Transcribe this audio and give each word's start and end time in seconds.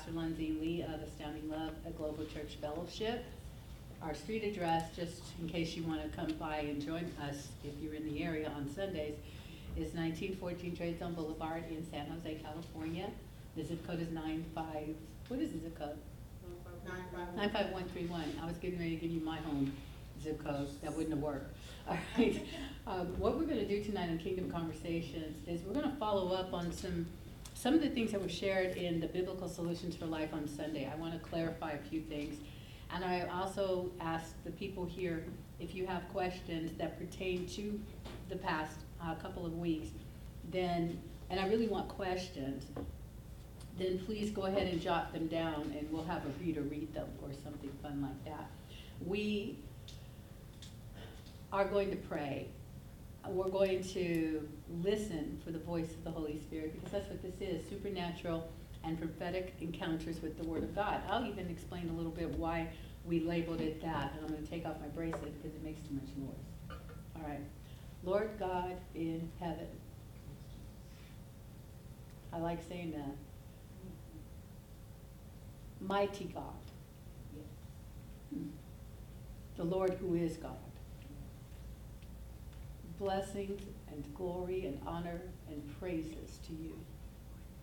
Pastor 0.00 0.18
Lindsay 0.18 0.56
Lee 0.58 0.80
of 0.82 1.02
Astounding 1.02 1.50
Love, 1.50 1.72
a 1.86 1.90
Global 1.90 2.24
Church 2.24 2.56
Fellowship. 2.58 3.22
Our 4.00 4.14
street 4.14 4.44
address, 4.44 4.96
just 4.96 5.20
in 5.38 5.46
case 5.46 5.76
you 5.76 5.82
want 5.82 6.00
to 6.02 6.08
come 6.16 6.32
by 6.38 6.60
and 6.60 6.80
join 6.80 7.12
us 7.28 7.48
if 7.62 7.74
you're 7.82 7.92
in 7.92 8.06
the 8.06 8.22
area 8.22 8.50
on 8.56 8.66
Sundays, 8.66 9.16
is 9.76 9.92
1914 9.92 10.74
Trade 10.74 10.98
Zone 10.98 11.12
Boulevard 11.12 11.64
in 11.70 11.84
San 11.90 12.06
Jose, 12.06 12.40
California. 12.42 13.10
The 13.56 13.64
zip 13.64 13.86
code 13.86 14.00
is 14.00 14.10
95, 14.10 14.94
what 15.28 15.38
is 15.38 15.52
the 15.52 15.58
zip 15.58 15.78
code? 15.78 15.98
95131. 17.36 18.24
I 18.42 18.46
was 18.46 18.56
getting 18.56 18.78
ready 18.78 18.96
to 18.96 19.02
give 19.02 19.10
you 19.10 19.20
my 19.20 19.36
home 19.36 19.70
zip 20.22 20.42
code. 20.42 20.68
That 20.82 20.96
wouldn't 20.96 21.10
have 21.12 21.22
worked. 21.22 21.54
All 21.88 21.98
right. 22.16 22.46
Um, 22.86 23.18
What 23.18 23.36
we're 23.36 23.44
going 23.44 23.58
to 23.58 23.68
do 23.68 23.84
tonight 23.84 24.08
in 24.08 24.16
Kingdom 24.16 24.50
Conversations 24.50 25.46
is 25.46 25.60
we're 25.62 25.74
going 25.74 25.90
to 25.90 25.96
follow 25.96 26.32
up 26.32 26.54
on 26.54 26.72
some, 26.72 27.06
some 27.60 27.74
of 27.74 27.82
the 27.82 27.90
things 27.90 28.10
that 28.10 28.22
were 28.22 28.28
shared 28.28 28.74
in 28.78 29.00
the 29.00 29.06
Biblical 29.06 29.46
Solutions 29.46 29.94
for 29.94 30.06
Life 30.06 30.32
on 30.32 30.48
Sunday. 30.48 30.90
I 30.90 30.96
want 30.96 31.12
to 31.12 31.18
clarify 31.18 31.72
a 31.72 31.78
few 31.90 32.00
things. 32.00 32.38
And 32.90 33.04
I 33.04 33.28
also 33.30 33.90
asked 34.00 34.42
the 34.44 34.50
people 34.52 34.86
here 34.86 35.26
if 35.58 35.74
you 35.74 35.86
have 35.86 36.08
questions 36.08 36.72
that 36.78 36.98
pertain 36.98 37.46
to 37.48 37.78
the 38.30 38.36
past 38.36 38.78
uh, 39.04 39.14
couple 39.16 39.44
of 39.44 39.58
weeks, 39.58 39.88
then, 40.50 40.98
and 41.28 41.38
I 41.38 41.48
really 41.48 41.68
want 41.68 41.88
questions, 41.88 42.64
then 43.78 43.98
please 44.06 44.30
go 44.30 44.46
ahead 44.46 44.66
and 44.66 44.80
jot 44.80 45.12
them 45.12 45.26
down 45.26 45.74
and 45.78 45.86
we'll 45.92 46.04
have 46.04 46.24
a 46.24 46.30
reader 46.42 46.62
read 46.62 46.94
them 46.94 47.08
or 47.20 47.28
something 47.44 47.70
fun 47.82 48.00
like 48.00 48.24
that. 48.24 48.50
We 49.04 49.58
are 51.52 51.66
going 51.66 51.90
to 51.90 51.96
pray. 51.96 52.48
We're 53.28 53.48
going 53.48 53.84
to 53.94 54.48
listen 54.82 55.40
for 55.44 55.50
the 55.50 55.58
voice 55.58 55.90
of 55.90 56.04
the 56.04 56.10
Holy 56.10 56.38
Spirit 56.40 56.74
because 56.74 56.90
that's 56.90 57.08
what 57.08 57.22
this 57.22 57.40
is, 57.40 57.68
supernatural 57.68 58.50
and 58.82 58.98
prophetic 58.98 59.54
encounters 59.60 60.20
with 60.22 60.36
the 60.40 60.48
Word 60.48 60.62
of 60.62 60.74
God. 60.74 61.02
I'll 61.08 61.26
even 61.26 61.48
explain 61.48 61.88
a 61.90 61.92
little 61.92 62.10
bit 62.10 62.30
why 62.30 62.68
we 63.04 63.20
labeled 63.20 63.60
it 63.60 63.80
that, 63.82 64.12
and 64.14 64.24
I'm 64.24 64.34
gonna 64.34 64.46
take 64.46 64.66
off 64.66 64.80
my 64.80 64.88
bracelet 64.88 65.40
because 65.42 65.54
it 65.54 65.62
makes 65.62 65.80
too 65.82 65.94
much 65.94 66.08
noise. 66.16 66.78
All 67.16 67.28
right. 67.28 67.40
Lord 68.02 68.30
God 68.38 68.76
in 68.94 69.30
heaven. 69.38 69.68
I 72.32 72.38
like 72.38 72.60
saying 72.68 72.92
that. 72.92 73.16
Mighty 75.80 76.24
God. 76.26 76.44
Hmm. 78.32 78.48
The 79.56 79.64
Lord 79.64 79.96
who 80.00 80.14
is 80.14 80.36
God. 80.36 80.56
Blessings 83.00 83.62
and 83.90 84.04
glory 84.14 84.66
and 84.66 84.78
honor 84.86 85.22
and 85.48 85.80
praises 85.80 86.38
to 86.46 86.52
you. 86.52 86.78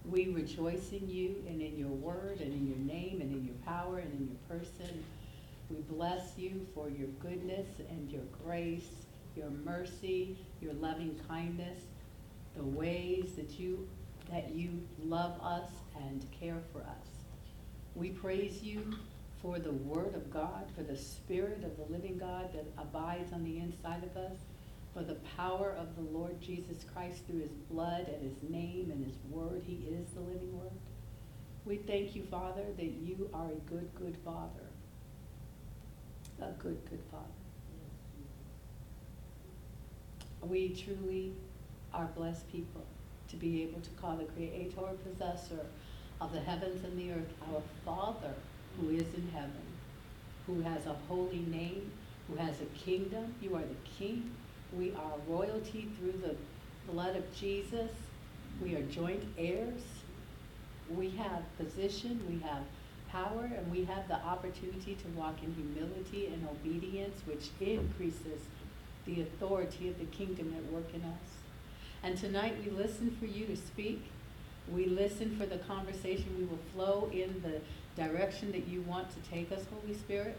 We 0.03 0.29
rejoice 0.29 0.91
in 0.91 1.07
you 1.07 1.35
and 1.47 1.61
in 1.61 1.77
your 1.77 1.89
word 1.89 2.41
and 2.41 2.51
in 2.51 2.65
your 2.65 2.79
name 2.79 3.21
and 3.21 3.31
in 3.31 3.45
your 3.45 3.55
power 3.63 3.99
and 3.99 4.11
in 4.13 4.27
your 4.29 4.59
person. 4.59 5.03
We 5.69 5.77
bless 5.95 6.39
you 6.39 6.65
for 6.73 6.89
your 6.89 7.09
goodness 7.21 7.67
and 7.87 8.09
your 8.09 8.23
grace, 8.43 8.89
your 9.35 9.51
mercy, 9.63 10.35
your 10.59 10.73
loving 10.73 11.19
kindness, 11.27 11.81
the 12.55 12.63
ways 12.63 13.33
that 13.35 13.59
you 13.59 13.87
that 14.31 14.49
you 14.49 14.81
love 15.05 15.39
us 15.43 15.69
and 15.97 16.25
care 16.31 16.61
for 16.73 16.79
us. 16.79 17.07
We 17.93 18.09
praise 18.09 18.63
you 18.63 18.91
for 19.39 19.59
the 19.59 19.71
Word 19.71 20.15
of 20.15 20.33
God, 20.33 20.65
for 20.75 20.81
the 20.81 20.97
Spirit 20.97 21.63
of 21.63 21.77
the 21.77 21.93
living 21.93 22.17
God 22.17 22.53
that 22.53 22.65
abides 22.75 23.31
on 23.33 23.43
the 23.43 23.59
inside 23.59 24.03
of 24.03 24.17
us, 24.17 24.37
for 24.97 25.03
the 25.03 25.17
power 25.37 25.75
of 25.77 25.95
the 25.95 26.17
Lord 26.17 26.41
Jesus 26.41 26.83
Christ 26.91 27.21
through 27.27 27.41
his 27.41 27.51
blood 27.69 28.07
and 28.07 28.23
his 28.23 28.49
name 28.49 28.89
and 28.91 29.05
his 29.05 29.15
Word. 29.29 29.61
He 29.63 29.87
is 29.91 30.07
the 30.15 30.21
living 30.21 30.57
Word. 30.57 30.71
We 31.65 31.77
thank 31.77 32.15
you, 32.15 32.23
Father, 32.31 32.63
that 32.75 32.83
you 32.83 33.29
are 33.31 33.45
a 33.45 33.69
good, 33.69 33.89
good 33.93 34.17
Father. 34.25 34.65
A 36.41 36.51
good, 36.53 36.79
good 36.89 37.01
Father. 37.11 37.25
We 40.41 40.69
truly 40.69 41.33
are 41.93 42.09
blessed 42.15 42.51
people 42.51 42.85
to 43.29 43.35
be 43.35 43.61
able 43.63 43.81
to 43.81 43.89
call 44.01 44.15
the 44.15 44.23
Creator, 44.23 44.81
Possessor 45.03 45.65
of 46.19 46.33
the 46.33 46.39
heavens 46.39 46.83
and 46.83 46.97
the 46.97 47.11
earth, 47.11 47.33
our 47.53 47.61
Father 47.85 48.33
who 48.79 48.89
is 48.89 49.13
in 49.13 49.29
heaven, 49.31 49.51
who 50.47 50.61
has 50.61 50.87
a 50.87 50.95
holy 51.07 51.45
name, 51.51 51.91
who 52.27 52.35
has 52.37 52.61
a 52.61 52.65
kingdom. 52.65 53.35
You 53.41 53.55
are 53.55 53.61
the 53.61 53.89
King. 53.99 54.31
We 54.73 54.91
are 54.93 55.13
royalty 55.27 55.89
through 55.97 56.21
the 56.21 56.35
blood 56.91 57.15
of 57.15 57.35
Jesus. 57.35 57.91
We 58.61 58.75
are 58.75 58.81
joint 58.83 59.23
heirs. 59.37 59.81
We 60.89 61.09
have 61.11 61.43
position, 61.57 62.21
we 62.29 62.39
have 62.47 62.63
power, 63.09 63.49
and 63.57 63.71
we 63.71 63.83
have 63.85 64.07
the 64.07 64.15
opportunity 64.15 64.95
to 64.95 65.07
walk 65.19 65.35
in 65.43 65.53
humility 65.53 66.27
and 66.27 66.47
obedience, 66.49 67.21
which 67.25 67.49
increases 67.59 68.41
the 69.05 69.21
authority 69.21 69.89
of 69.89 69.99
the 69.99 70.05
kingdom 70.05 70.53
at 70.57 70.71
work 70.71 70.93
in 70.93 71.01
us. 71.03 71.37
And 72.03 72.17
tonight 72.17 72.55
we 72.63 72.71
listen 72.71 73.15
for 73.19 73.25
you 73.25 73.45
to 73.47 73.55
speak. 73.55 74.03
We 74.71 74.85
listen 74.85 75.37
for 75.37 75.45
the 75.45 75.57
conversation. 75.59 76.35
We 76.37 76.45
will 76.45 76.59
flow 76.73 77.09
in 77.11 77.41
the 77.41 77.61
direction 78.01 78.51
that 78.51 78.67
you 78.67 78.81
want 78.81 79.09
to 79.11 79.29
take 79.29 79.51
us, 79.51 79.63
Holy 79.81 79.95
Spirit. 79.95 80.37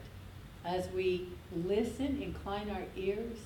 As 0.65 0.89
we 0.91 1.29
listen, 1.53 2.21
incline 2.23 2.71
our 2.71 2.85
ears 2.97 3.39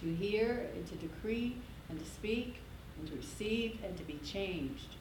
to 0.00 0.14
hear 0.14 0.68
and 0.74 0.86
to 0.86 0.94
decree 0.96 1.56
and 1.88 1.98
to 1.98 2.04
speak 2.04 2.56
and 2.98 3.08
to 3.08 3.16
receive 3.16 3.78
and 3.84 3.96
to 3.96 4.04
be 4.04 4.18
changed 4.24 4.96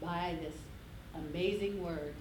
by 0.00 0.36
this 0.40 0.54
amazing 1.14 1.82
word. 1.82 2.14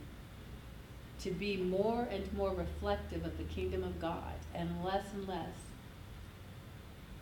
To 1.22 1.32
be 1.32 1.58
more 1.58 2.08
and 2.12 2.32
more 2.34 2.54
reflective 2.54 3.26
of 3.26 3.38
the 3.38 3.44
kingdom 3.46 3.84
of 3.84 4.00
God 4.00 4.34
and 4.54 4.84
less 4.84 5.06
and 5.14 5.28
less 5.28 5.56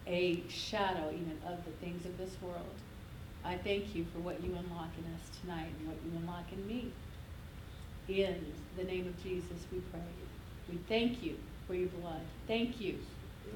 a 0.06 0.44
shadow 0.50 1.10
even 1.14 1.40
of 1.48 1.64
the 1.64 1.72
things 1.80 2.06
of 2.06 2.18
this 2.18 2.36
world. 2.42 2.75
I 3.46 3.58
thank 3.58 3.96
you 3.96 4.06
for 4.14 4.20
what 4.20 4.44
you 4.44 4.50
unlock 4.56 4.90
in 4.98 5.14
us 5.14 5.40
tonight 5.42 5.70
and 5.80 5.88
what 5.88 5.98
you 6.04 6.18
unlock 6.18 6.52
in 6.52 6.68
me. 6.68 6.92
In 8.10 8.46
the 8.78 8.84
name 8.84 9.08
of 9.08 9.24
Jesus, 9.24 9.66
we 9.72 9.80
pray. 9.80 10.02
We 10.70 10.78
thank 10.90 11.24
you 11.24 11.38
for 11.68 11.75
your 11.75 11.90
blood. 11.90 12.22
Thank 12.48 12.81
you 12.81 13.00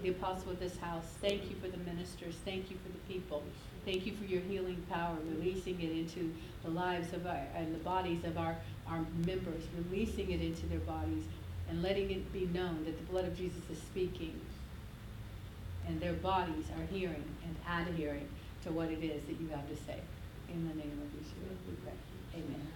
the 0.01 0.09
apostle 0.09 0.51
of 0.51 0.59
this 0.59 0.77
house. 0.77 1.05
Thank 1.21 1.49
you 1.49 1.55
for 1.61 1.67
the 1.67 1.77
ministers. 1.77 2.35
Thank 2.45 2.69
you 2.69 2.77
for 2.83 2.89
the 2.91 3.13
people. 3.13 3.43
Thank 3.85 4.05
you 4.05 4.13
for 4.15 4.25
your 4.25 4.41
healing 4.41 4.83
power, 4.89 5.15
releasing 5.37 5.79
it 5.81 5.91
into 5.91 6.33
the 6.63 6.69
lives 6.69 7.13
of 7.13 7.25
our, 7.25 7.41
and 7.55 7.73
the 7.73 7.79
bodies 7.79 8.23
of 8.25 8.37
our, 8.37 8.57
our 8.87 9.05
members, 9.25 9.63
releasing 9.75 10.31
it 10.31 10.41
into 10.41 10.65
their 10.67 10.79
bodies, 10.79 11.23
and 11.69 11.81
letting 11.81 12.11
it 12.11 12.31
be 12.33 12.45
known 12.47 12.83
that 12.85 12.97
the 12.97 13.11
blood 13.11 13.25
of 13.25 13.37
Jesus 13.37 13.61
is 13.71 13.77
speaking 13.77 14.39
and 15.87 15.99
their 16.01 16.13
bodies 16.13 16.65
are 16.77 16.85
hearing 16.85 17.23
and 17.43 17.55
adhering 17.87 18.27
to 18.63 18.71
what 18.71 18.89
it 18.89 19.03
is 19.03 19.23
that 19.23 19.39
you 19.39 19.47
have 19.49 19.67
to 19.69 19.75
say. 19.75 19.99
In 20.49 20.67
the 20.67 20.75
name 20.75 20.99
of 21.01 21.07
Yeshua, 21.19 21.55
we 21.67 21.73
pray. 21.83 21.93
Amen. 22.35 22.67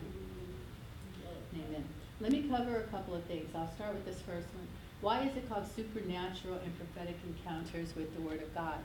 Amen. 1.54 1.86
Let 2.20 2.32
me 2.32 2.44
cover 2.44 2.78
a 2.78 2.84
couple 2.84 3.16
of 3.16 3.24
things. 3.26 3.50
I'll 3.56 3.72
start 3.76 3.94
with 3.94 4.06
this 4.06 4.22
first 4.22 4.48
one. 4.56 4.68
Why 5.02 5.24
is 5.24 5.36
it 5.36 5.50
called 5.50 5.66
supernatural 5.76 6.60
and 6.64 6.78
prophetic 6.78 7.18
encounters 7.28 7.96
with 7.96 8.16
the 8.16 8.22
Word 8.22 8.42
of 8.42 8.54
God? 8.54 8.78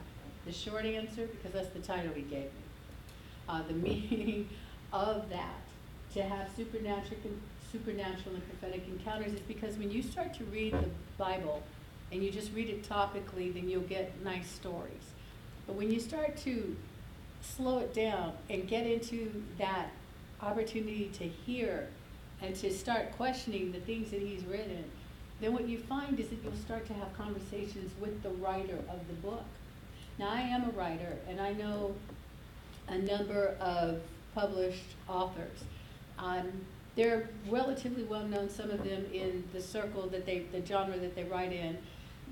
The 0.45 0.51
short 0.51 0.85
answer, 0.85 1.27
because 1.27 1.51
that's 1.53 1.69
the 1.69 1.79
title 1.79 2.13
he 2.15 2.23
gave 2.23 2.45
me. 2.45 2.65
Uh, 3.47 3.61
the 3.67 3.73
meaning 3.87 4.49
of 4.91 5.29
that, 5.29 5.61
to 6.13 6.23
have 6.23 6.49
supernatural, 6.55 7.19
supernatural 7.71 8.35
and 8.35 8.43
prophetic 8.49 8.87
encounters, 8.87 9.33
is 9.33 9.41
because 9.41 9.77
when 9.77 9.91
you 9.91 10.01
start 10.01 10.33
to 10.35 10.43
read 10.45 10.73
the 10.73 10.89
Bible, 11.17 11.61
and 12.11 12.23
you 12.23 12.31
just 12.31 12.53
read 12.53 12.69
it 12.69 12.87
topically, 12.87 13.53
then 13.53 13.69
you'll 13.69 13.81
get 13.81 14.23
nice 14.23 14.49
stories. 14.49 15.13
But 15.65 15.75
when 15.75 15.91
you 15.91 15.99
start 15.99 16.37
to 16.37 16.75
slow 17.41 17.79
it 17.79 17.93
down 17.93 18.33
and 18.49 18.67
get 18.67 18.87
into 18.87 19.43
that 19.57 19.89
opportunity 20.41 21.11
to 21.13 21.27
hear 21.27 21.89
and 22.41 22.55
to 22.55 22.71
start 22.71 23.11
questioning 23.17 23.71
the 23.71 23.79
things 23.79 24.11
that 24.11 24.21
he's 24.21 24.43
written, 24.45 24.85
then 25.39 25.53
what 25.53 25.67
you 25.67 25.77
find 25.77 26.19
is 26.19 26.29
that 26.29 26.37
you'll 26.43 26.53
start 26.55 26.87
to 26.87 26.93
have 26.93 27.15
conversations 27.17 27.91
with 27.99 28.23
the 28.23 28.29
writer 28.29 28.79
of 28.89 29.07
the 29.07 29.13
book. 29.21 29.45
Now, 30.17 30.29
I 30.29 30.41
am 30.41 30.63
a 30.63 30.71
writer, 30.71 31.17
and 31.29 31.39
I 31.39 31.53
know 31.53 31.93
a 32.87 32.97
number 32.97 33.55
of 33.59 34.01
published 34.33 34.95
authors. 35.07 35.63
Um, 36.17 36.47
they're 36.95 37.29
relatively 37.49 38.03
well 38.03 38.27
known, 38.27 38.49
some 38.49 38.71
of 38.71 38.83
them 38.83 39.05
in 39.13 39.43
the 39.53 39.61
circle 39.61 40.07
that 40.07 40.25
they, 40.25 40.39
the 40.51 40.65
genre 40.65 40.97
that 40.97 41.15
they 41.15 41.23
write 41.23 41.53
in. 41.53 41.77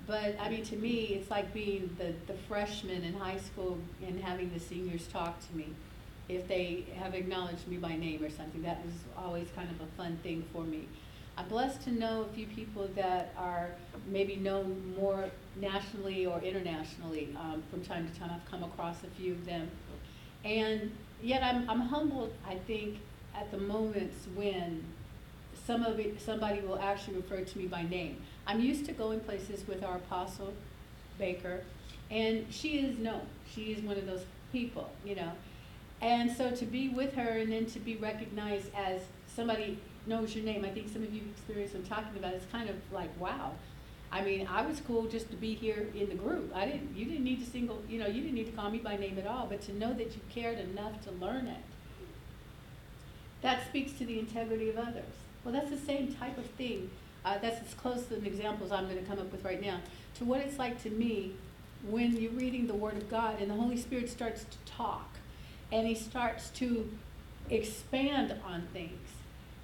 But 0.07 0.35
I 0.39 0.49
mean, 0.49 0.63
to 0.65 0.75
me, 0.75 1.19
it's 1.19 1.29
like 1.29 1.53
being 1.53 1.95
the, 1.99 2.13
the 2.25 2.37
freshman 2.47 3.03
in 3.03 3.13
high 3.13 3.37
school 3.37 3.77
and 4.05 4.19
having 4.19 4.51
the 4.53 4.59
seniors 4.59 5.07
talk 5.07 5.39
to 5.47 5.55
me. 5.55 5.67
If 6.27 6.47
they 6.47 6.85
have 6.97 7.13
acknowledged 7.13 7.67
me 7.67 7.77
by 7.77 7.95
name 7.95 8.23
or 8.23 8.31
something, 8.31 8.63
that 8.63 8.83
was 8.83 8.93
always 9.15 9.47
kind 9.55 9.69
of 9.69 9.81
a 9.81 9.91
fun 9.95 10.17
thing 10.23 10.43
for 10.51 10.63
me. 10.63 10.87
I'm 11.37 11.47
blessed 11.49 11.81
to 11.83 11.91
know 11.91 12.21
a 12.21 12.33
few 12.33 12.47
people 12.47 12.87
that 12.95 13.33
are 13.37 13.69
maybe 14.07 14.37
known 14.37 14.95
more 14.97 15.29
nationally 15.57 16.25
or 16.25 16.39
internationally. 16.39 17.35
Um, 17.37 17.61
from 17.69 17.83
time 17.83 18.09
to 18.09 18.19
time, 18.19 18.31
I've 18.33 18.49
come 18.49 18.63
across 18.63 19.03
a 19.03 19.07
few 19.07 19.33
of 19.33 19.45
them. 19.45 19.69
And 20.45 20.91
yet, 21.21 21.43
I'm, 21.43 21.69
I'm 21.69 21.81
humbled, 21.81 22.33
I 22.47 22.55
think, 22.55 22.99
at 23.35 23.51
the 23.51 23.57
moments 23.57 24.27
when 24.33 24.83
some 25.65 25.83
of 25.83 25.99
it, 25.99 26.21
somebody 26.21 26.61
will 26.61 26.79
actually 26.79 27.17
refer 27.17 27.41
to 27.41 27.57
me 27.57 27.65
by 27.67 27.83
name. 27.83 28.21
I'm 28.47 28.61
used 28.61 28.85
to 28.85 28.93
going 28.93 29.19
places 29.19 29.67
with 29.67 29.83
our 29.83 29.97
apostle 29.97 30.53
Baker, 31.17 31.63
and 32.11 32.45
she 32.49 32.79
is 32.79 32.97
known. 32.97 33.21
She 33.53 33.73
is 33.73 33.81
one 33.81 33.97
of 33.97 34.05
those 34.05 34.25
people, 34.51 34.89
you 35.03 35.15
know. 35.15 35.31
And 36.01 36.31
so 36.31 36.51
to 36.51 36.65
be 36.65 36.89
with 36.89 37.13
her 37.15 37.39
and 37.39 37.51
then 37.51 37.65
to 37.67 37.79
be 37.79 37.95
recognized 37.95 38.69
as 38.75 39.01
somebody 39.27 39.79
knows 40.07 40.35
your 40.35 40.45
name, 40.45 40.65
I 40.65 40.69
think 40.69 40.91
some 40.91 41.03
of 41.03 41.13
you 41.13 41.21
experienced 41.31 41.75
I'm 41.75 41.83
talking 41.83 42.17
about. 42.17 42.33
It's 42.33 42.45
kind 42.51 42.69
of 42.69 42.75
like, 42.91 43.09
wow. 43.19 43.51
I 44.11 44.21
mean, 44.23 44.47
I 44.47 44.65
was 44.65 44.79
cool 44.81 45.05
just 45.05 45.29
to 45.31 45.35
be 45.35 45.55
here 45.55 45.87
in 45.95 46.09
the 46.09 46.15
group. 46.15 46.51
I 46.55 46.65
didn't, 46.65 46.95
you 46.95 47.05
didn't 47.05 47.23
need 47.23 47.43
to 47.43 47.49
single, 47.49 47.81
you 47.89 47.99
know, 47.99 48.07
you 48.07 48.21
didn't 48.21 48.35
need 48.35 48.45
to 48.45 48.51
call 48.51 48.69
me 48.69 48.77
by 48.77 48.95
name 48.95 49.17
at 49.17 49.27
all, 49.27 49.47
but 49.47 49.61
to 49.63 49.73
know 49.73 49.93
that 49.93 50.15
you 50.15 50.21
cared 50.29 50.59
enough 50.59 51.03
to 51.05 51.11
learn 51.11 51.47
it, 51.47 51.63
that 53.41 53.65
speaks 53.67 53.91
to 53.93 54.05
the 54.05 54.19
integrity 54.19 54.69
of 54.69 54.77
others. 54.77 55.13
Well, 55.43 55.53
that's 55.53 55.69
the 55.69 55.77
same 55.77 56.13
type 56.13 56.37
of 56.37 56.45
thing. 56.51 56.89
Uh, 57.25 57.39
that's 57.39 57.65
as 57.67 57.73
close 57.73 58.05
to 58.05 58.15
an 58.15 58.25
example 58.25 58.65
as 58.65 58.71
I'm 58.71 58.85
going 58.85 58.99
to 58.99 59.05
come 59.05 59.19
up 59.19 59.31
with 59.31 59.43
right 59.43 59.61
now 59.61 59.79
to 60.17 60.25
what 60.25 60.41
it's 60.41 60.57
like 60.57 60.81
to 60.83 60.89
me 60.89 61.33
when 61.87 62.15
you're 62.15 62.31
reading 62.31 62.67
the 62.67 62.75
Word 62.75 62.97
of 62.97 63.09
God 63.09 63.39
and 63.39 63.49
the 63.49 63.55
Holy 63.55 63.77
Spirit 63.77 64.09
starts 64.09 64.43
to 64.43 64.57
talk 64.65 65.09
and 65.71 65.87
He 65.87 65.95
starts 65.95 66.49
to 66.51 66.89
expand 67.49 68.35
on 68.45 68.67
things. 68.73 69.09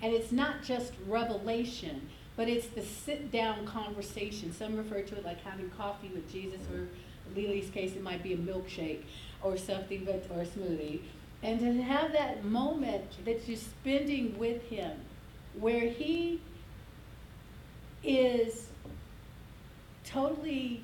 And 0.01 0.13
it's 0.13 0.31
not 0.31 0.63
just 0.63 0.93
revelation, 1.07 2.09
but 2.35 2.47
it's 2.47 2.67
the 2.67 2.81
sit 2.81 3.31
down 3.31 3.65
conversation. 3.65 4.51
Some 4.51 4.75
refer 4.75 5.01
to 5.01 5.17
it 5.17 5.25
like 5.25 5.43
having 5.43 5.69
coffee 5.71 6.09
with 6.09 6.31
Jesus, 6.31 6.61
or 6.73 6.87
Lily's 7.35 7.69
case, 7.69 7.95
it 7.95 8.01
might 8.01 8.23
be 8.23 8.33
a 8.33 8.37
milkshake 8.37 9.03
or 9.43 9.57
something, 9.57 10.05
but, 10.05 10.25
or 10.35 10.41
a 10.41 10.45
smoothie. 10.45 11.01
And 11.43 11.59
to 11.59 11.81
have 11.81 12.11
that 12.13 12.43
moment 12.43 13.25
that 13.25 13.47
you're 13.47 13.57
spending 13.57 14.37
with 14.37 14.63
Him 14.63 14.91
where 15.59 15.89
He 15.89 16.41
is 18.03 18.67
totally 20.03 20.83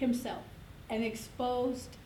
himself 0.00 0.42
and 0.88 1.04
exposed 1.04 1.96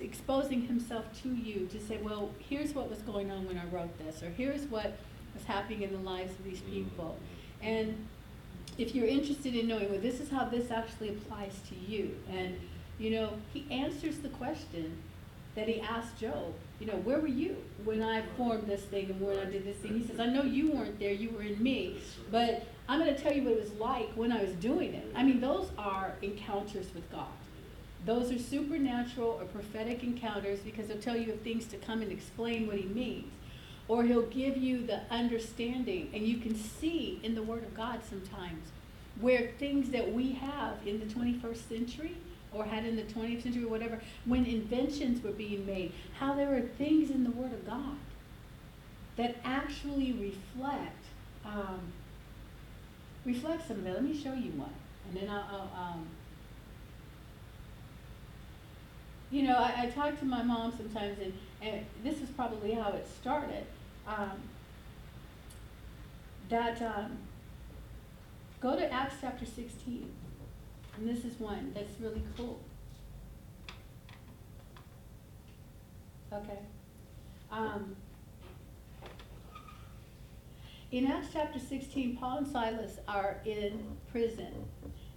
exposing 0.00 0.62
himself 0.62 1.04
to 1.22 1.28
you 1.28 1.66
to 1.66 1.80
say 1.80 1.98
well 1.98 2.30
here's 2.38 2.74
what 2.74 2.88
was 2.88 3.00
going 3.00 3.30
on 3.30 3.46
when 3.46 3.58
i 3.58 3.64
wrote 3.66 3.96
this 3.98 4.22
or 4.22 4.30
here's 4.30 4.62
what 4.64 4.96
was 5.34 5.44
happening 5.44 5.82
in 5.82 5.92
the 5.92 5.98
lives 5.98 6.32
of 6.32 6.44
these 6.44 6.60
mm-hmm. 6.60 6.84
people 6.84 7.16
and 7.62 8.06
if 8.78 8.94
you're 8.94 9.06
interested 9.06 9.54
in 9.54 9.66
knowing 9.66 9.90
well 9.90 10.00
this 10.00 10.20
is 10.20 10.30
how 10.30 10.44
this 10.44 10.70
actually 10.70 11.08
applies 11.08 11.60
to 11.68 11.74
you 11.74 12.14
and 12.30 12.58
you 12.98 13.10
know 13.10 13.32
he 13.52 13.66
answers 13.70 14.18
the 14.18 14.28
question 14.30 14.96
that 15.54 15.68
he 15.68 15.80
asked 15.80 16.18
job 16.18 16.52
you 16.78 16.86
know 16.86 16.96
where 16.96 17.20
were 17.20 17.26
you 17.26 17.56
when 17.84 18.02
i 18.02 18.22
formed 18.36 18.66
this 18.66 18.82
thing 18.82 19.10
and 19.10 19.20
when 19.20 19.38
i 19.38 19.44
did 19.44 19.64
this 19.64 19.76
thing 19.78 19.98
he 19.98 20.06
says 20.06 20.20
i 20.20 20.26
know 20.26 20.42
you 20.42 20.72
weren't 20.72 20.98
there 20.98 21.12
you 21.12 21.30
were 21.30 21.42
in 21.42 21.62
me 21.62 21.98
but 22.30 22.66
I'm 22.88 23.00
going 23.00 23.14
to 23.14 23.20
tell 23.20 23.32
you 23.32 23.42
what 23.42 23.52
it 23.52 23.60
was 23.60 23.72
like 23.74 24.12
when 24.14 24.30
I 24.30 24.42
was 24.42 24.52
doing 24.52 24.94
it. 24.94 25.10
I 25.14 25.22
mean, 25.22 25.40
those 25.40 25.70
are 25.76 26.14
encounters 26.22 26.86
with 26.94 27.10
God. 27.10 27.26
Those 28.06 28.30
are 28.30 28.38
supernatural 28.38 29.38
or 29.40 29.44
prophetic 29.46 30.04
encounters 30.04 30.60
because 30.60 30.86
he'll 30.86 30.98
tell 30.98 31.16
you 31.16 31.32
of 31.32 31.40
things 31.40 31.66
to 31.66 31.76
come 31.76 32.02
and 32.02 32.12
explain 32.12 32.68
what 32.68 32.76
he 32.76 32.84
means. 32.84 33.32
Or 33.88 34.04
he'll 34.04 34.22
give 34.22 34.56
you 34.56 34.86
the 34.86 35.00
understanding, 35.10 36.10
and 36.14 36.26
you 36.26 36.38
can 36.38 36.56
see 36.56 37.20
in 37.22 37.34
the 37.34 37.42
Word 37.42 37.64
of 37.64 37.76
God 37.76 38.00
sometimes 38.08 38.68
where 39.20 39.50
things 39.58 39.90
that 39.90 40.12
we 40.12 40.32
have 40.32 40.74
in 40.86 41.00
the 41.00 41.06
21st 41.06 41.68
century 41.68 42.16
or 42.52 42.64
had 42.64 42.84
in 42.84 42.96
the 42.96 43.02
20th 43.02 43.42
century 43.42 43.64
or 43.64 43.68
whatever, 43.68 44.00
when 44.24 44.44
inventions 44.44 45.22
were 45.22 45.32
being 45.32 45.66
made, 45.66 45.92
how 46.18 46.34
there 46.34 46.54
are 46.54 46.60
things 46.60 47.10
in 47.10 47.24
the 47.24 47.30
Word 47.30 47.52
of 47.52 47.66
God 47.66 47.96
that 49.16 49.36
actually 49.44 50.12
reflect 50.12 51.04
um, 51.44 51.80
reflect 53.24 53.66
some 53.66 53.78
of 53.78 53.86
it. 53.86 53.92
Let 53.92 54.04
me 54.04 54.16
show 54.16 54.32
you 54.32 54.52
one, 54.52 54.74
and 55.08 55.16
then 55.16 55.28
I'll, 55.28 55.70
I'll 55.74 55.92
um, 55.94 56.06
you 59.30 59.42
know, 59.42 59.56
I, 59.56 59.82
I 59.82 59.86
talk 59.90 60.18
to 60.20 60.24
my 60.24 60.42
mom 60.42 60.72
sometimes, 60.76 61.18
and, 61.18 61.32
and 61.60 61.86
this 62.04 62.20
is 62.20 62.30
probably 62.30 62.72
how 62.72 62.92
it 62.92 63.06
started. 63.20 63.64
Um, 64.06 64.40
that 66.48 66.80
um, 66.80 67.18
go 68.60 68.76
to 68.76 68.92
Acts 68.92 69.16
chapter 69.20 69.44
16, 69.44 70.08
and 70.96 71.08
this 71.08 71.24
is 71.24 71.38
one 71.40 71.72
that's 71.74 72.00
really 72.00 72.22
cool. 72.36 72.60
Okay. 76.32 76.58
Um, 77.50 77.96
in 80.92 81.06
Acts 81.06 81.28
chapter 81.32 81.58
16, 81.58 82.16
Paul 82.16 82.38
and 82.38 82.46
Silas 82.46 82.98
are 83.08 83.40
in 83.44 83.96
prison. 84.10 84.52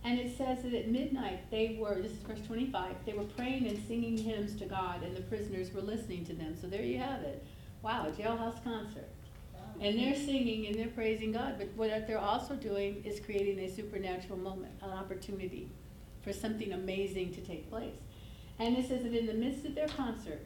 And 0.03 0.17
it 0.17 0.37
says 0.37 0.63
that 0.63 0.73
at 0.73 0.87
midnight 0.87 1.51
they 1.51 1.77
were, 1.79 1.95
this 1.95 2.13
is 2.13 2.19
verse 2.19 2.39
25, 2.47 2.95
they 3.05 3.13
were 3.13 3.25
praying 3.25 3.67
and 3.67 3.77
singing 3.87 4.17
hymns 4.17 4.55
to 4.55 4.65
God, 4.65 5.03
and 5.03 5.15
the 5.15 5.21
prisoners 5.21 5.73
were 5.73 5.81
listening 5.81 6.25
to 6.25 6.33
them. 6.33 6.55
So 6.59 6.67
there 6.67 6.81
you 6.81 6.97
have 6.99 7.21
it. 7.21 7.43
Wow, 7.81 8.07
a 8.07 8.11
jailhouse 8.11 8.63
concert. 8.63 9.09
And 9.81 9.97
they're 9.97 10.15
singing 10.15 10.67
and 10.67 10.75
they're 10.75 10.87
praising 10.87 11.31
God, 11.31 11.55
but 11.57 11.69
what 11.75 12.05
they're 12.05 12.17
also 12.17 12.55
doing 12.55 13.01
is 13.05 13.19
creating 13.19 13.59
a 13.59 13.73
supernatural 13.73 14.37
moment, 14.37 14.73
an 14.81 14.89
opportunity 14.89 15.69
for 16.21 16.33
something 16.33 16.73
amazing 16.73 17.33
to 17.33 17.41
take 17.41 17.69
place. 17.69 17.95
And 18.57 18.77
it 18.77 18.87
says 18.89 19.03
that 19.03 19.13
in 19.13 19.25
the 19.25 19.33
midst 19.33 19.65
of 19.65 19.75
their 19.75 19.87
concert, 19.87 20.41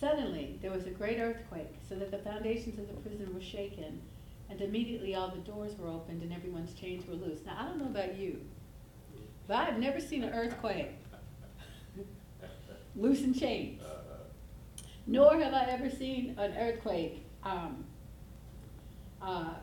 suddenly 0.00 0.58
there 0.60 0.70
was 0.70 0.86
a 0.86 0.90
great 0.90 1.18
earthquake, 1.18 1.74
so 1.88 1.94
that 1.94 2.10
the 2.10 2.18
foundations 2.18 2.78
of 2.78 2.88
the 2.88 2.94
prison 2.94 3.32
were 3.32 3.40
shaken 3.40 4.02
and 4.48 4.60
immediately 4.60 5.14
all 5.14 5.28
the 5.28 5.38
doors 5.38 5.76
were 5.78 5.88
opened 5.88 6.22
and 6.22 6.32
everyone's 6.32 6.72
chains 6.74 7.06
were 7.06 7.14
loose. 7.14 7.40
Now, 7.44 7.56
I 7.58 7.64
don't 7.64 7.78
know 7.78 7.86
about 7.86 8.16
you, 8.16 8.40
but 9.46 9.56
I've 9.56 9.78
never 9.78 10.00
seen 10.00 10.24
an 10.24 10.32
earthquake 10.32 10.90
loosen 12.96 13.34
chains. 13.34 13.80
Nor 15.06 15.38
have 15.38 15.54
I 15.54 15.64
ever 15.66 15.88
seen 15.88 16.34
an 16.38 16.56
earthquake 16.56 17.24
um, 17.44 17.84
uh, 19.22 19.54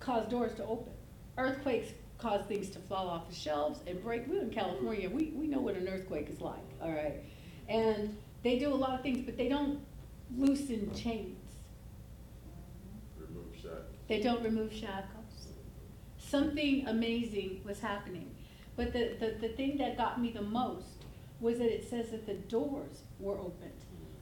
cause 0.00 0.28
doors 0.28 0.54
to 0.56 0.64
open. 0.64 0.92
Earthquakes 1.38 1.90
cause 2.18 2.44
things 2.46 2.70
to 2.70 2.78
fall 2.78 3.08
off 3.08 3.28
the 3.28 3.34
shelves 3.34 3.80
and 3.86 4.02
break. 4.02 4.26
We're 4.26 4.40
in 4.40 4.50
California. 4.50 5.08
We, 5.08 5.32
we 5.36 5.46
know 5.46 5.60
what 5.60 5.74
an 5.76 5.86
earthquake 5.86 6.28
is 6.30 6.40
like, 6.40 6.56
all 6.82 6.90
right? 6.90 7.22
And 7.68 8.16
they 8.42 8.58
do 8.58 8.72
a 8.72 8.74
lot 8.74 8.94
of 8.94 9.02
things, 9.02 9.24
but 9.24 9.36
they 9.36 9.48
don't 9.48 9.80
loosen 10.36 10.92
chains. 10.94 11.36
They 14.08 14.20
don't 14.20 14.42
remove 14.42 14.72
shackles. 14.72 15.48
Something 16.18 16.86
amazing 16.86 17.60
was 17.64 17.80
happening. 17.80 18.34
But 18.76 18.92
the, 18.92 19.16
the, 19.18 19.36
the 19.40 19.54
thing 19.54 19.78
that 19.78 19.96
got 19.96 20.20
me 20.20 20.30
the 20.30 20.42
most 20.42 21.04
was 21.40 21.58
that 21.58 21.72
it 21.72 21.88
says 21.88 22.10
that 22.10 22.26
the 22.26 22.34
doors 22.34 23.02
were 23.18 23.38
opened. 23.38 23.72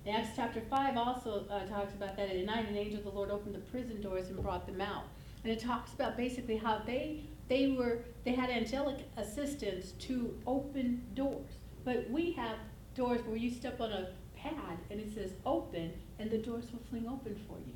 Acts 0.07 0.31
chapter 0.37 0.61
5 0.61 0.97
also 0.99 1.47
uh, 1.51 1.67
talks 1.67 1.95
about 1.95 2.17
that. 2.17 2.29
At 2.29 2.45
night, 2.45 2.69
an 2.69 2.77
angel 2.77 2.99
of 2.99 3.05
the 3.05 3.11
Lord 3.11 3.31
opened 3.31 3.55
the 3.55 3.61
prison 3.61 4.03
doors 4.03 4.29
and 4.29 4.43
brought 4.43 4.67
them 4.67 4.81
out. 4.81 5.05
And 5.43 5.53
it 5.53 5.61
talks 5.61 5.95
about 5.95 6.17
basically 6.17 6.57
how 6.57 6.83
they 6.87 7.25
they 7.49 7.69
were 7.73 8.01
they 8.25 8.33
had 8.33 8.51
angelic 8.51 8.99
assistance 9.17 9.93
to 9.93 10.39
open 10.47 11.03
doors. 11.15 11.53
But 11.85 12.11
we 12.11 12.33
have 12.33 12.57
doors 12.95 13.21
where 13.27 13.37
you 13.37 13.51
step 13.51 13.81
on 13.81 13.93
a 13.93 14.09
pad 14.37 14.79
and 14.91 15.01
it 15.01 15.15
says 15.15 15.33
open 15.45 15.93
and 16.19 16.31
the 16.31 16.39
doors 16.39 16.65
will 16.73 16.83
fling 16.91 17.09
open 17.09 17.39
for 17.49 17.57
you. 17.67 17.75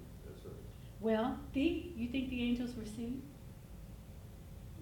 Well, 1.01 1.39
the, 1.53 1.93
you 1.97 2.09
think 2.09 2.31
the 2.31 2.43
angels 2.43 2.75
were 2.77 2.85
seen? 2.85 3.23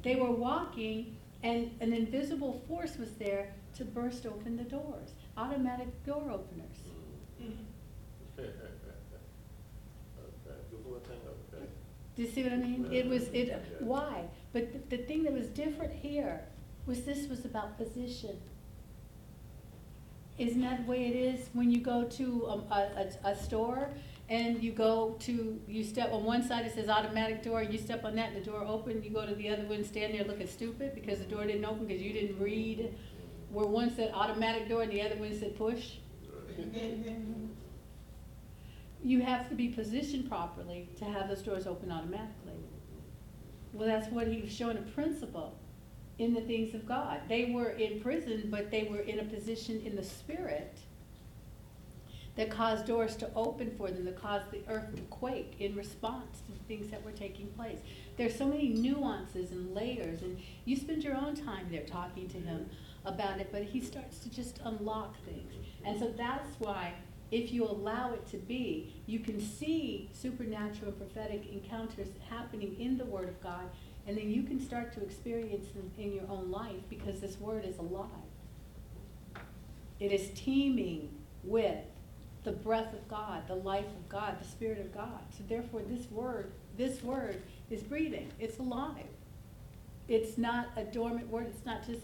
They 0.03 0.17
were 0.17 0.31
walking, 0.31 1.17
and 1.43 1.71
an 1.81 1.93
invisible 1.93 2.63
force 2.67 2.97
was 2.97 3.13
there 3.13 3.53
to 3.77 3.85
burst 3.85 4.25
open 4.25 4.57
the 4.57 4.65
doors, 4.65 5.11
automatic 5.37 6.05
door 6.05 6.31
openers. 6.31 6.79
Do 12.17 12.23
you 12.23 12.29
see 12.29 12.43
what 12.43 12.53
I 12.53 12.57
mean? 12.57 12.89
It 12.91 13.07
was, 13.07 13.25
it, 13.25 13.63
why? 13.81 14.25
But 14.55 14.73
the, 14.73 14.97
the 14.97 15.03
thing 15.03 15.23
that 15.25 15.35
was 15.35 15.49
different 15.49 15.93
here 15.93 16.41
was 16.87 17.03
this 17.03 17.29
was 17.29 17.45
about 17.45 17.77
position. 17.77 18.41
Isn't 20.39 20.63
that 20.63 20.85
the 20.85 20.91
way 20.91 21.07
it 21.07 21.17
is 21.17 21.49
when 21.53 21.71
you 21.71 21.81
go 21.81 22.05
to 22.05 22.49
um, 22.49 22.65
a, 22.71 23.09
a, 23.25 23.31
a 23.31 23.37
store 23.37 23.91
and 24.29 24.63
you 24.63 24.73
go 24.73 25.17
to, 25.21 25.61
you 25.69 25.85
step 25.85 26.13
on 26.13 26.25
one 26.25 26.43
side, 26.43 26.67
it 26.67 26.75
says 26.75 26.89
automatic 26.89 27.43
door, 27.43 27.63
you 27.63 27.79
step 27.79 28.05
on 28.05 28.17
that, 28.17 28.33
and 28.33 28.43
the 28.43 28.45
door 28.45 28.65
open, 28.67 29.03
you 29.03 29.11
go 29.11 29.25
to 29.25 29.35
the 29.35 29.49
other 29.49 29.65
one, 29.65 29.85
stand 29.85 30.15
there 30.15 30.25
looking 30.25 30.49
stupid 30.49 30.95
because 30.95 31.19
the 31.21 31.25
door 31.25 31.45
didn't 31.45 31.65
open 31.65 31.87
because 31.87 32.03
you 32.03 32.13
didn't 32.13 32.39
read 32.41 32.93
where 33.51 33.67
one 33.67 33.95
said 33.95 34.11
automatic 34.13 34.69
door 34.69 34.83
and 34.83 34.91
the 34.91 35.01
other 35.01 35.17
one 35.17 35.39
said 35.39 35.57
push. 35.57 35.93
you 39.05 39.21
have 39.21 39.49
to 39.49 39.55
be 39.55 39.69
positioned 39.69 40.29
properly 40.29 40.89
to 40.99 41.05
have 41.05 41.29
those 41.29 41.43
doors 41.43 41.67
open 41.67 41.93
automatically. 41.93 42.55
Well, 43.73 43.87
that's 43.87 44.11
what 44.11 44.27
he 44.27 44.41
was 44.41 44.51
showing 44.51 44.79
a 44.79 44.83
principle 44.83 45.57
in 46.19 46.35
the 46.35 46.41
things 46.41 46.75
of 46.75 46.87
God. 46.87 47.21
They 47.29 47.53
were 47.53 47.71
in 47.71 48.01
prison, 48.01 48.49
but 48.51 48.71
they 48.71 48.85
were 48.85 49.01
in 49.01 49.21
a 49.21 49.25
position 49.25 49.81
in 49.83 49.95
the 49.95 50.03
spirit 50.03 50.79
that 52.37 52.51
caused 52.51 52.87
doors 52.87 53.17
to 53.17 53.31
open 53.35 53.75
for 53.77 53.91
them, 53.91 54.05
that 54.05 54.21
caused 54.21 54.51
the 54.51 54.61
earth 54.69 54.95
to 54.95 55.03
quake 55.03 55.57
in 55.59 55.75
response 55.75 56.43
to 56.43 56.53
things 56.69 56.91
that 56.91 57.03
were 57.03 57.13
taking 57.13 57.47
place. 57.49 57.79
There's 58.17 58.37
so 58.37 58.47
many 58.47 58.69
nuances 58.69 59.53
and 59.53 59.75
layers, 59.75 60.23
and 60.23 60.39
you 60.65 60.77
spend 60.77 61.03
your 61.03 61.17
own 61.17 61.35
time 61.35 61.69
there 61.71 61.85
talking 61.85 62.29
to 62.29 62.39
him 62.39 62.69
about 63.05 63.41
it, 63.41 63.49
but 63.51 63.63
he 63.63 63.81
starts 63.81 64.19
to 64.19 64.29
just 64.29 64.61
unlock 64.65 65.17
things. 65.25 65.53
And 65.85 65.99
so 65.99 66.13
that's 66.17 66.59
why, 66.59 66.93
if 67.31 67.53
you 67.53 67.65
allow 67.65 68.13
it 68.13 68.27
to 68.29 68.37
be, 68.37 68.95
you 69.07 69.19
can 69.19 69.41
see 69.41 70.11
supernatural 70.13 70.91
and 70.91 70.99
prophetic 70.99 71.51
encounters 71.51 72.09
happening 72.29 72.77
in 72.79 72.99
the 72.99 73.05
Word 73.07 73.29
of 73.29 73.43
God, 73.43 73.71
and 74.07 74.17
then 74.17 74.31
you 74.31 74.43
can 74.43 74.61
start 74.61 74.93
to 74.93 75.03
experience 75.03 75.69
them 75.69 75.91
in 75.99 76.13
your 76.13 76.29
own 76.29 76.51
life 76.51 76.83
because 76.91 77.21
this 77.21 77.41
Word 77.41 77.65
is 77.65 77.79
alive. 77.79 78.11
It 79.99 80.13
is 80.13 80.31
teeming 80.35 81.09
with 81.43 81.79
the 82.47 82.53
breath 82.53 82.95
of 82.95 83.07
God, 83.09 83.43
the 83.49 83.57
life 83.57 83.85
of 83.85 84.09
God, 84.09 84.41
the 84.41 84.47
Spirit 84.47 84.79
of 84.79 84.95
God. 84.95 85.21
So 85.37 85.43
therefore, 85.49 85.83
this 85.89 86.09
Word, 86.11 86.53
this 86.79 87.03
Word 87.03 87.43
is 87.71 87.83
breathing. 87.83 88.31
It's 88.39 88.59
alive. 88.59 89.05
It's 90.09 90.39
not 90.39 90.69
a 90.77 90.85
dormant 90.85 91.29
word. 91.29 91.49
It's 91.49 91.67
not 91.67 91.85
just 91.85 92.03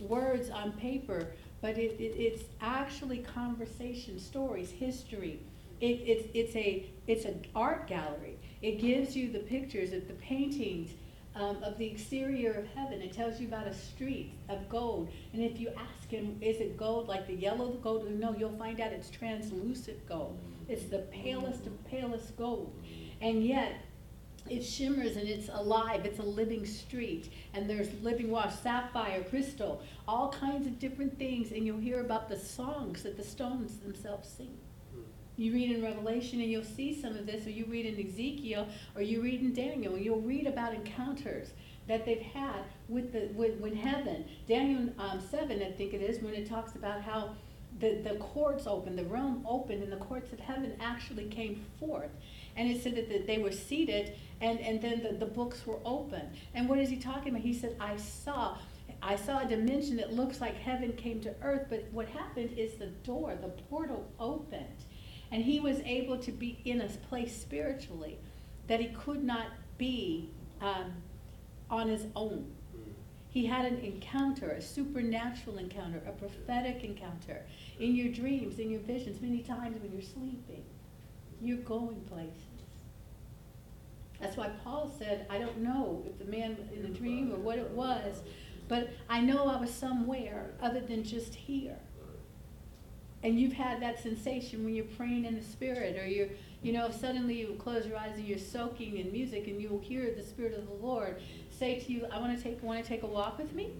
words 0.00 0.50
on 0.50 0.72
paper, 0.72 1.28
but 1.60 1.78
it, 1.78 1.94
it, 2.00 2.14
it's 2.18 2.42
actually 2.60 3.18
conversation, 3.18 4.18
stories, 4.18 4.70
history. 4.70 5.38
It, 5.80 6.00
it's, 6.04 6.28
it's 6.34 6.56
a 6.56 6.90
it's 7.06 7.24
an 7.24 7.44
art 7.54 7.86
gallery. 7.86 8.36
It 8.62 8.80
gives 8.80 9.16
you 9.16 9.30
the 9.30 9.38
pictures 9.38 9.92
of 9.92 10.08
the 10.08 10.14
paintings 10.14 10.90
um, 11.36 11.62
of 11.62 11.78
the 11.78 11.86
exterior 11.86 12.52
of 12.52 12.66
heaven. 12.74 13.00
It 13.00 13.12
tells 13.12 13.40
you 13.40 13.46
about 13.46 13.68
a 13.68 13.74
street 13.74 14.32
of 14.48 14.68
gold. 14.68 15.10
And 15.32 15.42
if 15.42 15.60
you 15.60 15.68
ask 15.68 15.99
him, 16.10 16.36
is 16.40 16.58
it 16.58 16.76
gold 16.76 17.08
like 17.08 17.26
the 17.26 17.34
yellow 17.34 17.70
gold? 17.82 18.10
No, 18.10 18.34
you'll 18.38 18.56
find 18.58 18.80
out 18.80 18.92
it's 18.92 19.10
translucent 19.10 20.06
gold. 20.08 20.38
It's 20.68 20.84
the 20.84 20.98
palest 20.98 21.66
of 21.66 21.84
palest 21.86 22.36
gold. 22.36 22.72
And 23.20 23.44
yet, 23.44 23.72
it 24.48 24.62
shimmers 24.62 25.16
and 25.16 25.28
it's 25.28 25.48
alive. 25.48 26.04
It's 26.04 26.18
a 26.18 26.24
living 26.24 26.64
street. 26.66 27.32
And 27.54 27.68
there's 27.68 27.92
living 28.02 28.30
wash, 28.30 28.54
sapphire, 28.54 29.22
crystal, 29.24 29.82
all 30.08 30.30
kinds 30.32 30.66
of 30.66 30.78
different 30.78 31.18
things. 31.18 31.52
And 31.52 31.66
you'll 31.66 31.78
hear 31.78 32.00
about 32.00 32.28
the 32.28 32.38
songs 32.38 33.02
that 33.02 33.16
the 33.16 33.24
stones 33.24 33.78
themselves 33.78 34.28
sing. 34.28 34.56
You 35.36 35.54
read 35.54 35.70
in 35.70 35.82
Revelation 35.82 36.40
and 36.40 36.50
you'll 36.50 36.64
see 36.64 37.00
some 37.00 37.16
of 37.16 37.24
this, 37.24 37.46
or 37.46 37.50
you 37.50 37.64
read 37.64 37.86
in 37.86 38.06
Ezekiel, 38.06 38.68
or 38.94 39.00
you 39.00 39.22
read 39.22 39.40
in 39.40 39.54
Daniel, 39.54 39.94
and 39.94 40.04
you'll 40.04 40.20
read 40.20 40.46
about 40.46 40.74
encounters 40.74 41.48
that 41.88 42.04
they've 42.04 42.20
had 42.20 42.64
with 42.90 43.12
the 43.12 43.30
with, 43.34 43.58
with 43.60 43.74
heaven. 43.74 44.24
Daniel 44.48 44.90
um, 44.98 45.20
seven, 45.20 45.62
I 45.62 45.70
think 45.72 45.94
it 45.94 46.02
is, 46.02 46.22
when 46.22 46.34
it 46.34 46.48
talks 46.48 46.74
about 46.74 47.02
how 47.02 47.36
the, 47.78 48.00
the 48.02 48.16
courts 48.16 48.66
opened, 48.66 48.98
the 48.98 49.04
realm 49.04 49.46
opened, 49.48 49.82
and 49.82 49.92
the 49.92 50.04
courts 50.04 50.32
of 50.32 50.40
heaven 50.40 50.76
actually 50.80 51.26
came 51.26 51.64
forth. 51.78 52.10
And 52.56 52.68
it 52.70 52.82
said 52.82 52.96
that 52.96 53.08
the, 53.08 53.18
they 53.18 53.38
were 53.38 53.52
seated, 53.52 54.16
and, 54.40 54.60
and 54.60 54.82
then 54.82 55.02
the, 55.02 55.12
the 55.12 55.30
books 55.30 55.66
were 55.66 55.78
open. 55.84 56.22
And 56.54 56.68
what 56.68 56.78
is 56.78 56.90
he 56.90 56.96
talking 56.96 57.28
about? 57.30 57.42
He 57.42 57.54
said, 57.54 57.76
I 57.80 57.96
saw. 57.96 58.58
I 59.02 59.16
saw 59.16 59.40
a 59.40 59.46
dimension 59.46 59.96
that 59.96 60.12
looks 60.12 60.42
like 60.42 60.56
heaven 60.56 60.92
came 60.92 61.22
to 61.22 61.34
earth, 61.42 61.68
but 61.70 61.86
what 61.90 62.06
happened 62.08 62.58
is 62.58 62.74
the 62.74 62.88
door, 62.88 63.34
the 63.40 63.48
portal 63.48 64.06
opened. 64.18 64.84
And 65.32 65.42
he 65.42 65.58
was 65.58 65.80
able 65.86 66.18
to 66.18 66.30
be 66.30 66.60
in 66.66 66.82
a 66.82 66.88
place 67.08 67.34
spiritually 67.34 68.18
that 68.66 68.78
he 68.78 68.88
could 68.88 69.24
not 69.24 69.46
be 69.78 70.28
um, 70.60 70.92
on 71.70 71.88
his 71.88 72.04
own. 72.14 72.52
He 73.30 73.46
had 73.46 73.64
an 73.64 73.78
encounter, 73.78 74.50
a 74.50 74.60
supernatural 74.60 75.58
encounter, 75.58 76.02
a 76.06 76.10
prophetic 76.10 76.82
encounter 76.82 77.42
in 77.78 77.94
your 77.94 78.12
dreams, 78.12 78.58
in 78.58 78.70
your 78.70 78.80
visions, 78.80 79.20
many 79.22 79.38
times 79.38 79.80
when 79.80 79.92
you're 79.92 80.02
sleeping. 80.02 80.64
You're 81.40 81.58
going 81.58 82.00
places. 82.02 82.34
That's 84.20 84.36
why 84.36 84.50
Paul 84.62 84.92
said, 84.98 85.26
I 85.30 85.38
don't 85.38 85.58
know 85.58 86.02
if 86.06 86.18
the 86.18 86.30
man 86.30 86.56
in 86.74 86.82
the 86.82 86.88
dream 86.88 87.32
or 87.32 87.36
what 87.36 87.58
it 87.58 87.70
was, 87.70 88.20
but 88.68 88.90
I 89.08 89.20
know 89.20 89.46
I 89.46 89.60
was 89.60 89.72
somewhere 89.72 90.50
other 90.60 90.80
than 90.80 91.04
just 91.04 91.34
here. 91.34 91.78
And 93.22 93.38
you've 93.38 93.52
had 93.52 93.80
that 93.82 94.02
sensation 94.02 94.64
when 94.64 94.74
you're 94.74 94.84
praying 94.84 95.24
in 95.24 95.34
the 95.34 95.44
spirit, 95.44 95.98
or 95.98 96.06
you're, 96.06 96.28
you 96.62 96.72
know, 96.72 96.90
suddenly 96.90 97.38
you 97.40 97.54
close 97.58 97.86
your 97.86 97.96
eyes 97.96 98.12
and 98.16 98.26
you're 98.26 98.38
soaking 98.38 98.96
in 98.96 99.12
music, 99.12 99.46
and 99.46 99.60
you'll 99.60 99.80
hear 99.80 100.14
the 100.14 100.22
spirit 100.22 100.54
of 100.54 100.66
the 100.66 100.86
Lord 100.86 101.20
say 101.60 101.78
to 101.78 101.92
you, 101.92 102.06
"I 102.10 102.18
want 102.18 102.36
to 102.36 102.42
take, 102.42 102.62
want 102.62 102.82
to 102.82 102.88
take 102.88 103.04
a 103.04 103.06
walk 103.06 103.38
with 103.38 103.52
me," 103.52 103.70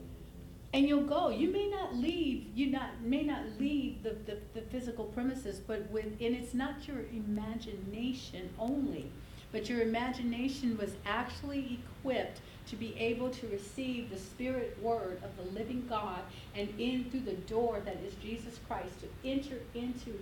and 0.73 0.87
you'll 0.87 1.07
go. 1.07 1.31
You 1.31 1.51
may 1.51 1.69
not 1.69 1.97
leave, 1.97 2.47
you 2.55 2.67
not 2.67 3.01
may 3.03 3.23
not 3.23 3.43
leave 3.59 4.03
the, 4.03 4.11
the, 4.27 4.39
the 4.55 4.61
physical 4.61 5.07
premises, 5.07 5.59
but 5.59 5.91
with, 5.91 6.05
and 6.05 6.37
it's 6.37 6.55
not 6.55 6.87
your 6.87 7.01
imagination 7.13 8.51
only, 8.59 9.11
but 9.51 9.69
your 9.69 9.81
imagination 9.81 10.77
was 10.77 10.93
actually 11.07 11.81
equipped 11.81 12.41
to 12.69 12.77
be 12.77 12.95
able 12.99 13.31
to 13.31 13.49
receive 13.49 14.11
the 14.11 14.19
spirit 14.19 14.79
word 14.81 15.21
of 15.25 15.37
the 15.37 15.51
living 15.59 15.87
God 15.89 16.21
and 16.55 16.69
in 16.79 17.11
through 17.11 17.21
the 17.21 17.41
door 17.55 17.81
that 17.85 17.97
is 18.07 18.15
Jesus 18.23 18.61
Christ 18.69 19.01
to 19.01 19.29
enter 19.29 19.57
into 19.75 20.21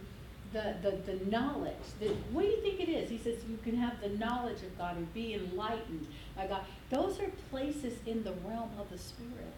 the, 0.53 0.75
the, 0.83 1.13
the 1.13 1.25
knowledge. 1.31 1.75
The, 2.01 2.09
what 2.33 2.43
do 2.43 2.49
you 2.49 2.61
think 2.63 2.81
it 2.81 2.89
is? 2.89 3.11
He 3.11 3.19
says 3.19 3.37
you 3.49 3.59
can 3.63 3.77
have 3.77 4.01
the 4.01 4.09
knowledge 4.11 4.63
of 4.63 4.77
God 4.79 4.97
and 4.97 5.13
be 5.15 5.35
enlightened 5.35 6.07
by 6.37 6.47
God. 6.47 6.63
Those 6.91 7.21
are 7.21 7.31
places 7.51 7.95
in 8.07 8.25
the 8.25 8.33
realm 8.47 8.71
of 8.79 8.91
the 8.91 8.99
spirit 8.99 9.55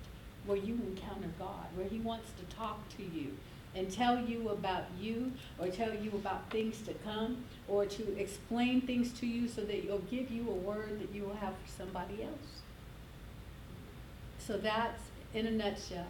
where 0.47 0.59
you 0.59 0.75
encounter 0.75 1.28
God, 1.38 1.66
where 1.75 1.87
he 1.87 1.99
wants 1.99 2.30
to 2.38 2.56
talk 2.56 2.80
to 2.97 3.02
you 3.02 3.37
and 3.75 3.90
tell 3.90 4.18
you 4.18 4.49
about 4.49 4.85
you 4.99 5.32
or 5.59 5.68
tell 5.68 5.94
you 5.94 6.11
about 6.11 6.50
things 6.50 6.82
to 6.82 6.94
come 7.04 7.44
or 7.68 7.87
to 7.87 8.18
explain 8.18 8.80
things 8.80 9.12
to 9.20 9.26
you 9.26 9.47
so 9.47 9.61
that 9.61 9.76
he'll 9.76 9.99
give 10.11 10.30
you 10.30 10.49
a 10.49 10.54
word 10.54 11.00
that 11.00 11.14
you 11.14 11.23
will 11.23 11.37
have 11.37 11.54
for 11.64 11.70
somebody 11.78 12.23
else. 12.23 12.62
So 14.38 14.56
that's, 14.56 15.02
in 15.35 15.47
a 15.47 15.50
nutshell, 15.52 16.09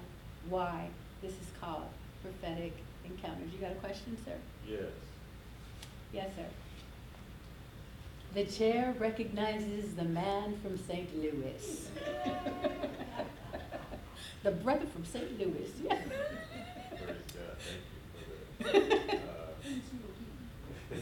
why 0.48 0.88
this 1.20 1.32
is 1.32 1.48
called 1.60 1.88
prophetic 2.22 2.72
encounters. 3.04 3.52
You 3.52 3.58
got 3.58 3.72
a 3.72 3.76
question, 3.76 4.16
sir? 4.24 4.36
Yes. 4.66 4.80
Yes, 6.12 6.30
sir. 6.36 6.46
The 8.32 8.44
chair 8.44 8.94
recognizes 8.98 9.94
the 9.94 10.04
man 10.04 10.56
from 10.62 10.78
St. 10.78 11.08
Louis. 11.20 11.88
the 14.44 14.50
brother 14.52 14.86
from 14.86 15.04
St. 15.04 15.36
Louis, 15.38 15.68
yeah. 15.82 15.96
Praise 16.90 17.16
God, 17.34 17.56
thank 17.58 17.82
you 17.90 17.98
for 18.14 18.26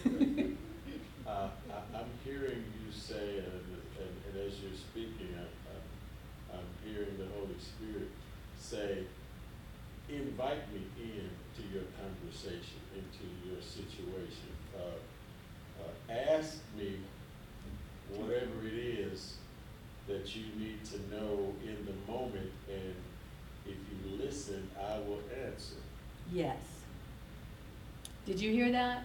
that. 0.08 0.56
Uh, 1.26 1.30
uh, 1.30 1.48
I, 1.70 1.98
I'm 1.98 2.10
hearing 2.24 2.64
you 2.80 2.90
say, 2.92 3.38
and, 3.38 3.66
and, 3.98 4.12
and 4.26 4.36
as 4.46 4.58
you're 4.60 4.74
speaking, 4.74 5.34
I, 5.36 6.54
I, 6.54 6.58
I'm 6.58 6.66
hearing 6.82 7.16
the 7.18 7.26
Holy 7.38 7.58
Spirit 7.58 8.08
say, 8.58 9.04
invite 10.08 10.72
me 10.72 10.80
in 10.96 11.28
to 11.56 11.62
your 11.72 11.84
conversation, 12.00 12.80
into 12.98 13.48
your 13.48 13.60
situation. 13.62 14.50
Uh, 14.76 15.82
uh, 15.82 16.12
ask 16.12 16.58
me 16.76 16.96
whatever 18.10 18.66
it 18.66 18.74
is 18.74 19.36
that 20.06 20.34
you 20.34 20.44
need 20.56 20.84
to 20.84 20.98
know 21.14 21.54
in 21.62 21.86
the 21.86 22.12
moment, 22.12 22.50
and 22.68 22.94
if 23.66 23.74
you 23.74 24.24
listen, 24.24 24.68
I 24.80 24.98
will 24.98 25.20
answer. 25.46 25.76
Yes. 26.32 26.56
Did 28.26 28.40
you 28.40 28.52
hear 28.52 28.72
that? 28.72 29.04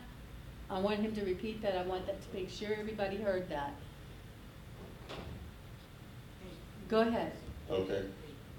I 0.69 0.79
want 0.79 0.99
him 0.99 1.13
to 1.15 1.23
repeat 1.23 1.61
that. 1.61 1.77
I 1.77 1.83
want 1.83 2.05
that 2.07 2.21
to 2.21 2.27
make 2.33 2.49
sure 2.49 2.69
everybody 2.77 3.17
heard 3.17 3.49
that. 3.49 3.73
Go 6.87 7.01
ahead. 7.01 7.33
Okay, 7.69 8.03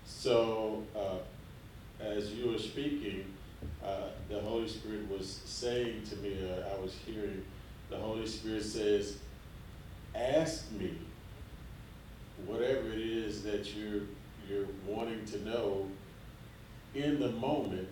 so, 0.05 0.83
uh, 0.97 1.19
as 2.03 2.33
you 2.33 2.51
were 2.51 2.59
speaking, 2.59 3.34
uh, 3.85 4.09
the 4.29 4.41
Holy 4.41 4.69
Spirit 4.69 5.09
was 5.11 5.41
saying 5.45 6.03
to 6.11 6.17
me, 6.17 6.39
uh, 6.43 6.75
I 6.75 6.81
was 6.81 6.95
hearing, 7.07 7.45
the 7.91 7.97
Holy 7.97 8.27
Spirit 8.27 8.65
says, 8.65 9.19
ask 10.15 10.71
me 10.73 10.93
whatever 12.47 12.89
it 12.89 12.99
is 12.99 13.43
that 13.43 13.75
you're, 13.75 14.03
you're 14.49 14.67
wanting 14.87 15.25
to 15.27 15.45
know 15.45 15.89
in 16.95 17.19
the 17.21 17.31
moment, 17.31 17.89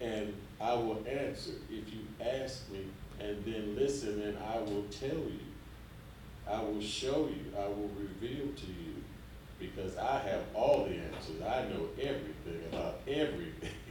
and 0.00 0.32
I 0.60 0.74
will 0.74 1.04
answer. 1.08 1.52
If 1.70 1.92
you 1.92 2.00
ask 2.20 2.70
me 2.70 2.86
and 3.20 3.44
then 3.44 3.76
listen, 3.76 4.22
and 4.22 4.38
I 4.38 4.58
will 4.58 4.84
tell 4.90 5.10
you. 5.10 5.40
I 6.46 6.62
will 6.62 6.80
show 6.80 7.28
you, 7.28 7.52
I 7.58 7.66
will 7.66 7.90
reveal 7.98 8.48
to 8.48 8.66
you, 8.66 9.02
because 9.58 9.96
I 9.96 10.18
have 10.18 10.42
all 10.52 10.84
the 10.84 10.96
answers. 10.96 11.40
I 11.40 11.62
know 11.68 11.88
everything 11.98 12.60
about 12.70 13.00
everything. 13.08 13.70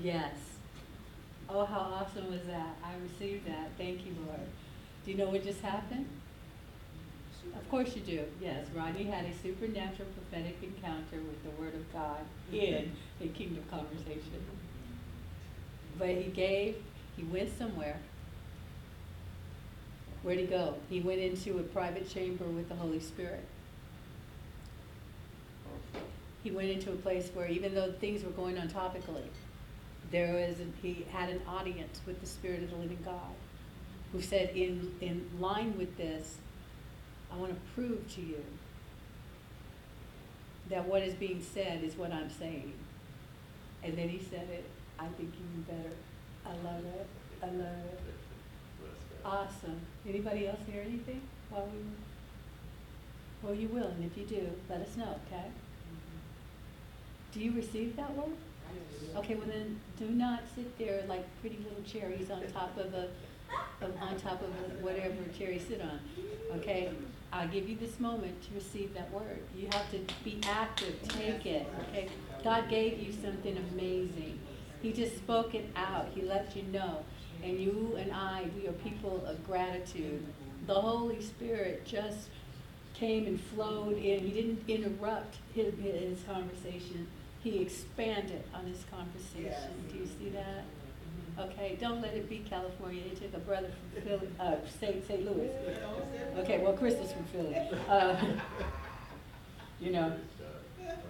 Yes. 0.00 0.34
Oh, 1.48 1.64
how 1.64 1.80
awesome 1.80 2.30
was 2.30 2.42
that? 2.46 2.76
I 2.82 2.92
received 3.02 3.46
that. 3.46 3.70
Thank 3.76 4.06
you, 4.06 4.14
Lord. 4.26 4.40
Do 5.04 5.10
you 5.10 5.16
know 5.16 5.28
what 5.30 5.44
just 5.44 5.60
happened? 5.60 6.06
Of 7.54 7.68
course 7.70 7.94
you 7.94 8.00
do. 8.02 8.24
Yes, 8.40 8.66
Rodney 8.74 9.04
had 9.04 9.26
a 9.26 9.32
supernatural 9.42 10.08
prophetic 10.16 10.56
encounter 10.62 11.16
with 11.16 11.42
the 11.44 11.50
Word 11.60 11.74
of 11.74 11.92
God 11.92 12.20
in 12.50 12.90
a 13.20 13.26
kingdom 13.28 13.62
conversation. 13.70 14.42
but 15.98 16.08
he 16.08 16.30
gave, 16.30 16.76
he 17.16 17.22
went 17.24 17.56
somewhere. 17.56 17.98
Where'd 20.22 20.38
he 20.38 20.46
go? 20.46 20.74
He 20.88 21.00
went 21.00 21.20
into 21.20 21.58
a 21.58 21.62
private 21.62 22.08
chamber 22.08 22.46
with 22.46 22.68
the 22.70 22.74
Holy 22.74 22.98
Spirit. 22.98 23.44
He 26.42 26.50
went 26.50 26.70
into 26.70 26.90
a 26.92 26.96
place 26.96 27.30
where 27.34 27.46
even 27.46 27.74
though 27.74 27.92
things 27.92 28.24
were 28.24 28.30
going 28.30 28.58
on 28.58 28.68
topically, 28.68 29.28
there 30.10 30.34
was, 30.34 30.56
he 30.82 31.06
had 31.12 31.28
an 31.28 31.40
audience 31.48 32.00
with 32.06 32.20
the 32.20 32.26
Spirit 32.26 32.62
of 32.62 32.70
the 32.70 32.76
living 32.76 32.98
God, 33.04 33.34
who 34.12 34.20
said, 34.20 34.50
in, 34.50 34.94
in 35.00 35.28
line 35.40 35.76
with 35.76 35.96
this, 35.96 36.36
I 37.32 37.36
want 37.36 37.52
to 37.52 37.60
prove 37.74 38.08
to 38.14 38.20
you 38.20 38.44
that 40.70 40.86
what 40.86 41.02
is 41.02 41.14
being 41.14 41.42
said 41.42 41.82
is 41.82 41.96
what 41.96 42.12
I'm 42.12 42.30
saying. 42.30 42.72
And 43.82 43.98
then 43.98 44.08
he 44.08 44.18
said 44.18 44.48
it, 44.50 44.64
I 44.98 45.06
think 45.08 45.34
even 45.34 45.62
better. 45.62 45.94
I 46.46 46.50
love 46.64 46.84
it, 46.84 47.06
I 47.42 47.46
love 47.46 47.84
it. 47.84 48.00
Awesome. 49.24 49.80
Anybody 50.08 50.46
else 50.46 50.60
hear 50.70 50.82
anything 50.82 51.22
while 51.50 51.66
we, 51.66 51.80
well, 53.42 53.54
you 53.54 53.68
will, 53.68 53.88
and 53.88 54.04
if 54.04 54.16
you 54.16 54.24
do, 54.24 54.50
let 54.68 54.80
us 54.80 54.96
know, 54.96 55.18
okay? 55.26 55.46
Mm-hmm. 55.46 56.18
Do 57.32 57.40
you 57.40 57.52
receive 57.52 57.96
that 57.96 58.14
word? 58.14 58.36
Okay, 59.16 59.34
well 59.36 59.46
then, 59.46 59.78
do 59.98 60.06
not 60.08 60.42
sit 60.54 60.76
there 60.78 61.02
like 61.08 61.24
pretty 61.40 61.58
little 61.58 61.82
cherries 61.86 62.30
on 62.30 62.42
top 62.52 62.76
of 62.76 62.92
a, 62.94 63.08
of- 63.84 63.96
on 64.00 64.16
top 64.18 64.42
of 64.42 64.48
a- 64.48 64.82
whatever 64.82 65.14
cherries 65.38 65.66
sit 65.68 65.80
on, 65.80 66.00
okay? 66.56 66.90
I'll 67.32 67.48
give 67.48 67.68
you 67.68 67.76
this 67.76 67.98
moment 68.00 68.34
to 68.48 68.54
receive 68.54 68.92
that 68.94 69.10
word. 69.12 69.38
You 69.56 69.68
have 69.72 69.90
to 69.92 69.98
be 70.24 70.40
active, 70.44 70.96
take 71.08 71.46
it, 71.46 71.66
okay? 71.90 72.08
God 72.42 72.68
gave 72.68 72.98
you 73.00 73.12
something 73.12 73.56
amazing. 73.72 74.38
He 74.82 74.92
just 74.92 75.16
spoke 75.16 75.54
it 75.54 75.66
out, 75.76 76.08
He 76.14 76.22
let 76.22 76.54
you 76.56 76.62
know. 76.64 77.04
And 77.42 77.58
you 77.58 77.94
and 77.98 78.12
I, 78.12 78.46
we 78.60 78.66
are 78.68 78.72
people 78.72 79.24
of 79.26 79.44
gratitude. 79.46 80.24
The 80.66 80.74
Holy 80.74 81.20
Spirit 81.22 81.84
just 81.84 82.28
came 82.94 83.26
and 83.26 83.40
flowed 83.40 83.96
in. 83.96 84.20
He 84.20 84.30
didn't 84.30 84.62
interrupt 84.68 85.36
his, 85.54 85.74
his 85.82 86.22
conversation. 86.22 87.06
He 87.44 87.58
expanded 87.60 88.42
on 88.54 88.64
his 88.66 88.84
conversation. 88.90 89.70
Do 89.92 89.98
you 89.98 90.06
see 90.06 90.30
that? 90.30 90.64
Okay, 91.38 91.76
don't 91.78 92.00
let 92.00 92.14
it 92.14 92.26
be 92.26 92.38
California. 92.38 93.02
They 93.06 93.26
took 93.26 93.34
a 93.34 93.38
brother 93.38 93.68
from 93.92 94.02
Philly, 94.02 94.28
uh, 94.40 94.54
St. 94.80 95.06
St. 95.06 95.24
Louis. 95.26 95.50
Okay, 96.38 96.58
well, 96.58 96.72
Chris 96.72 96.94
is 96.94 97.12
from 97.12 97.24
Philly. 97.24 97.54
Uh, 97.86 98.16
you 99.80 99.92
know, 99.92 100.14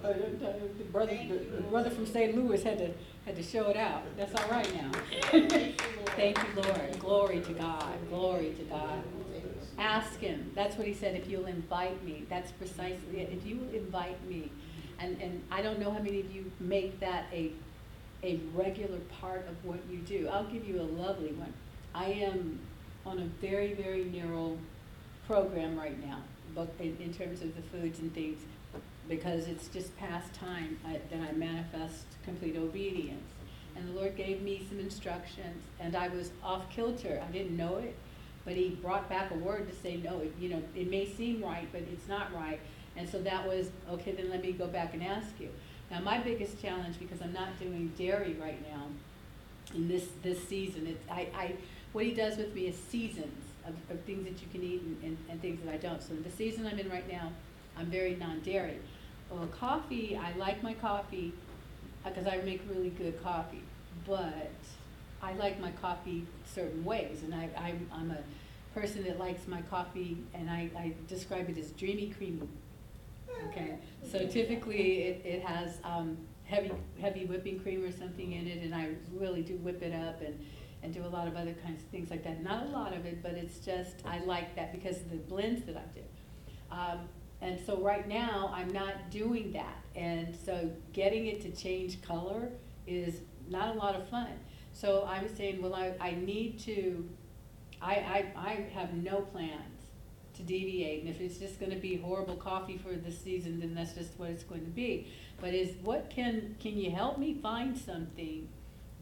uh, 0.03 0.09
the 0.09 0.71
the 0.79 0.85
brother, 0.91 1.17
the 1.57 1.63
brother 1.63 1.91
from 1.91 2.05
St. 2.05 2.35
Louis 2.35 2.61
had 2.65 2.79
to, 2.79 2.91
had 3.27 3.37
to 3.37 3.43
show 3.43 3.69
it 3.69 3.77
out. 3.77 4.03
That's 4.17 4.35
all 4.35 4.51
right 4.51 4.75
now. 4.75 4.91
Thank 6.17 6.39
you, 6.39 6.63
Lord. 6.63 6.99
Glory 6.99 7.41
to 7.43 7.53
God. 7.53 7.95
Glory 8.09 8.55
to 8.59 8.65
God. 8.65 9.05
Ask 9.79 10.19
him. 10.19 10.51
That's 10.57 10.77
what 10.77 10.89
he 10.89 10.95
said, 10.95 11.15
if 11.15 11.29
you'll 11.29 11.47
invite 11.47 12.05
me. 12.05 12.25
That's 12.29 12.51
precisely 12.53 13.21
it. 13.21 13.31
If 13.33 13.47
you 13.47 13.57
will 13.59 13.73
invite 13.73 14.29
me. 14.29 14.51
And, 15.05 15.21
and 15.21 15.43
I 15.51 15.61
don't 15.61 15.79
know 15.79 15.91
how 15.91 15.99
many 15.99 16.21
of 16.21 16.35
you 16.35 16.51
make 16.61 16.99
that 17.01 17.27
a, 17.31 17.53
a 18.23 18.41
regular 18.55 18.99
part 19.21 19.47
of 19.49 19.63
what 19.63 19.79
you 19.91 19.99
do. 19.99 20.29
I'll 20.29 20.47
give 20.47 20.67
you 20.67 20.81
a 20.81 20.89
lovely 21.03 21.33
one. 21.33 21.53
I 21.95 22.07
am 22.07 22.59
on 23.05 23.19
a 23.19 23.27
very, 23.47 23.75
very 23.75 24.05
narrow 24.05 24.57
program 25.27 25.77
right 25.79 26.03
now, 26.07 26.23
but 26.55 26.73
in, 26.81 26.97
in 27.01 27.13
terms 27.13 27.43
of 27.43 27.55
the 27.55 27.61
foods 27.63 27.99
and 27.99 28.15
things, 28.15 28.39
because 29.07 29.47
it's 29.47 29.69
just 29.69 29.95
past 29.99 30.33
time 30.33 30.79
I- 30.87 31.01
that 31.11 31.21
I 31.29 31.33
manifest 31.33 32.07
complete 32.25 32.57
obedience. 32.57 33.29
And 33.77 33.87
the 33.89 33.93
Lord 33.93 34.17
gave 34.17 34.41
me 34.41 34.65
some 34.67 34.79
instructions, 34.81 35.63
and 35.81 35.95
I 35.95 36.09
was 36.09 36.31
off 36.43 36.71
kilter. 36.71 37.23
I 37.27 37.31
didn't 37.31 37.57
know 37.57 37.77
it, 37.77 37.95
but 38.47 38.55
He 38.55 38.71
brought 38.71 39.11
back 39.11 39.31
a 39.33 39.35
word 39.35 39.69
to 39.69 39.75
say, 39.77 39.97
no, 39.97 40.21
it, 40.21 40.33
you 40.41 40.49
know, 40.49 40.63
it 40.75 40.89
may 40.89 41.07
seem 41.07 41.43
right, 41.43 41.69
but 41.73 41.83
it's 41.93 42.09
not 42.09 42.33
right. 42.33 42.61
And 42.97 43.09
so 43.09 43.21
that 43.23 43.47
was, 43.47 43.71
okay, 43.91 44.13
then 44.13 44.31
let 44.31 44.43
me 44.43 44.53
go 44.53 44.67
back 44.67 44.95
and 44.95 45.03
ask 45.03 45.29
you. 45.41 45.49
Now, 45.91 46.01
my 46.01 46.19
biggest 46.19 46.61
challenge, 46.61 46.99
because 46.99 47.21
I'm 47.21 47.33
not 47.33 47.59
doing 47.59 47.93
dairy 47.99 48.37
right 48.41 48.61
now, 48.71 48.87
in 49.75 49.89
this, 49.89 50.09
this 50.23 50.47
season, 50.47 50.87
it, 50.87 51.01
I, 51.11 51.29
I, 51.35 51.55
what 51.93 52.05
he 52.05 52.13
does 52.13 52.37
with 52.37 52.55
me 52.55 52.67
is 52.67 52.77
seasons 52.77 53.43
of, 53.67 53.75
of 53.91 54.01
things 54.05 54.25
that 54.25 54.41
you 54.41 54.49
can 54.53 54.63
eat 54.63 54.83
and, 54.83 55.03
and, 55.03 55.19
and 55.29 55.43
things 55.43 55.61
that 55.65 55.73
I 55.73 55.77
don't. 55.77 56.03
So 56.03 56.15
the 56.15 56.31
season 56.31 56.67
I'm 56.67 56.79
in 56.79 56.89
right 56.89 57.11
now, 57.11 57.33
I'm 57.77 57.87
very 57.87 58.15
non-dairy. 58.15 58.79
Well, 59.31 59.47
coffee, 59.49 60.17
I 60.17 60.37
like 60.37 60.63
my 60.63 60.75
coffee, 60.75 61.33
uh, 62.05 62.11
because 62.11 62.27
I 62.27 62.37
make 62.45 62.63
really 62.69 62.91
good 62.91 63.23
coffee, 63.23 63.63
but 64.07 64.53
I 65.23 65.33
like 65.35 65.59
my 65.61 65.71
coffee 65.73 66.27
certain 66.45 66.85
ways, 66.85 67.23
and 67.25 67.35
I, 67.35 67.49
I'm, 67.57 67.89
I'm 67.93 68.11
a 68.11 68.79
person 68.79 69.05
that 69.05 69.19
likes 69.19 69.49
my 69.49 69.63
coffee, 69.63 70.19
and 70.35 70.51
I, 70.51 70.71
I 70.77 70.95
describe 71.09 71.49
it 71.49 71.59
as 71.59 71.71
dreamy 71.71 72.11
creamy. 72.17 72.49
Okay, 73.49 73.79
so 74.11 74.27
typically 74.27 75.03
it, 75.03 75.23
it 75.25 75.43
has, 75.43 75.79
um, 75.85 76.17
heavy, 76.45 76.71
heavy 77.01 77.25
whipping 77.25 77.59
cream 77.61 77.85
or 77.85 77.91
something 77.91 78.33
in 78.33 78.47
it, 78.47 78.63
and 78.63 78.75
I 78.75 78.91
really 79.13 79.43
do 79.43 79.57
whip 79.57 79.83
it 79.83 79.95
up 79.95 80.21
and, 80.21 80.39
and 80.83 80.93
do 80.93 81.05
a 81.05 81.09
lot 81.09 81.27
of 81.27 81.37
other 81.37 81.55
kinds 81.65 81.83
of 81.83 81.89
things 81.89 82.11
like 82.11 82.23
that. 82.25 82.43
Not 82.43 82.67
a 82.67 82.69
lot 82.69 82.95
of 82.95 83.07
it, 83.07 83.23
but 83.23 83.33
it's 83.33 83.59
just, 83.59 84.05
I 84.05 84.19
like 84.21 84.55
that 84.57 84.73
because 84.73 84.99
of 84.99 85.11
the 85.11 85.17
blends 85.17 85.65
that 85.65 85.77
I 85.77 85.83
do. 85.95 86.03
Um, 86.71 87.09
and 87.41 87.59
so 87.65 87.79
right 87.79 88.07
now, 88.07 88.53
I'm 88.55 88.73
not 88.73 89.11
doing 89.11 89.53
that, 89.53 89.85
and 89.97 90.35
so 90.35 90.71
getting 90.93 91.27
it 91.27 91.41
to 91.43 91.51
change 91.51 92.01
color 92.03 92.51
is 92.87 93.21
not 93.49 93.75
a 93.75 93.79
lot 93.79 93.95
of 93.95 94.09
fun. 94.09 94.29
So 94.73 95.07
I'm 95.09 95.35
saying, 95.35 95.63
well, 95.63 95.75
I, 95.75 95.95
I 96.01 96.13
need 96.13 96.59
to, 96.61 97.09
I, 97.81 97.95
I, 97.95 98.33
I 98.37 98.51
have 98.75 98.95
no 98.95 99.21
plans 99.21 99.74
to 100.35 100.43
deviate, 100.43 101.01
and 101.01 101.09
if 101.09 101.21
it's 101.21 101.39
just 101.39 101.61
gonna 101.61 101.77
be 101.77 101.97
horrible 101.97 102.37
coffee 102.37 102.79
for 102.79 102.95
this 102.95 103.19
season, 103.19 103.61
then 103.61 103.75
that's 103.75 103.93
just 103.93 104.19
what 104.19 104.31
it's 104.31 104.45
going 104.45 104.65
to 104.65 104.71
be. 104.71 105.09
But 105.41 105.55
is, 105.55 105.77
what 105.83 106.11
can, 106.11 106.57
can 106.61 106.77
you 106.79 106.91
help 106.91 107.19
me 107.19 107.35
find 107.43 107.77
something 107.77 108.49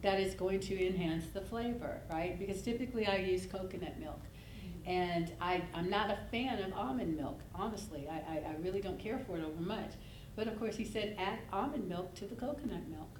that 0.01 0.19
is 0.19 0.35
going 0.35 0.59
to 0.59 0.85
enhance 0.85 1.25
the 1.33 1.41
flavor, 1.41 2.01
right? 2.11 2.37
Because 2.37 2.61
typically 2.61 3.07
I 3.07 3.17
use 3.17 3.45
coconut 3.45 3.99
milk. 3.99 4.19
And 4.85 5.31
I, 5.39 5.63
I'm 5.73 5.89
not 5.89 6.11
a 6.11 6.17
fan 6.29 6.61
of 6.61 6.73
almond 6.73 7.15
milk, 7.15 7.39
honestly. 7.55 8.07
I, 8.09 8.15
I, 8.15 8.37
I 8.49 8.55
really 8.61 8.81
don't 8.81 8.99
care 8.99 9.17
for 9.25 9.37
it 9.37 9.43
over 9.43 9.61
much. 9.61 9.91
But 10.35 10.47
of 10.47 10.59
course, 10.59 10.75
he 10.75 10.83
said, 10.83 11.15
add 11.17 11.39
almond 11.53 11.87
milk 11.87 12.13
to 12.15 12.25
the 12.25 12.35
coconut 12.35 12.87
milk. 12.89 13.19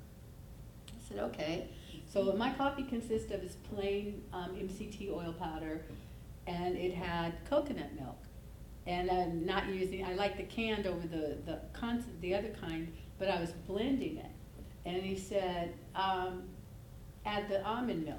I 0.90 1.08
said, 1.08 1.20
okay. 1.20 1.70
So 2.12 2.26
what 2.26 2.38
my 2.38 2.52
coffee 2.54 2.84
consists 2.84 3.32
of 3.32 3.44
is 3.44 3.56
plain 3.74 4.22
um, 4.34 4.50
MCT 4.56 5.10
oil 5.10 5.34
powder, 5.40 5.84
and 6.48 6.76
it 6.78 6.94
had 6.94 7.34
coconut 7.50 7.94
milk. 7.96 8.18
And 8.86 9.10
I'm 9.10 9.46
not 9.46 9.68
using, 9.68 10.04
I 10.04 10.14
like 10.14 10.38
the 10.38 10.44
canned 10.44 10.88
over 10.88 11.08
the, 11.08 11.38
the 11.46 11.60
con, 11.72 12.04
the 12.20 12.36
other 12.36 12.50
kind, 12.60 12.94
but 13.18 13.30
I 13.30 13.40
was 13.40 13.52
blending 13.66 14.18
it. 14.18 14.32
And 14.86 15.02
he 15.02 15.18
said, 15.18 15.74
um, 15.96 16.44
add 17.26 17.48
the 17.48 17.64
almond 17.66 18.06
milk. 18.06 18.18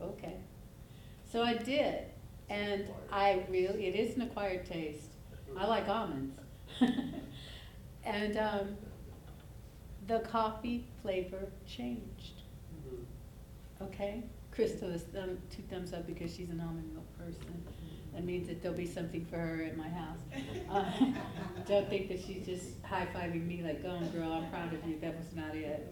Okay. 0.00 0.36
So 1.30 1.42
I 1.42 1.54
did, 1.54 2.04
and 2.48 2.86
I 3.10 3.44
really, 3.48 3.86
it 3.86 3.96
is 3.96 4.16
an 4.16 4.22
acquired 4.22 4.66
taste. 4.66 5.08
I 5.58 5.66
like 5.66 5.88
almonds. 5.88 6.38
and 8.04 8.36
um, 8.36 8.76
the 10.06 10.20
coffee 10.20 10.86
flavor 11.02 11.48
changed. 11.66 12.42
Okay? 13.80 14.22
Crystal 14.52 14.90
is 14.90 15.02
thumb, 15.02 15.38
two 15.50 15.62
thumbs 15.70 15.92
up 15.92 16.06
because 16.06 16.34
she's 16.34 16.50
an 16.50 16.60
almond 16.60 16.92
milk 16.92 17.01
person. 17.24 17.64
That 18.14 18.24
means 18.24 18.48
that 18.48 18.62
there'll 18.62 18.76
be 18.76 18.86
something 18.86 19.24
for 19.24 19.38
her 19.38 19.64
at 19.64 19.76
my 19.76 19.88
house. 19.88 20.18
Uh, 20.70 20.84
don't 21.66 21.88
think 21.88 22.08
that 22.08 22.20
she's 22.20 22.44
just 22.44 22.84
high 22.84 23.06
fiving 23.14 23.46
me 23.46 23.62
like, 23.62 23.82
go 23.82 23.90
on, 23.90 24.06
girl, 24.10 24.32
I'm 24.32 24.50
proud 24.50 24.72
of 24.74 24.86
you. 24.86 24.98
That 25.00 25.16
was 25.16 25.34
not 25.34 25.54
it. 25.54 25.90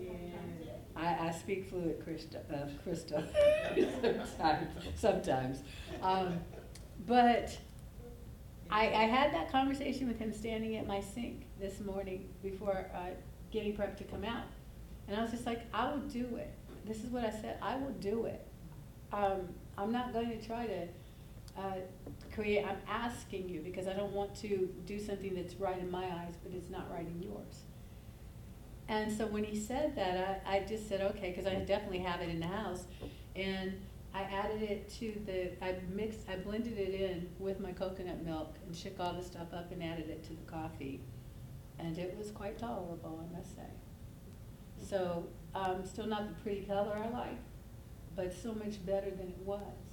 I, 0.95 1.29
I 1.29 1.31
speak 1.31 1.71
fluent 1.71 2.05
Krista, 2.05 2.43
uh, 2.53 2.67
sometimes, 4.37 4.69
sometimes. 4.97 5.63
Um, 6.03 6.41
but 7.07 7.57
I, 8.71 8.87
I 8.87 9.05
had 9.05 9.33
that 9.33 9.51
conversation 9.51 10.07
with 10.07 10.19
him 10.19 10.33
standing 10.33 10.77
at 10.77 10.87
my 10.87 11.01
sink 11.01 11.47
this 11.59 11.81
morning 11.81 12.29
before, 12.43 12.91
uh, 12.95 13.11
getting 13.51 13.75
prepped 13.75 13.97
to 13.99 14.05
come 14.05 14.25
out. 14.25 14.45
And 15.09 15.17
I 15.17 15.23
was 15.23 15.31
just 15.31 15.47
like, 15.47 15.63
I 15.73 15.91
will 15.91 16.01
do 16.01 16.37
it. 16.37 16.53
This 16.87 17.03
is 17.03 17.11
what 17.11 17.25
I 17.25 17.31
said, 17.31 17.59
I 17.63 17.77
will 17.77 17.93
do 17.93 18.27
it. 18.27 18.47
Um, 19.13 19.49
I'm 19.77 19.93
not 19.93 20.13
going 20.13 20.29
to 20.29 20.47
try 20.47 20.67
to, 20.67 20.87
uh, 21.61 21.75
create, 22.33 22.65
I'm 22.65 22.79
asking 22.89 23.49
you 23.49 23.61
because 23.61 23.87
I 23.87 23.93
don't 23.93 24.13
want 24.13 24.35
to 24.37 24.69
do 24.87 24.99
something 24.99 25.35
that's 25.35 25.55
right 25.55 25.79
in 25.79 25.91
my 25.91 26.05
eyes, 26.05 26.35
but 26.43 26.53
it's 26.55 26.71
not 26.71 26.91
right 26.91 27.07
in 27.07 27.23
yours. 27.23 27.65
And 28.89 29.13
so 29.13 29.27
when 29.27 29.45
he 29.45 29.57
said 29.57 29.95
that, 29.97 30.43
I, 30.47 30.57
I 30.57 30.61
just 30.61 30.89
said, 30.89 31.01
okay, 31.01 31.31
because 31.31 31.47
I 31.47 31.55
definitely 31.57 32.01
have 32.01 32.21
it 32.21 32.29
in 32.29 32.41
the 32.41 32.47
house. 32.47 32.85
And 33.37 33.75
I 34.13 34.23
added 34.23 34.63
it 34.63 34.91
to 34.99 35.15
the, 35.27 35.65
I 35.65 35.77
mixed, 35.95 36.29
I 36.29 36.37
blended 36.37 36.77
it 36.77 37.01
in 37.01 37.29
with 37.39 37.61
my 37.61 37.73
coconut 37.73 38.25
milk 38.25 38.57
and 38.67 38.75
shook 38.75 38.99
all 38.99 39.13
the 39.13 39.23
stuff 39.23 39.53
up 39.55 39.71
and 39.71 39.83
added 39.83 40.09
it 40.09 40.25
to 40.25 40.31
the 40.31 40.51
coffee. 40.51 41.01
And 41.79 41.97
it 41.99 42.17
was 42.19 42.31
quite 42.31 42.59
tolerable, 42.59 43.25
I 43.25 43.37
must 43.37 43.55
say. 43.55 43.71
So, 44.89 45.29
um, 45.55 45.85
still 45.85 46.07
not 46.07 46.29
the 46.29 46.43
pretty 46.43 46.63
color 46.63 46.97
I 46.97 47.09
like, 47.11 47.39
but 48.17 48.33
so 48.33 48.53
much 48.55 48.85
better 48.85 49.11
than 49.11 49.29
it 49.29 49.39
was. 49.45 49.90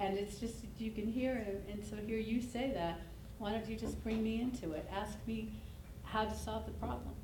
And 0.00 0.16
it's 0.16 0.38
just, 0.38 0.56
you 0.78 0.90
can 0.90 1.06
hear 1.06 1.34
it, 1.34 1.68
and 1.70 1.84
so 1.84 1.94
hear 2.06 2.18
you 2.18 2.40
say 2.40 2.72
that, 2.74 3.02
why 3.38 3.52
don't 3.52 3.68
you 3.68 3.76
just 3.76 4.02
bring 4.02 4.22
me 4.22 4.40
into 4.40 4.72
it? 4.72 4.88
Ask 4.90 5.18
me 5.26 5.52
how 6.04 6.24
to 6.24 6.34
solve 6.34 6.64
the 6.64 6.72
problem. 6.72 7.14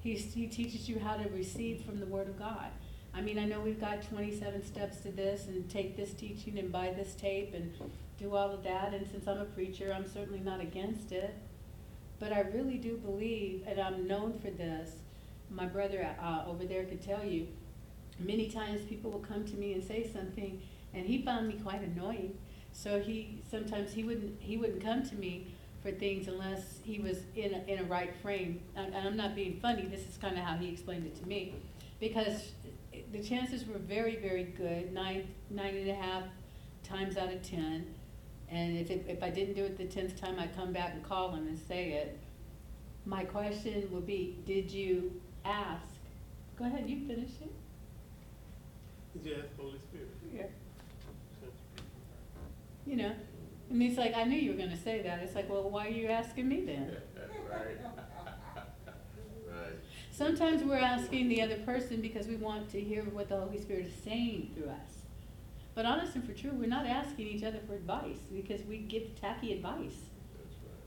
He, 0.00 0.14
he 0.14 0.46
teaches 0.46 0.88
you 0.88 1.00
how 1.00 1.16
to 1.16 1.28
receive 1.30 1.84
from 1.84 1.98
the 1.98 2.06
Word 2.06 2.28
of 2.28 2.38
God. 2.38 2.70
I 3.12 3.20
mean, 3.20 3.36
I 3.36 3.44
know 3.44 3.60
we've 3.60 3.80
got 3.80 4.02
twenty-seven 4.02 4.64
steps 4.64 4.98
to 4.98 5.10
this, 5.10 5.48
and 5.48 5.68
take 5.68 5.96
this 5.96 6.14
teaching 6.14 6.58
and 6.60 6.70
buy 6.70 6.92
this 6.96 7.14
tape 7.14 7.52
and 7.52 7.74
do 8.16 8.36
all 8.36 8.52
of 8.52 8.62
that, 8.62 8.94
and 8.94 9.04
since 9.10 9.26
I'm 9.26 9.40
a 9.40 9.44
preacher, 9.44 9.92
I'm 9.92 10.08
certainly 10.08 10.38
not 10.38 10.60
against 10.60 11.10
it. 11.10 11.34
But 12.20 12.32
I 12.32 12.40
really 12.40 12.78
do 12.78 12.96
believe, 12.96 13.64
and 13.66 13.80
I'm 13.80 14.06
known 14.06 14.38
for 14.38 14.50
this, 14.50 14.92
my 15.50 15.66
brother, 15.66 16.08
uh, 16.22 16.44
over 16.46 16.64
there 16.64 16.84
could 16.84 17.02
tell 17.02 17.24
you, 17.24 17.48
many 18.20 18.48
times 18.48 18.82
people 18.82 19.10
will 19.10 19.18
come 19.18 19.44
to 19.44 19.56
me 19.56 19.72
and 19.72 19.82
say 19.82 20.08
something, 20.12 20.62
and 20.94 21.06
he 21.06 21.22
found 21.22 21.48
me 21.48 21.54
quite 21.62 21.82
annoying. 21.82 22.36
So 22.72 23.00
he, 23.00 23.42
sometimes 23.50 23.92
he 23.92 24.04
wouldn't, 24.04 24.40
he 24.40 24.56
wouldn't 24.56 24.82
come 24.82 25.02
to 25.08 25.14
me 25.16 25.48
for 25.82 25.90
things 25.90 26.28
unless 26.28 26.78
he 26.84 26.98
was 27.00 27.18
in 27.36 27.54
a, 27.54 27.72
in 27.72 27.78
a 27.80 27.84
right 27.84 28.14
frame. 28.22 28.60
And, 28.76 28.94
and 28.94 29.08
I'm 29.08 29.16
not 29.16 29.34
being 29.34 29.58
funny, 29.60 29.86
this 29.86 30.00
is 30.08 30.16
kinda 30.20 30.40
how 30.40 30.56
he 30.56 30.68
explained 30.68 31.06
it 31.06 31.20
to 31.22 31.26
me. 31.28 31.54
Because 31.98 32.52
the 33.12 33.22
chances 33.22 33.66
were 33.66 33.78
very, 33.78 34.16
very 34.16 34.44
good, 34.44 34.92
nine, 34.92 35.26
nine 35.50 35.76
and 35.76 35.90
a 35.90 35.94
half 35.94 36.24
times 36.84 37.16
out 37.16 37.32
of 37.32 37.42
ten. 37.42 37.86
And 38.50 38.76
if, 38.76 38.90
it- 38.90 39.06
if 39.08 39.22
I 39.22 39.30
didn't 39.30 39.54
do 39.54 39.64
it 39.64 39.76
the 39.78 39.84
tenth 39.86 40.20
time, 40.20 40.38
I'd 40.38 40.54
come 40.56 40.72
back 40.72 40.92
and 40.94 41.02
call 41.04 41.32
him 41.34 41.46
and 41.46 41.58
say 41.68 41.92
it. 41.92 42.18
My 43.06 43.24
question 43.24 43.88
would 43.92 44.06
be, 44.06 44.38
did 44.46 44.70
you 44.70 45.20
ask? 45.44 45.86
Go 46.58 46.66
ahead, 46.66 46.88
you 46.88 47.06
finish 47.06 47.30
it. 47.40 47.52
Did 49.14 49.30
you 49.30 49.36
ask 49.42 49.56
the 49.56 49.62
Holy 49.62 49.78
Spirit? 49.78 50.08
Yeah. 50.34 50.42
You 52.90 52.96
know, 52.96 53.12
and 53.70 53.80
he's 53.80 53.96
like, 53.96 54.16
I 54.16 54.24
knew 54.24 54.36
you 54.36 54.50
were 54.50 54.58
gonna 54.58 54.76
say 54.76 55.00
that. 55.02 55.20
It's 55.20 55.36
like, 55.36 55.48
well, 55.48 55.70
why 55.70 55.86
are 55.86 55.90
you 55.90 56.08
asking 56.08 56.48
me 56.48 56.64
then? 56.64 56.96
Right. 57.48 57.78
Right. 59.48 59.72
Sometimes 60.12 60.62
we're 60.62 60.76
asking 60.76 61.28
the 61.28 61.42
other 61.42 61.56
person 61.56 62.00
because 62.00 62.28
we 62.28 62.36
want 62.36 62.70
to 62.70 62.80
hear 62.80 63.02
what 63.02 63.28
the 63.28 63.36
Holy 63.36 63.58
Spirit 63.58 63.86
is 63.86 64.04
saying 64.04 64.52
through 64.54 64.68
us. 64.68 65.02
But 65.74 65.84
honest 65.84 66.14
and 66.14 66.24
for 66.24 66.32
true, 66.32 66.52
we're 66.52 66.68
not 66.68 66.86
asking 66.86 67.26
each 67.26 67.42
other 67.42 67.58
for 67.66 67.74
advice 67.74 68.18
because 68.32 68.62
we 68.66 68.78
give 68.78 69.20
tacky 69.20 69.52
advice. 69.52 69.98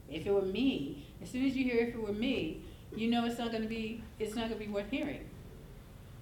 Right. 0.09 0.19
If 0.19 0.25
it 0.25 0.31
were 0.31 0.41
me, 0.41 1.05
as 1.21 1.29
soon 1.29 1.45
as 1.45 1.55
you 1.57 1.65
hear 1.65 1.79
if 1.79 1.95
it 1.95 2.01
were 2.01 2.13
me, 2.13 2.61
you 2.95 3.09
know 3.09 3.25
it's 3.25 3.39
not 3.39 3.51
gonna 3.51 3.65
be, 3.65 4.01
it's 4.19 4.35
not 4.35 4.47
gonna 4.47 4.55
be 4.59 4.67
worth 4.67 4.89
hearing. 4.89 5.25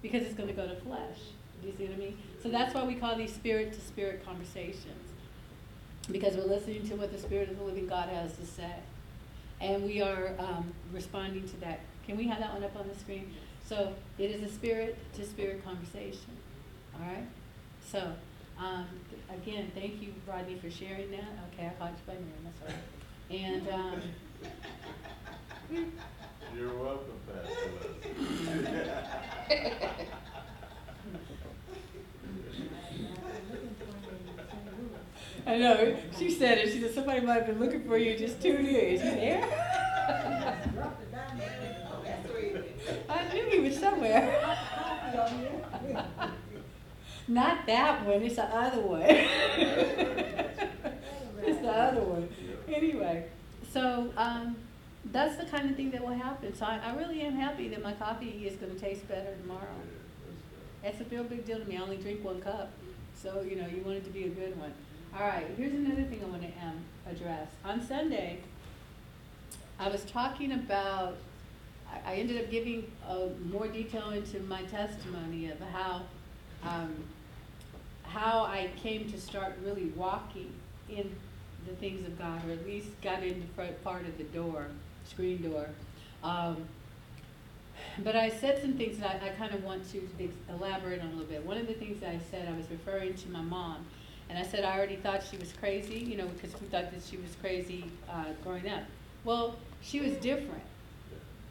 Because 0.00 0.24
it's 0.24 0.34
gonna 0.34 0.52
go 0.52 0.66
to 0.66 0.76
flesh. 0.76 1.18
Do 1.60 1.68
you 1.68 1.74
see 1.76 1.84
what 1.84 1.94
I 1.94 1.98
mean? 1.98 2.18
So 2.42 2.48
that's 2.48 2.74
why 2.74 2.84
we 2.84 2.96
call 2.96 3.16
these 3.16 3.32
spirit 3.32 3.72
to 3.74 3.80
spirit 3.80 4.24
conversations. 4.24 5.11
Because 6.10 6.36
we're 6.36 6.44
listening 6.44 6.88
to 6.88 6.96
what 6.96 7.12
the 7.12 7.18
Spirit 7.18 7.50
of 7.50 7.58
the 7.58 7.64
living 7.64 7.86
God 7.86 8.08
has 8.08 8.36
to 8.36 8.46
say. 8.46 8.72
And 9.60 9.84
we 9.84 10.02
are 10.02 10.34
um, 10.38 10.72
responding 10.92 11.48
to 11.48 11.60
that. 11.60 11.80
Can 12.06 12.16
we 12.16 12.26
have 12.26 12.40
that 12.40 12.52
one 12.52 12.64
up 12.64 12.74
on 12.76 12.88
the 12.88 12.98
screen? 12.98 13.32
So 13.64 13.94
it 14.18 14.30
is 14.30 14.42
a 14.42 14.52
spirit 14.52 14.98
to 15.14 15.24
spirit 15.24 15.64
conversation. 15.64 16.36
All 16.94 17.06
right? 17.06 17.26
So, 17.88 18.12
um, 18.58 18.86
again, 19.30 19.70
thank 19.74 20.02
you, 20.02 20.12
Rodney, 20.26 20.56
for 20.56 20.70
sharing 20.70 21.10
that. 21.12 21.28
Okay, 21.52 21.66
I 21.66 21.70
called 21.78 21.92
you 21.92 22.12
by 22.12 22.14
name, 22.14 22.32
that's 22.44 22.60
all 22.62 22.68
right. 22.68 22.76
And, 23.30 23.68
um, 23.68 24.02
You're 26.56 26.76
welcome, 26.76 27.20
Pastor 27.26 27.70
Leslie. 29.48 30.06
I 35.46 35.58
know, 35.58 35.96
she 36.18 36.30
said 36.30 36.58
it, 36.58 36.72
she 36.72 36.80
said, 36.80 36.94
somebody 36.94 37.20
might 37.20 37.34
have 37.34 37.46
been 37.46 37.58
looking 37.58 37.84
for 37.84 37.96
you 37.96 38.16
just 38.16 38.40
two 38.40 38.56
days. 38.58 39.00
There? 39.00 39.42
I 43.08 43.34
knew 43.34 43.50
he 43.50 43.60
was 43.60 43.78
somewhere. 43.78 44.58
Not 47.28 47.66
that 47.66 48.06
one, 48.06 48.22
it's 48.22 48.36
the 48.36 48.44
other 48.44 48.80
one. 48.80 49.02
It's 51.44 51.60
the 51.60 51.72
other 51.72 52.02
one. 52.02 52.28
Anyway, 52.68 53.26
so, 53.72 54.12
um, 54.16 54.54
that's 55.06 55.36
the 55.36 55.44
kind 55.44 55.68
of 55.68 55.76
thing 55.76 55.90
that 55.90 56.00
will 56.00 56.14
happen. 56.14 56.54
So 56.54 56.64
I, 56.64 56.78
I 56.84 56.94
really 56.94 57.20
am 57.22 57.34
happy 57.34 57.66
that 57.68 57.82
my 57.82 57.92
coffee 57.94 58.46
is 58.46 58.54
gonna 58.56 58.74
taste 58.74 59.08
better 59.08 59.34
tomorrow. 59.40 59.74
That's 60.84 61.00
a 61.00 61.04
real 61.04 61.24
big 61.24 61.44
deal 61.44 61.58
to 61.58 61.64
me. 61.64 61.76
I 61.76 61.80
only 61.80 61.96
drink 61.96 62.24
one 62.24 62.40
cup, 62.40 62.70
so, 63.20 63.40
you 63.42 63.56
know, 63.56 63.66
you 63.66 63.82
want 63.82 63.96
it 63.98 64.04
to 64.04 64.10
be 64.10 64.24
a 64.24 64.28
good 64.28 64.58
one. 64.58 64.72
All 65.14 65.26
right, 65.26 65.46
here's 65.58 65.74
another 65.74 66.04
thing 66.04 66.20
I 66.24 66.26
want 66.26 66.40
to, 66.40 66.48
um, 66.66 66.78
address. 67.06 67.48
On 67.66 67.86
Sunday, 67.86 68.38
I 69.78 69.88
was 69.90 70.04
talking 70.06 70.52
about, 70.52 71.16
I, 72.06 72.14
ended 72.14 72.42
up 72.42 72.50
giving, 72.50 72.90
uh, 73.06 73.26
more 73.44 73.68
detail 73.68 74.10
into 74.10 74.40
my 74.40 74.62
testimony 74.62 75.50
of 75.50 75.60
how, 75.60 76.02
um, 76.64 76.94
how 78.04 78.44
I 78.44 78.70
came 78.82 79.10
to 79.12 79.20
start 79.20 79.58
really 79.62 79.92
walking 79.96 80.50
in 80.88 81.14
the 81.66 81.74
things 81.74 82.06
of 82.06 82.18
God, 82.18 82.48
or 82.48 82.52
at 82.52 82.64
least 82.64 82.88
got 83.02 83.22
in 83.22 83.38
the 83.40 83.46
front 83.48 83.84
part 83.84 84.06
of 84.06 84.16
the 84.16 84.24
door, 84.24 84.68
screen 85.04 85.42
door. 85.42 85.68
Um, 86.24 86.56
but 87.98 88.16
I 88.16 88.30
said 88.30 88.62
some 88.62 88.78
things 88.78 88.98
that 88.98 89.22
I, 89.22 89.26
I 89.26 89.30
kind 89.32 89.54
of 89.54 89.62
want 89.62 89.90
to 89.92 90.08
elaborate 90.48 91.00
on 91.00 91.08
a 91.08 91.10
little 91.10 91.26
bit. 91.26 91.44
One 91.44 91.58
of 91.58 91.66
the 91.66 91.74
things 91.74 92.00
that 92.00 92.08
I 92.08 92.20
said, 92.30 92.48
I 92.48 92.56
was 92.56 92.70
referring 92.70 93.12
to 93.12 93.28
my 93.28 93.42
mom, 93.42 93.84
and 94.32 94.38
I 94.38 94.48
said 94.48 94.64
I 94.64 94.78
already 94.78 94.96
thought 94.96 95.22
she 95.30 95.36
was 95.36 95.52
crazy, 95.52 95.98
you 95.98 96.16
know, 96.16 96.26
because 96.26 96.58
we 96.58 96.66
thought 96.68 96.90
that 96.90 97.02
she 97.04 97.18
was 97.18 97.36
crazy 97.42 97.84
uh, 98.10 98.24
growing 98.42 98.66
up. 98.66 98.82
Well, 99.24 99.56
she 99.82 100.00
was 100.00 100.14
different, 100.14 100.62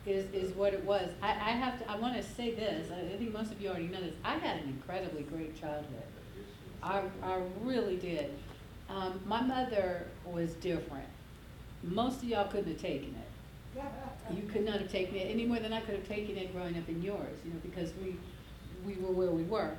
is, 0.08 0.26
is 0.34 0.56
what 0.56 0.74
it 0.74 0.84
was. 0.84 1.12
I, 1.22 1.30
I 1.30 1.52
have 1.52 1.78
to, 1.78 1.88
I 1.92 1.98
want 1.98 2.16
to 2.16 2.24
say 2.24 2.56
this, 2.56 2.90
I 2.92 3.16
think 3.18 3.32
most 3.32 3.52
of 3.52 3.62
you 3.62 3.70
already 3.70 3.88
know 3.88 4.02
this. 4.02 4.16
I 4.26 4.34
had 4.34 4.64
an 4.64 4.70
incredibly 4.70 5.22
great 5.22 5.62
childhood. 5.62 5.86
I, 6.82 7.04
I 7.22 7.42
really 7.62 7.98
did. 7.98 8.32
Um, 8.90 9.22
my 9.28 9.42
mother 9.44 10.08
was 10.26 10.54
different. 10.56 11.06
Most 11.84 12.24
of 12.24 12.30
y'all 12.30 12.48
couldn't 12.48 12.72
have 12.72 12.82
taken 12.82 13.10
it. 13.10 13.84
You 14.36 14.42
could 14.52 14.66
not 14.66 14.80
have 14.80 14.92
taken 14.92 15.18
it 15.18 15.30
any 15.30 15.46
more 15.46 15.60
than 15.60 15.72
I 15.72 15.82
could 15.82 15.94
have 15.94 16.08
taken 16.08 16.36
it 16.36 16.52
growing 16.52 16.76
up 16.76 16.90
in 16.90 17.04
yours, 17.04 17.38
you 17.46 17.54
know, 17.54 17.60
because 17.62 17.92
we, 18.02 18.16
we 18.84 19.00
were 19.00 19.12
where 19.12 19.30
we 19.30 19.44
were. 19.44 19.76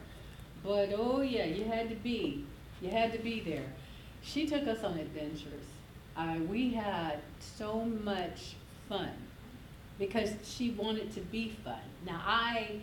But 0.63 0.91
oh 0.97 1.21
yeah, 1.21 1.47
you 1.47 1.65
had 1.65 1.89
to 1.89 1.97
be, 1.97 2.45
you 2.83 2.91
had 2.91 3.13
to 3.13 3.19
be 3.19 3.41
there. 3.41 3.65
She 4.23 4.47
took 4.47 4.67
us 4.67 4.83
on 4.83 4.99
adventures. 4.99 5.65
Uh, 6.17 6.37
we 6.49 6.75
had 6.75 7.21
so 7.41 7.85
much 7.85 8.57
fun 8.89 9.11
because 9.99 10.31
she 10.45 10.71
wanted 10.71 11.15
to 11.15 11.21
be 11.21 11.57
fun. 11.65 11.81
Now 12.05 12.21
I, 12.25 12.81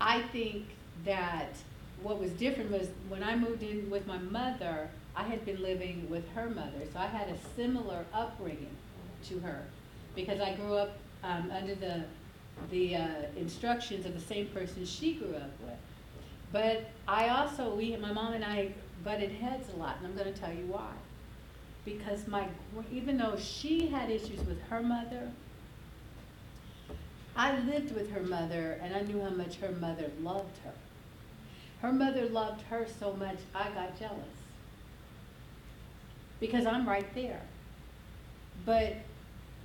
I 0.00 0.22
think 0.22 0.64
that 1.04 1.54
what 2.02 2.20
was 2.20 2.30
different 2.32 2.70
was 2.70 2.88
when 3.08 3.22
I 3.22 3.36
moved 3.36 3.62
in 3.62 3.88
with 3.88 4.06
my 4.06 4.18
mother, 4.18 4.90
I 5.16 5.22
had 5.22 5.44
been 5.44 5.62
living 5.62 6.08
with 6.10 6.28
her 6.30 6.50
mother, 6.50 6.80
so 6.92 6.98
I 6.98 7.06
had 7.06 7.28
a 7.28 7.36
similar 7.56 8.04
upbringing 8.12 8.76
to 9.28 9.38
her 9.40 9.62
because 10.14 10.40
I 10.40 10.54
grew 10.54 10.74
up 10.74 10.98
um, 11.22 11.50
under 11.50 11.74
the 11.74 12.04
the 12.70 12.96
uh, 12.96 13.06
instructions 13.36 14.04
of 14.04 14.14
the 14.14 14.20
same 14.20 14.46
person 14.48 14.84
she 14.84 15.14
grew 15.14 15.34
up 15.36 15.52
with. 15.60 15.76
But 16.52 16.90
I 17.06 17.28
also, 17.28 17.74
we, 17.74 17.94
my 17.96 18.12
mom 18.12 18.32
and 18.32 18.44
I 18.44 18.72
butted 19.04 19.32
heads 19.32 19.68
a 19.74 19.76
lot, 19.76 19.96
and 19.98 20.06
I'm 20.06 20.16
going 20.16 20.32
to 20.32 20.38
tell 20.38 20.52
you 20.52 20.66
why. 20.66 20.92
Because 21.84 22.26
my, 22.26 22.46
even 22.92 23.16
though 23.16 23.36
she 23.36 23.86
had 23.86 24.10
issues 24.10 24.44
with 24.46 24.60
her 24.62 24.82
mother, 24.82 25.30
I 27.36 27.58
lived 27.60 27.94
with 27.94 28.10
her 28.10 28.22
mother, 28.22 28.78
and 28.82 28.94
I 28.94 29.00
knew 29.02 29.20
how 29.22 29.30
much 29.30 29.56
her 29.56 29.70
mother 29.72 30.10
loved 30.20 30.58
her. 30.64 30.72
Her 31.80 31.92
mother 31.92 32.28
loved 32.28 32.62
her 32.62 32.86
so 32.98 33.12
much, 33.12 33.38
I 33.54 33.70
got 33.70 33.98
jealous. 33.98 34.18
Because 36.40 36.66
I'm 36.66 36.88
right 36.88 37.14
there. 37.14 37.40
But 38.66 38.96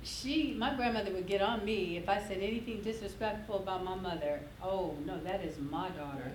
she, 0.04 0.54
my 0.56 0.74
grandmother 0.74 1.10
would 1.12 1.26
get 1.26 1.42
on 1.42 1.64
me 1.64 1.96
if 1.96 2.08
I 2.08 2.20
said 2.20 2.38
anything 2.38 2.80
disrespectful 2.82 3.56
about 3.56 3.84
my 3.84 3.96
mother. 3.96 4.40
Oh, 4.62 4.94
no, 5.04 5.18
that 5.24 5.42
is 5.42 5.58
my 5.58 5.88
daughter. 5.90 6.30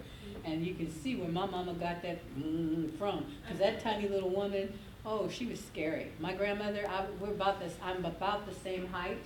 And 0.45 0.65
you 0.65 0.73
can 0.73 0.91
see 0.91 1.15
where 1.15 1.30
my 1.30 1.45
mama 1.45 1.73
got 1.73 2.02
that 2.02 2.19
mm, 2.38 2.97
from. 2.97 3.25
Because 3.43 3.60
that 3.60 3.82
tiny 3.82 4.08
little 4.08 4.30
woman, 4.30 4.73
oh, 5.06 5.30
she 5.30 5.45
was 5.45 5.60
scary. 5.60 6.12
My 6.19 6.34
grandmother, 6.34 6.86
I, 6.88 7.06
we're 7.19 7.32
about 7.32 7.60
this, 7.60 7.75
I'm 7.84 8.06
about 8.06 8.47
the 8.47 8.56
same 8.56 8.88
height 8.88 9.21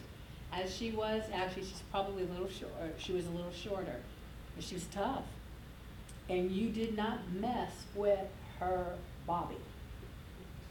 as 0.52 0.76
she 0.76 0.92
was. 0.92 1.24
Actually, 1.34 1.64
she's 1.64 1.84
probably 1.92 2.24
a 2.24 2.28
little 2.28 2.50
short, 2.50 2.74
she 2.98 3.14
was 3.14 3.26
a 3.28 3.32
little 3.32 3.52
shorter. 3.52 4.00
But 4.56 4.64
she 4.64 4.76
was 4.76 4.86
tough. 4.86 5.24
And 6.30 6.52
you 6.52 6.70
did 6.70 6.96
not 6.96 7.20
mess 7.34 7.72
with 7.96 8.28
her 8.60 8.96
Bobby. 9.26 9.58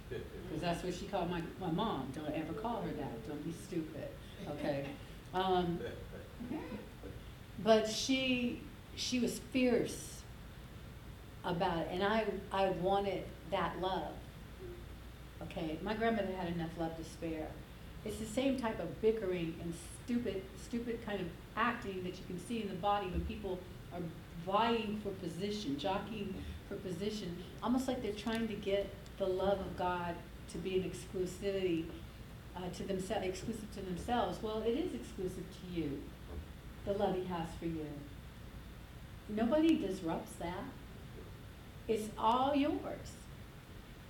Because 0.09 0.23
that's 0.61 0.83
what 0.83 0.95
she 0.95 1.07
called 1.07 1.31
my, 1.31 1.43
my 1.61 1.71
mom. 1.71 2.09
Don't 2.15 2.33
ever 2.35 2.53
call 2.53 2.83
her 2.83 2.91
that. 2.93 3.29
Don't 3.29 3.45
be 3.45 3.55
stupid. 3.67 4.09
Okay. 4.49 4.87
Um, 5.35 5.79
but 7.65 7.89
she 7.89 8.61
she 8.95 9.19
was 9.19 9.39
fierce. 9.51 10.22
About 11.45 11.79
it, 11.79 11.89
and 11.91 12.03
I, 12.03 12.25
I 12.53 12.71
wanted 12.71 13.25
that 13.51 13.81
love. 13.81 14.15
Okay, 15.43 15.79
my 15.83 15.95
grandmother 15.95 16.33
had 16.33 16.49
enough 16.49 16.71
love 16.79 16.97
to 16.97 17.05
spare. 17.05 17.49
It's 18.05 18.19
the 18.19 18.27
same 18.27 18.59
type 18.59 18.81
of 18.81 19.01
bickering 19.01 19.55
and 19.63 19.75
stupid, 20.05 20.43
stupid 20.63 21.05
kind 21.05 21.21
of 21.21 21.27
acting 21.57 22.03
that 22.05 22.15
you 22.15 22.25
can 22.27 22.41
see 22.47 22.63
in 22.63 22.69
the 22.69 22.75
body 22.75 23.07
when 23.07 23.21
people 23.23 23.59
are 23.93 24.01
vying 24.47 25.01
for 25.03 25.11
position, 25.11 25.79
jockeying 25.79 26.35
for 26.69 26.77
position, 26.77 27.37
almost 27.63 27.89
like 27.89 28.03
they're 28.03 28.13
trying 28.13 28.49
to 28.49 28.55
get 28.55 28.89
the 29.19 29.27
love 29.27 29.61
of 29.61 29.77
God 29.77 30.15
to 30.51 30.59
be 30.59 30.79
an 30.79 30.91
exclusivity 30.91 31.85
uh, 32.57 32.69
to 32.77 32.85
themselves, 32.85 33.27
exclusive 33.27 33.73
to 33.75 33.83
themselves. 33.83 34.43
Well, 34.43 34.63
it 34.63 34.73
is 34.73 34.95
exclusive 34.95 35.45
to 35.45 35.81
you, 35.81 36.03
the 36.85 36.93
love 36.93 37.15
He 37.15 37.25
has 37.25 37.49
for 37.59 37.67
you. 37.67 37.87
Nobody 39.29 39.77
disrupts 39.77 40.33
that. 40.41 40.65
It's 41.89 42.09
all 42.17 42.55
yours. 42.55 43.13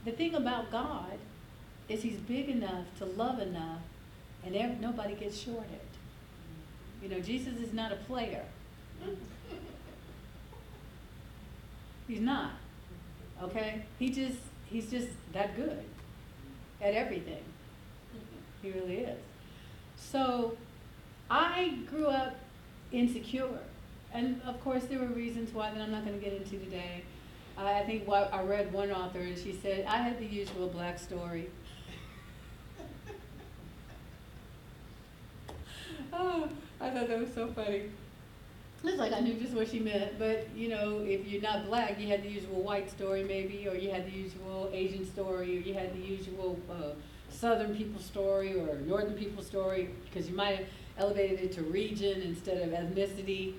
The 0.04 0.12
thing 0.12 0.34
about 0.34 0.70
God 0.70 1.18
is 1.88 2.02
He's 2.02 2.18
big 2.18 2.48
enough 2.48 2.86
to 2.98 3.04
love 3.04 3.38
enough, 3.38 3.80
and 4.44 4.80
nobody 4.80 5.14
gets 5.14 5.38
shorted. 5.38 5.80
You 7.02 7.08
know, 7.08 7.20
Jesus 7.20 7.58
is 7.58 7.72
not 7.72 7.92
a 7.92 7.96
player. 7.96 8.44
He's 12.06 12.20
not. 12.20 12.52
Okay? 13.42 13.84
He 13.98 14.10
just 14.10 14.38
he's 14.66 14.90
just 14.90 15.08
that 15.32 15.56
good 15.56 15.84
at 16.80 16.94
everything. 16.94 17.42
He 18.62 18.70
really 18.70 18.98
is. 18.98 19.18
So 19.96 20.56
I 21.30 21.78
grew 21.88 22.06
up 22.06 22.36
insecure. 22.92 23.58
And 24.12 24.40
of 24.42 24.62
course 24.62 24.84
there 24.84 24.98
were 24.98 25.06
reasons 25.06 25.54
why 25.54 25.70
that 25.70 25.80
I'm 25.80 25.90
not 25.90 26.04
going 26.04 26.18
to 26.18 26.24
get 26.24 26.34
into 26.34 26.58
today. 26.58 27.02
I 27.56 27.82
think 27.84 28.06
what 28.06 28.32
I 28.32 28.42
read 28.42 28.72
one 28.72 28.90
author 28.90 29.20
and 29.20 29.36
she 29.36 29.52
said 29.52 29.84
I 29.86 29.98
had 29.98 30.18
the 30.18 30.26
usual 30.26 30.68
black 30.68 30.98
story. 30.98 31.48
oh, 36.12 36.48
I 36.80 36.90
thought 36.90 37.08
that 37.08 37.18
was 37.18 37.32
so 37.34 37.48
funny. 37.48 37.90
It's 38.84 38.98
like 38.98 39.12
I 39.12 39.20
knew 39.20 39.34
just 39.34 39.52
what 39.52 39.68
she 39.68 39.78
meant, 39.78 40.18
but 40.18 40.48
you 40.56 40.68
know, 40.68 40.98
if 40.98 41.26
you're 41.26 41.40
not 41.40 41.66
black, 41.66 42.00
you 42.00 42.08
had 42.08 42.24
the 42.24 42.28
usual 42.28 42.62
white 42.62 42.90
story 42.90 43.22
maybe, 43.22 43.68
or 43.68 43.76
you 43.76 43.90
had 43.90 44.06
the 44.06 44.10
usual 44.10 44.70
Asian 44.72 45.06
story, 45.06 45.56
or 45.56 45.60
you 45.60 45.74
had 45.74 45.94
the 45.94 46.00
usual 46.00 46.58
uh, 46.68 46.90
Southern 47.28 47.76
people 47.76 48.00
story 48.00 48.54
or 48.58 48.74
Northern 48.80 49.14
people 49.14 49.42
story, 49.42 49.90
because 50.04 50.28
you 50.28 50.34
might 50.34 50.56
have 50.56 50.66
elevated 50.98 51.40
it 51.40 51.52
to 51.52 51.62
region 51.62 52.22
instead 52.22 52.60
of 52.60 52.70
ethnicity. 52.70 53.54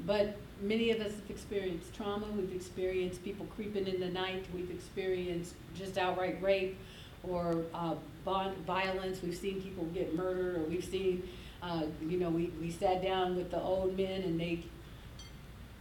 But 0.00 0.36
many 0.60 0.90
of 0.90 1.00
us 1.00 1.12
have 1.12 1.30
experienced 1.30 1.94
trauma. 1.94 2.26
We've 2.36 2.54
experienced 2.54 3.22
people 3.24 3.46
creeping 3.54 3.86
in 3.86 4.00
the 4.00 4.08
night. 4.08 4.44
We've 4.54 4.70
experienced 4.70 5.54
just 5.74 5.98
outright 5.98 6.42
rape 6.42 6.76
or 7.22 7.64
uh, 7.74 7.94
bond 8.24 8.56
violence. 8.66 9.22
We've 9.22 9.36
seen 9.36 9.60
people 9.60 9.84
get 9.86 10.14
murdered, 10.14 10.56
or 10.56 10.60
we've 10.60 10.84
seen 10.84 11.28
uh, 11.62 11.82
you 12.06 12.18
know, 12.18 12.30
we, 12.30 12.52
we 12.60 12.70
sat 12.70 13.02
down 13.02 13.36
with 13.36 13.50
the 13.50 13.60
old 13.60 13.96
men 13.96 14.22
and 14.22 14.38
they 14.38 14.62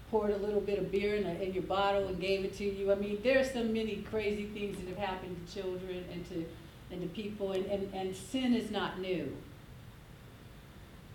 poured 0.09 0.31
a 0.31 0.37
little 0.37 0.61
bit 0.61 0.79
of 0.79 0.91
beer 0.91 1.15
in, 1.15 1.25
a, 1.25 1.33
in 1.35 1.53
your 1.53 1.63
bottle 1.63 2.07
and 2.07 2.19
gave 2.19 2.45
it 2.45 2.55
to 2.57 2.63
you. 2.63 2.91
I 2.91 2.95
mean, 2.95 3.19
there 3.23 3.39
are 3.39 3.43
so 3.43 3.63
many 3.63 3.97
crazy 4.09 4.45
things 4.45 4.77
that 4.77 4.87
have 4.87 4.97
happened 4.97 5.35
to 5.45 5.61
children 5.61 6.05
and 6.11 6.27
to, 6.29 6.45
and 6.91 7.01
to 7.01 7.07
people, 7.09 7.51
and, 7.51 7.65
and, 7.65 7.93
and 7.93 8.15
sin 8.15 8.53
is 8.53 8.71
not 8.71 8.99
new. 8.99 9.35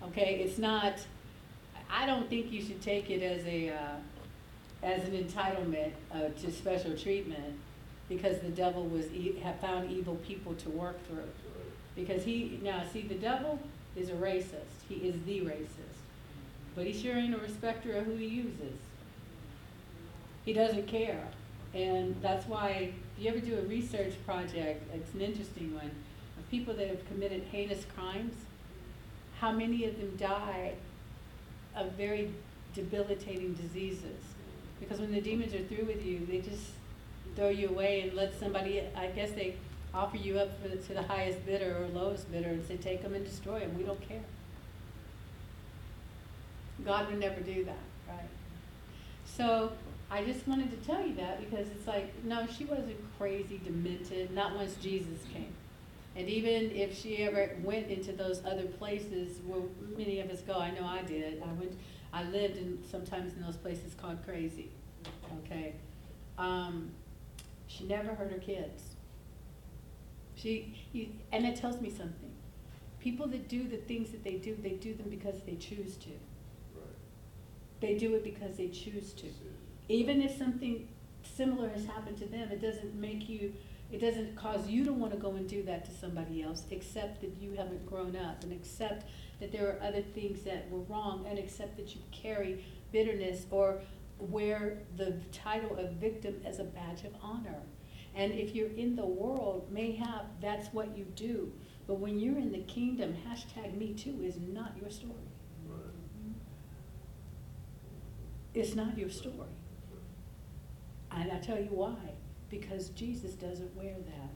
Okay, 0.02 0.40
it's 0.44 0.58
not, 0.58 0.94
I 1.92 2.06
don't 2.06 2.28
think 2.28 2.52
you 2.52 2.62
should 2.62 2.80
take 2.80 3.10
it 3.10 3.22
as 3.22 3.44
a, 3.46 3.70
uh, 3.70 4.86
as 4.86 5.04
an 5.04 5.12
entitlement 5.12 5.92
uh, 6.12 6.28
to 6.40 6.52
special 6.52 6.96
treatment 6.96 7.58
because 8.08 8.38
the 8.38 8.48
devil 8.48 8.84
was, 8.84 9.06
e- 9.12 9.40
found 9.60 9.90
evil 9.90 10.16
people 10.16 10.54
to 10.54 10.70
work 10.70 11.04
through. 11.06 11.28
Because 11.96 12.24
he, 12.24 12.60
now, 12.62 12.82
see, 12.92 13.02
the 13.02 13.14
devil 13.14 13.58
is 13.96 14.08
a 14.08 14.14
racist. 14.14 14.84
He 14.88 14.96
is 14.96 15.14
the 15.26 15.40
racist. 15.40 15.98
But 16.74 16.86
he 16.86 16.92
sure 16.92 17.16
ain't 17.16 17.34
a 17.34 17.38
respecter 17.38 17.96
of 17.96 18.06
who 18.06 18.16
he 18.16 18.26
uses. 18.26 18.78
He 20.44 20.52
doesn't 20.52 20.86
care. 20.86 21.28
And 21.74 22.16
that's 22.22 22.46
why, 22.46 22.92
if 23.16 23.22
you 23.22 23.30
ever 23.30 23.40
do 23.40 23.58
a 23.58 23.62
research 23.62 24.14
project, 24.24 24.82
it's 24.94 25.12
an 25.14 25.20
interesting 25.20 25.74
one, 25.74 25.90
of 26.38 26.50
people 26.50 26.74
that 26.74 26.88
have 26.88 27.06
committed 27.06 27.42
heinous 27.50 27.84
crimes, 27.94 28.34
how 29.40 29.52
many 29.52 29.84
of 29.84 29.98
them 29.98 30.16
die 30.16 30.74
of 31.86 31.92
very 31.92 32.30
debilitating 32.74 33.54
diseases? 33.54 34.22
Because 34.80 35.00
when 35.00 35.12
the 35.12 35.20
demons 35.20 35.54
are 35.54 35.62
through 35.64 35.84
with 35.84 36.04
you, 36.04 36.26
they 36.26 36.38
just 36.38 36.70
throw 37.36 37.48
you 37.48 37.68
away 37.68 38.00
and 38.02 38.14
let 38.14 38.38
somebody, 38.38 38.82
I 38.96 39.08
guess 39.08 39.30
they 39.32 39.56
offer 39.92 40.16
you 40.16 40.38
up 40.38 40.62
the, 40.62 40.76
to 40.76 40.94
the 40.94 41.02
highest 41.02 41.44
bidder 41.44 41.76
or 41.78 41.88
lowest 41.88 42.30
bidder 42.30 42.48
and 42.48 42.66
say, 42.66 42.76
take 42.76 43.02
them 43.02 43.14
and 43.14 43.24
destroy 43.24 43.60
them. 43.60 43.76
We 43.76 43.84
don't 43.84 44.00
care. 44.08 44.22
God 46.84 47.10
would 47.10 47.20
never 47.20 47.40
do 47.40 47.64
that, 47.64 47.78
right? 48.08 48.28
So 49.24 49.72
I 50.10 50.24
just 50.24 50.46
wanted 50.48 50.70
to 50.70 50.86
tell 50.86 51.06
you 51.06 51.14
that 51.16 51.40
because 51.40 51.68
it's 51.68 51.86
like, 51.86 52.12
no, 52.24 52.46
she 52.46 52.64
wasn't 52.64 52.96
crazy, 53.18 53.60
demented, 53.62 54.32
not 54.32 54.56
once 54.56 54.76
Jesus 54.76 55.18
came. 55.32 55.52
And 56.16 56.28
even 56.28 56.72
if 56.72 56.98
she 56.98 57.18
ever 57.18 57.50
went 57.62 57.88
into 57.88 58.12
those 58.12 58.44
other 58.44 58.64
places 58.64 59.38
where 59.46 59.62
many 59.96 60.20
of 60.20 60.28
us 60.30 60.40
go, 60.40 60.54
I 60.54 60.70
know 60.70 60.84
I 60.84 61.02
did. 61.02 61.42
I 61.42 61.52
went, 61.52 61.78
I 62.12 62.24
lived 62.24 62.56
in 62.56 62.78
sometimes 62.90 63.34
in 63.34 63.42
those 63.42 63.56
places 63.56 63.94
called 63.94 64.18
crazy. 64.24 64.70
Okay, 65.44 65.74
um, 66.36 66.90
she 67.68 67.84
never 67.84 68.14
hurt 68.14 68.32
her 68.32 68.38
kids. 68.38 68.82
She, 70.34 70.74
you, 70.92 71.08
and 71.32 71.46
it 71.46 71.56
tells 71.56 71.80
me 71.80 71.90
something. 71.90 72.32
People 72.98 73.26
that 73.28 73.48
do 73.48 73.68
the 73.68 73.76
things 73.76 74.10
that 74.10 74.24
they 74.24 74.34
do, 74.34 74.56
they 74.62 74.70
do 74.70 74.94
them 74.94 75.08
because 75.08 75.40
they 75.46 75.54
choose 75.54 75.96
to. 75.96 76.10
They 77.80 77.94
do 77.96 78.14
it 78.14 78.24
because 78.24 78.56
they 78.56 78.68
choose 78.68 79.12
to. 79.14 79.26
Even 79.88 80.20
if 80.20 80.36
something 80.36 80.86
similar 81.22 81.68
has 81.70 81.84
happened 81.86 82.18
to 82.18 82.26
them, 82.26 82.50
it 82.50 82.60
doesn't 82.60 82.94
make 82.94 83.28
you, 83.28 83.52
it 83.92 84.00
doesn't 84.00 84.36
cause 84.36 84.68
you 84.68 84.84
to 84.84 84.92
want 84.92 85.12
to 85.12 85.18
go 85.18 85.32
and 85.32 85.48
do 85.48 85.62
that 85.64 85.84
to 85.86 85.90
somebody 85.90 86.42
else, 86.42 86.64
except 86.70 87.20
that 87.22 87.36
you 87.40 87.52
haven't 87.52 87.84
grown 87.86 88.14
up 88.16 88.42
and 88.44 88.52
accept 88.52 89.06
that 89.40 89.50
there 89.50 89.66
are 89.68 89.82
other 89.82 90.02
things 90.02 90.42
that 90.42 90.70
were 90.70 90.80
wrong 90.80 91.26
and 91.28 91.38
accept 91.38 91.76
that 91.76 91.94
you 91.94 92.00
carry 92.12 92.64
bitterness 92.92 93.46
or 93.50 93.80
wear 94.18 94.78
the 94.96 95.18
title 95.32 95.76
of 95.76 95.92
victim 95.92 96.40
as 96.44 96.58
a 96.58 96.64
badge 96.64 97.04
of 97.04 97.14
honor. 97.22 97.62
And 98.14 98.32
if 98.32 98.54
you're 98.54 98.72
in 98.72 98.96
the 98.96 99.06
world, 99.06 99.68
mayhap 99.72 100.26
that's 100.40 100.68
what 100.68 100.96
you 100.96 101.04
do. 101.16 101.52
But 101.86 101.94
when 101.94 102.20
you're 102.20 102.38
in 102.38 102.52
the 102.52 102.62
kingdom, 102.62 103.16
hashtag 103.28 103.76
me 103.76 103.94
too 103.94 104.20
is 104.22 104.36
not 104.38 104.74
your 104.80 104.90
story. 104.90 105.14
It's 108.54 108.74
not 108.74 108.98
your 108.98 109.10
story. 109.10 109.48
And 111.10 111.32
I 111.32 111.38
tell 111.38 111.58
you 111.58 111.70
why. 111.70 111.96
Because 112.50 112.88
Jesus 112.90 113.32
doesn't 113.32 113.74
wear 113.76 113.94
that. 113.94 114.34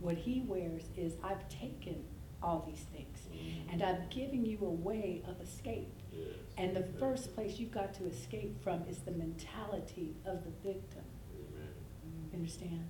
What 0.00 0.16
he 0.16 0.42
wears 0.46 0.84
is 0.96 1.14
I've 1.22 1.48
taken 1.48 2.04
all 2.42 2.64
these 2.66 2.86
things 2.94 3.18
mm. 3.32 3.72
and 3.72 3.82
I've 3.82 4.08
given 4.08 4.46
you 4.46 4.58
a 4.62 4.70
way 4.70 5.22
of 5.28 5.40
escape. 5.40 5.92
And 6.56 6.76
the 6.76 6.84
first 6.98 7.34
place 7.34 7.58
you've 7.58 7.72
got 7.72 7.94
to 7.94 8.06
escape 8.06 8.62
from 8.62 8.82
is 8.88 8.98
the 8.98 9.12
mentality 9.12 10.14
of 10.26 10.44
the 10.44 10.50
victim. 10.62 11.04
You 11.32 11.44
mm. 12.30 12.34
understand? 12.34 12.86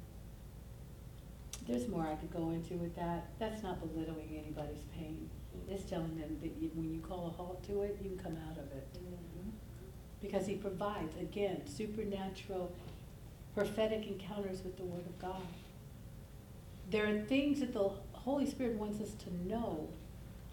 There's 1.68 1.86
more 1.86 2.06
I 2.06 2.14
could 2.16 2.32
go 2.32 2.50
into 2.50 2.74
with 2.74 2.96
that. 2.96 3.28
That's 3.38 3.62
not 3.62 3.80
belittling 3.80 4.40
anybody's 4.42 4.84
pain. 4.96 5.28
Mm. 5.56 5.72
It's 5.72 5.88
telling 5.88 6.18
them 6.18 6.38
that 6.42 6.52
you, 6.60 6.70
when 6.74 6.92
you 6.92 7.00
call 7.00 7.28
a 7.28 7.30
halt 7.30 7.62
to 7.64 7.82
it, 7.82 7.98
you 8.02 8.10
can 8.10 8.18
come 8.18 8.38
out 8.48 8.58
of 8.58 8.72
it. 8.72 8.88
Mm-hmm. 8.94 9.50
Because 10.20 10.46
he 10.46 10.54
provides, 10.56 11.16
again, 11.16 11.62
supernatural, 11.66 12.72
prophetic 13.54 14.06
encounters 14.06 14.62
with 14.62 14.76
the 14.76 14.84
Word 14.84 15.06
of 15.06 15.18
God. 15.18 15.42
There 16.90 17.06
are 17.06 17.20
things 17.20 17.60
that 17.60 17.72
the 17.72 17.90
Holy 18.12 18.48
Spirit 18.48 18.76
wants 18.76 19.00
us 19.00 19.14
to 19.24 19.34
know. 19.46 19.88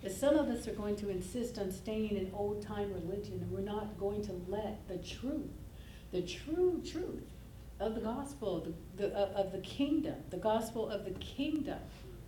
That 0.03 0.11
some 0.11 0.35
of 0.35 0.47
us 0.47 0.67
are 0.67 0.73
going 0.73 0.95
to 0.97 1.09
insist 1.09 1.57
on 1.57 1.71
staying 1.71 2.17
in 2.17 2.31
old 2.33 2.61
time 2.61 2.93
religion, 2.93 3.39
and 3.41 3.51
we're 3.51 3.61
not 3.61 3.97
going 3.97 4.23
to 4.25 4.33
let 4.47 4.87
the 4.87 4.97
truth, 4.97 5.49
the 6.11 6.21
true 6.21 6.81
truth 6.85 7.23
of 7.79 7.95
the 7.95 8.01
gospel, 8.01 8.73
the, 8.95 9.03
the, 9.03 9.15
of 9.15 9.47
of 9.47 9.51
the 9.51 9.59
kingdom, 9.59 10.15
the 10.29 10.37
gospel 10.37 10.87
of 10.89 11.05
the 11.05 11.11
kingdom 11.11 11.79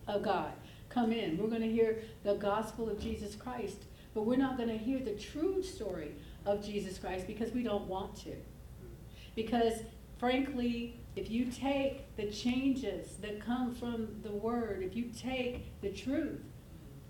of 0.07 0.23
God 0.23 0.51
come 0.89 1.11
in. 1.11 1.37
We're 1.37 1.49
going 1.49 1.61
to 1.61 1.71
hear 1.71 2.01
the 2.23 2.35
gospel 2.35 2.89
of 2.89 2.99
Jesus 2.99 3.35
Christ, 3.35 3.85
but 4.13 4.25
we're 4.25 4.37
not 4.37 4.57
going 4.57 4.69
to 4.69 4.77
hear 4.77 4.99
the 4.99 5.13
true 5.13 5.61
story 5.61 6.11
of 6.45 6.65
Jesus 6.65 6.97
Christ 6.97 7.27
because 7.27 7.51
we 7.51 7.63
don't 7.63 7.87
want 7.87 8.15
to. 8.23 8.35
Because 9.35 9.73
frankly, 10.19 10.99
if 11.15 11.31
you 11.31 11.45
take 11.45 12.15
the 12.17 12.29
changes 12.29 13.15
that 13.21 13.39
come 13.39 13.73
from 13.73 14.19
the 14.21 14.31
word, 14.31 14.83
if 14.83 14.95
you 14.95 15.05
take 15.05 15.81
the 15.81 15.89
truth 15.89 16.41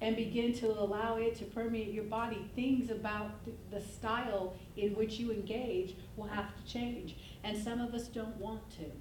and 0.02 0.16
begin 0.16 0.54
to 0.54 0.68
allow 0.68 1.18
it 1.18 1.36
to 1.36 1.46
permeate 1.46 1.92
your 1.92 2.06
body, 2.06 2.50
things 2.56 2.90
about 2.90 3.32
the- 3.72 3.82
style 3.82 4.56
in 4.78 4.96
which 4.96 5.20
you 5.20 5.32
engage 5.32 5.96
will 6.16 6.28
have 6.28 6.56
to 6.56 6.72
change. 6.72 7.16
and 7.42 7.58
some 7.58 7.80
of 7.80 7.94
us 7.94 8.10
don't 8.10 8.36
want 8.36 8.70
to. 8.70 8.92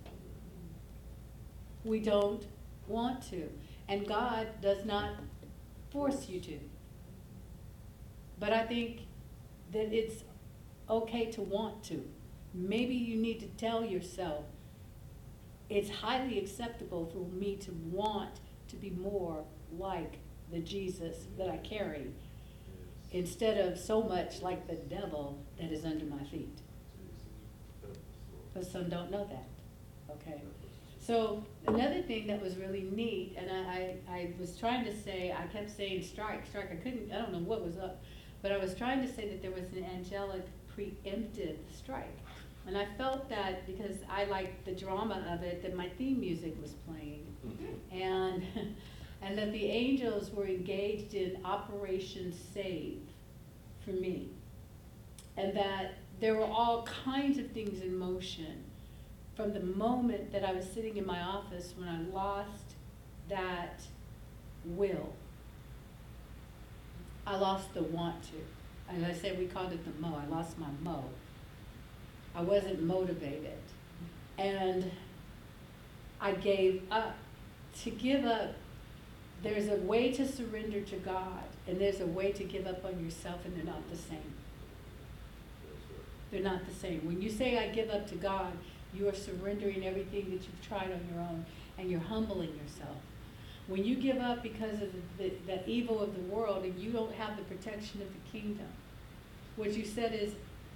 We 1.85 1.99
don't 1.99 2.47
want 2.87 3.21
to, 3.31 3.51
and 3.89 4.07
God 4.07 4.47
does 4.61 4.85
not 4.85 5.17
force 5.91 6.29
you 6.29 6.39
to. 6.41 6.59
But 8.39 8.53
I 8.53 8.65
think 8.65 9.01
that 9.73 9.93
it's 9.93 10.23
okay 10.89 11.33
to 11.33 11.43
want 11.43 11.83
to. 11.85 12.09
Maybe 12.55 12.95
you 12.95 13.17
need 13.17 13.41
to 13.41 13.47
tell 13.47 13.85
yourself, 13.85 14.45
it's 15.69 15.91
highly 15.91 16.39
acceptable 16.39 17.07
for 17.07 17.19
me 17.37 17.57
to 17.57 17.73
want 17.91 18.41
to 18.69 18.77
be 18.77 18.91
more 18.91 19.45
like 19.77 20.19
the 20.51 20.61
Jesus 20.61 21.27
that 21.37 21.49
I 21.49 21.59
carry, 21.59 22.13
instead 23.13 23.59
of 23.59 23.79
so 23.79 24.03
much 24.03 24.43
like 24.43 24.67
the 24.67 24.77
devil 24.77 25.39
that 25.61 25.71
is 25.71 25.85
under 25.85 26.07
my 26.07 26.23
feet. 26.25 26.59
But 28.55 28.67
some 28.67 28.89
don't 28.89 29.11
know 29.11 29.27
that, 29.31 30.15
okay? 30.17 30.43
So 31.01 31.45
another 31.67 32.03
thing 32.03 32.27
that 32.27 32.43
was 32.43 32.57
really 32.57 32.89
neat, 32.93 33.37
and 33.39 33.51
I, 33.51 33.97
I, 34.11 34.13
I 34.13 34.33
was 34.39 34.57
trying 34.57 34.85
to 34.85 35.03
say, 35.03 35.33
I 35.33 35.47
kept 35.47 35.71
saying 35.75 36.03
strike, 36.03 36.47
strike, 36.47 36.71
I 36.73 36.77
couldn't, 36.77 37.13
I 37.13 37.17
don't 37.17 37.33
know 37.33 37.39
what 37.39 37.65
was 37.65 37.79
up, 37.79 38.03
but 38.43 38.53
I 38.53 38.59
was 38.59 38.75
trying 38.75 39.01
to 39.07 39.09
say 39.13 39.29
that 39.29 39.43
there 39.43 39.51
was 39.51 39.65
an 39.73 39.85
angelic 39.85 40.47
preemptive 40.77 41.57
strike. 41.75 42.17
And 42.69 42.77
I 42.77 42.85
felt 42.99 43.31
that 43.31 43.67
because 43.67 43.97
I 44.11 44.25
liked 44.25 44.67
the 44.67 44.73
drama 44.73 45.25
of 45.33 45.43
it, 45.43 45.63
that 45.63 45.75
my 45.75 45.89
theme 45.97 46.21
music 46.21 46.55
was 46.61 46.73
playing. 46.87 47.25
Mm-hmm. 47.47 47.99
And, 47.99 48.43
and 49.23 49.39
that 49.39 49.53
the 49.53 49.65
angels 49.65 50.31
were 50.31 50.47
engaged 50.47 51.15
in 51.15 51.39
Operation 51.47 52.35
Save 52.53 53.01
for 53.87 53.93
me. 53.93 54.29
And 55.39 55.57
that 55.57 55.95
there 56.21 56.35
were 56.35 56.45
all 56.45 56.87
kinds 57.05 57.39
of 57.39 57.51
things 57.53 57.81
in 57.81 57.97
motion 57.97 58.65
from 59.35 59.55
the 59.55 59.61
moment 59.61 60.31
that 60.31 60.45
I 60.45 60.53
was 60.53 60.71
sitting 60.71 60.99
in 60.99 61.07
my 61.07 61.23
office 61.23 61.73
when 61.75 61.89
I 61.89 62.01
lost 62.15 62.75
that 63.31 63.81
will. 64.67 65.15
I 67.27 67.37
lost 67.39 67.73
the 67.73 67.85
want 67.85 68.23
to. 68.25 68.95
As 68.95 69.03
I 69.05 69.19
said, 69.19 69.39
we 69.39 69.47
called 69.47 69.73
it 69.73 69.83
the 69.87 70.01
mo. 70.03 70.21
I 70.23 70.29
lost 70.29 70.59
my 70.59 70.69
mo. 70.83 71.05
I 72.39 72.43
wasn't 72.43 72.85
motivated. 72.85 73.59
And 74.39 74.93
I 76.21 76.33
gave 76.33 76.83
up. 76.91 77.17
To 77.83 77.91
give 77.91 78.25
up, 78.25 78.55
there's 79.43 79.69
a 79.69 79.77
way 79.77 80.13
to 80.13 80.27
surrender 80.27 80.81
to 80.81 80.97
God, 80.97 81.43
and 81.67 81.81
there's 81.81 82.01
a 82.01 82.07
way 82.07 82.33
to 82.33 82.45
give 82.45 82.67
up 82.67 82.85
on 82.85 83.05
yourself, 83.05 83.45
and 83.45 83.57
they're 83.57 83.65
not 83.65 83.89
the 83.91 83.97
same. 83.97 84.33
They're 86.31 86.43
not 86.43 86.67
the 86.67 86.75
same. 86.75 87.05
When 87.05 87.21
you 87.21 87.29
say, 87.29 87.59
I 87.59 87.69
give 87.69 87.91
up 87.91 88.09
to 88.09 88.15
God, 88.15 88.53
you 88.95 89.09
are 89.09 89.15
surrendering 89.15 89.85
everything 89.85 90.31
that 90.31 90.43
you've 90.43 90.67
tried 90.67 90.93
on 90.93 91.01
your 91.13 91.21
own, 91.21 91.45
and 91.77 91.91
you're 91.91 92.01
humbling 92.01 92.51
yourself. 92.51 92.97
When 93.67 93.85
you 93.85 93.97
give 93.97 94.19
up 94.19 94.43
because 94.43 94.81
of 94.81 94.91
the, 95.19 95.33
the, 95.47 95.69
evil 95.69 96.01
of 96.01 96.15
the 96.15 96.35
world 96.35 96.65
and 96.65 96.79
you 96.79 96.91
don't 96.91 97.15
have 97.15 97.37
the 97.37 97.43
protection 97.43 98.01
of 98.01 98.09
the 98.09 98.39
kingdom, 98.39 98.69
what 99.57 99.73
you 99.73 99.85
said 99.85 100.15
is, 100.15 100.33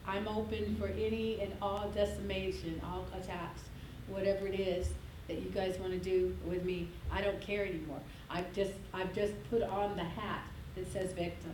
I'm 0.07 0.27
open 0.29 0.77
for 0.77 0.88
any 0.88 1.41
and 1.41 1.53
all 1.62 1.88
decimation, 1.95 2.81
all 2.85 3.07
attacks, 3.19 3.62
whatever 4.09 4.47
it 4.47 4.59
is 4.59 4.88
that 5.29 5.41
you 5.41 5.51
guys 5.51 5.79
want 5.79 5.93
to 5.93 5.99
do 5.99 6.37
with 6.45 6.65
me. 6.65 6.88
I 7.11 7.21
don't 7.21 7.41
care 7.41 7.65
anymore. 7.65 8.01
I've 8.29 8.53
just, 8.53 8.73
I've 8.93 9.15
just 9.15 9.33
put 9.51 9.62
on 9.62 9.97
the 9.97 10.05
hat 10.05 10.43
that 10.75 10.93
says 10.93 11.12
victim, 11.12 11.53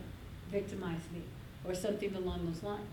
victimize 0.51 1.01
me, 1.13 1.21
or 1.65 1.75
something 1.75 2.15
along 2.15 2.45
those 2.45 2.63
lines. 2.63 2.87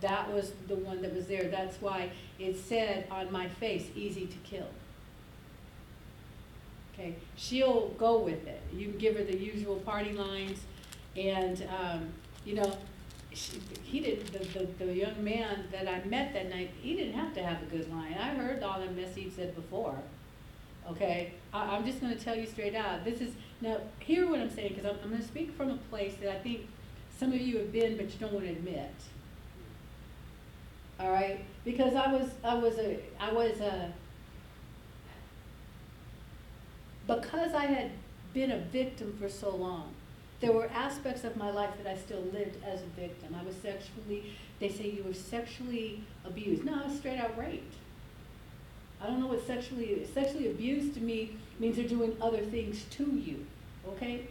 That 0.00 0.32
was 0.32 0.52
the 0.66 0.76
one 0.76 1.02
that 1.02 1.14
was 1.14 1.26
there. 1.26 1.44
That's 1.44 1.80
why 1.80 2.10
it 2.38 2.56
said 2.56 3.06
on 3.10 3.30
my 3.30 3.48
face, 3.48 3.88
easy 3.94 4.26
to 4.26 4.36
kill. 4.38 4.68
Okay, 6.94 7.14
she'll 7.36 7.88
go 7.98 8.18
with 8.18 8.46
it. 8.46 8.60
You 8.72 8.88
can 8.88 8.98
give 8.98 9.16
her 9.16 9.24
the 9.24 9.36
usual 9.36 9.76
party 9.76 10.12
lines, 10.12 10.58
and 11.16 11.66
um, 11.80 12.08
you 12.44 12.54
know, 12.54 12.76
she, 13.34 13.60
he 13.82 14.00
did. 14.00 14.26
The, 14.28 14.38
the 14.38 14.84
the 14.84 14.92
young 14.92 15.22
man 15.22 15.64
that 15.72 15.88
I 15.88 16.04
met 16.04 16.32
that 16.34 16.50
night, 16.50 16.70
he 16.80 16.94
didn't 16.94 17.14
have 17.14 17.34
to 17.34 17.42
have 17.42 17.62
a 17.62 17.66
good 17.66 17.90
line. 17.90 18.14
I 18.14 18.34
heard 18.34 18.62
all 18.62 18.80
the 18.80 18.90
mess 18.90 19.14
he 19.14 19.30
said 19.30 19.54
before. 19.54 19.96
Okay, 20.90 21.32
I, 21.52 21.76
I'm 21.76 21.84
just 21.86 22.00
going 22.00 22.16
to 22.16 22.22
tell 22.22 22.36
you 22.36 22.46
straight 22.46 22.74
out. 22.74 23.04
This 23.04 23.20
is 23.20 23.34
now 23.60 23.78
hear 24.00 24.28
what 24.28 24.40
I'm 24.40 24.50
saying 24.50 24.74
because 24.74 24.84
I'm, 24.84 24.98
I'm 25.02 25.10
going 25.10 25.22
to 25.22 25.28
speak 25.28 25.56
from 25.56 25.70
a 25.70 25.76
place 25.76 26.14
that 26.20 26.30
I 26.30 26.38
think 26.40 26.62
some 27.18 27.32
of 27.32 27.40
you 27.40 27.58
have 27.58 27.72
been, 27.72 27.96
but 27.96 28.06
you 28.06 28.18
don't 28.18 28.32
want 28.32 28.46
to 28.46 28.52
admit. 28.52 28.94
All 30.98 31.10
right, 31.10 31.44
because 31.64 31.94
I 31.94 32.12
was 32.12 32.28
I 32.44 32.54
was 32.54 32.78
a 32.78 32.98
I 33.18 33.32
was 33.32 33.60
a 33.60 33.92
because 37.06 37.52
I 37.52 37.66
had 37.66 37.90
been 38.32 38.50
a 38.50 38.58
victim 38.58 39.16
for 39.20 39.28
so 39.28 39.54
long, 39.54 39.94
there 40.42 40.52
were 40.52 40.66
aspects 40.74 41.22
of 41.22 41.36
my 41.36 41.50
life 41.50 41.70
that 41.82 41.90
I 41.90 41.96
still 41.96 42.20
lived 42.32 42.62
as 42.64 42.80
a 42.82 43.00
victim. 43.00 43.34
I 43.40 43.44
was 43.44 43.54
sexually, 43.56 44.34
they 44.58 44.68
say 44.68 44.90
you 44.90 45.04
were 45.04 45.14
sexually 45.14 46.02
abused. 46.24 46.64
No, 46.64 46.82
I 46.82 46.88
was 46.88 46.98
straight 46.98 47.18
out 47.18 47.38
raped. 47.38 47.74
I 49.00 49.06
don't 49.06 49.20
know 49.20 49.28
what 49.28 49.46
sexually, 49.46 50.06
sexually 50.12 50.48
abused 50.48 50.94
to 50.94 51.00
me 51.00 51.36
means 51.60 51.76
they're 51.76 51.86
doing 51.86 52.16
other 52.20 52.40
things 52.40 52.84
to 52.90 53.04
you, 53.04 53.46
okay? 53.86 54.26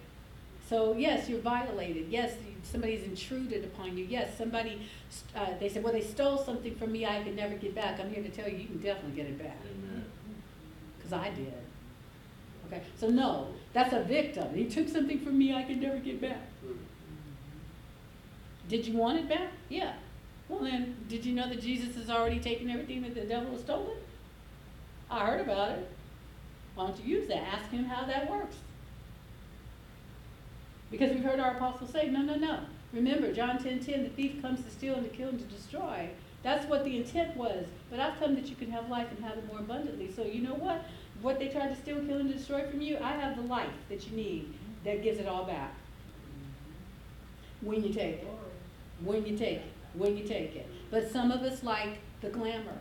So 0.70 0.96
yes, 0.98 1.30
you're 1.30 1.40
violated. 1.40 2.10
Yes, 2.10 2.34
somebody's 2.64 3.06
intruded 3.06 3.64
upon 3.64 3.98
you. 3.98 4.04
Yes, 4.04 4.38
somebody, 4.38 4.82
uh, 5.34 5.52
they 5.62 5.70
said, 5.70 5.82
well, 5.82 5.94
they 5.94 6.02
stole 6.02 6.38
something 6.38 6.76
from 6.76 6.92
me 6.92 7.06
I 7.06 7.24
could 7.24 7.38
never 7.38 7.56
get 7.56 7.74
back. 7.74 8.02
I'm 8.02 8.14
here 8.14 8.24
to 8.24 8.30
tell 8.30 8.50
you, 8.50 8.58
you 8.58 8.68
can 8.68 8.82
definitely 8.82 9.16
get 9.16 9.28
it 9.28 9.42
back. 9.42 9.58
Because 10.98 11.14
I 11.14 11.30
did. 11.30 11.54
Okay, 12.72 12.84
so 12.98 13.10
no, 13.10 13.48
that's 13.74 13.94
a 13.94 14.04
victim. 14.04 14.54
He 14.56 14.66
took 14.66 14.88
something 14.88 15.20
from 15.20 15.38
me 15.38 15.54
I 15.54 15.64
could 15.64 15.82
never 15.82 15.98
get 15.98 16.22
back. 16.22 16.40
Did 18.70 18.88
you 18.88 18.98
want 18.98 19.20
it 19.20 19.28
back? 19.28 19.50
Yeah. 19.68 19.94
Well 20.48 20.62
then, 20.62 20.96
did 21.10 21.26
you 21.26 21.34
know 21.34 21.50
that 21.50 21.62
Jesus 21.62 21.96
has 21.96 22.10
already 22.10 22.40
taken 22.40 22.70
everything 22.70 23.02
that 23.02 23.16
the 23.16 23.22
devil 23.22 23.52
has 23.52 23.62
stolen? 23.62 23.98
I 25.10 25.26
heard 25.26 25.42
about 25.42 25.72
it. 25.72 25.92
Why 26.76 26.88
don't 26.88 27.06
you 27.06 27.18
use 27.18 27.28
that? 27.28 27.44
Ask 27.44 27.70
him 27.70 27.86
how 27.86 28.06
that 28.06 28.32
works. 28.32 28.56
Because 30.90 31.12
we've 31.12 31.24
heard 31.24 31.40
our 31.40 31.56
apostles 31.56 31.92
say, 31.92 32.08
no, 32.08 32.22
no, 32.22 32.36
no. 32.36 32.60
Remember, 32.94 33.34
John 33.34 33.62
10, 33.62 33.80
10, 33.80 34.04
the 34.04 34.10
thief 34.10 34.42
comes 34.42 34.64
to 34.64 34.70
steal 34.70 34.96
and 34.96 35.10
to 35.10 35.16
kill 35.16 35.30
and 35.30 35.40
to 35.40 35.46
destroy. 35.46 36.10
That's 36.44 36.66
what 36.66 36.84
the 36.84 36.98
intent 36.98 37.36
was. 37.38 37.66
But 37.90 38.00
I've 38.00 38.20
come 38.20 38.36
that 38.36 38.48
you 38.48 38.56
can 38.56 38.72
have 38.72 38.90
life 38.90 39.08
and 39.16 39.24
have 39.24 39.38
it 39.38 39.48
more 39.48 39.60
abundantly. 39.60 40.12
So 40.12 40.24
you 40.24 40.42
know 40.42 40.56
what? 40.56 40.84
What 41.22 41.38
they 41.38 41.50
tried 41.50 41.70
to 41.70 41.76
steal, 41.76 42.00
kill, 42.00 42.18
and 42.18 42.34
destroy 42.34 42.68
from 42.68 42.82
you, 42.82 42.98
I 43.02 43.12
have 43.12 43.36
the 43.36 43.44
life 43.44 43.70
that 43.90 44.08
you 44.08 44.16
need 44.16 44.54
that 44.84 45.04
gives 45.04 45.20
it 45.20 45.28
all 45.28 45.46
back. 45.46 45.74
When 47.62 47.84
you 47.84 47.94
take 47.94 48.16
it. 48.16 48.28
When 49.04 49.26
you 49.26 49.38
take 49.38 49.58
it. 49.58 49.72
When 49.94 50.18
you 50.18 50.28
take 50.28 50.56
it. 50.56 50.68
But 50.90 51.12
some 51.12 51.32
of 51.32 51.42
us 51.42 51.64
like 51.64 52.00
the 52.22 52.30
glamour, 52.30 52.78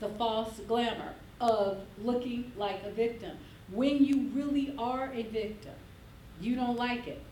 the 0.00 0.08
false 0.10 0.60
glamour 0.66 1.14
of 1.40 1.80
looking 2.02 2.52
like 2.56 2.82
a 2.84 2.90
victim. 2.90 3.36
When 3.70 4.04
you 4.04 4.30
really 4.34 4.74
are 4.78 5.12
a 5.12 5.22
victim, 5.24 5.74
you 6.40 6.54
don't 6.54 6.76
like 6.76 7.06
it. 7.06 7.22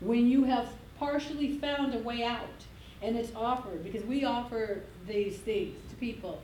When 0.00 0.26
you 0.26 0.44
have 0.44 0.68
partially 0.98 1.58
found 1.58 1.94
a 1.94 1.98
way 1.98 2.22
out 2.22 2.48
and 3.02 3.16
it's 3.16 3.32
offered, 3.34 3.82
because 3.84 4.02
we 4.04 4.24
offer 4.24 4.82
these 5.06 5.36
things 5.38 5.78
to 5.90 5.96
people, 5.96 6.42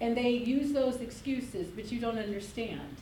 and 0.00 0.16
they 0.16 0.30
use 0.30 0.72
those 0.72 0.96
excuses, 0.96 1.68
but 1.68 1.92
you 1.92 2.00
don't 2.00 2.18
understand. 2.18 2.96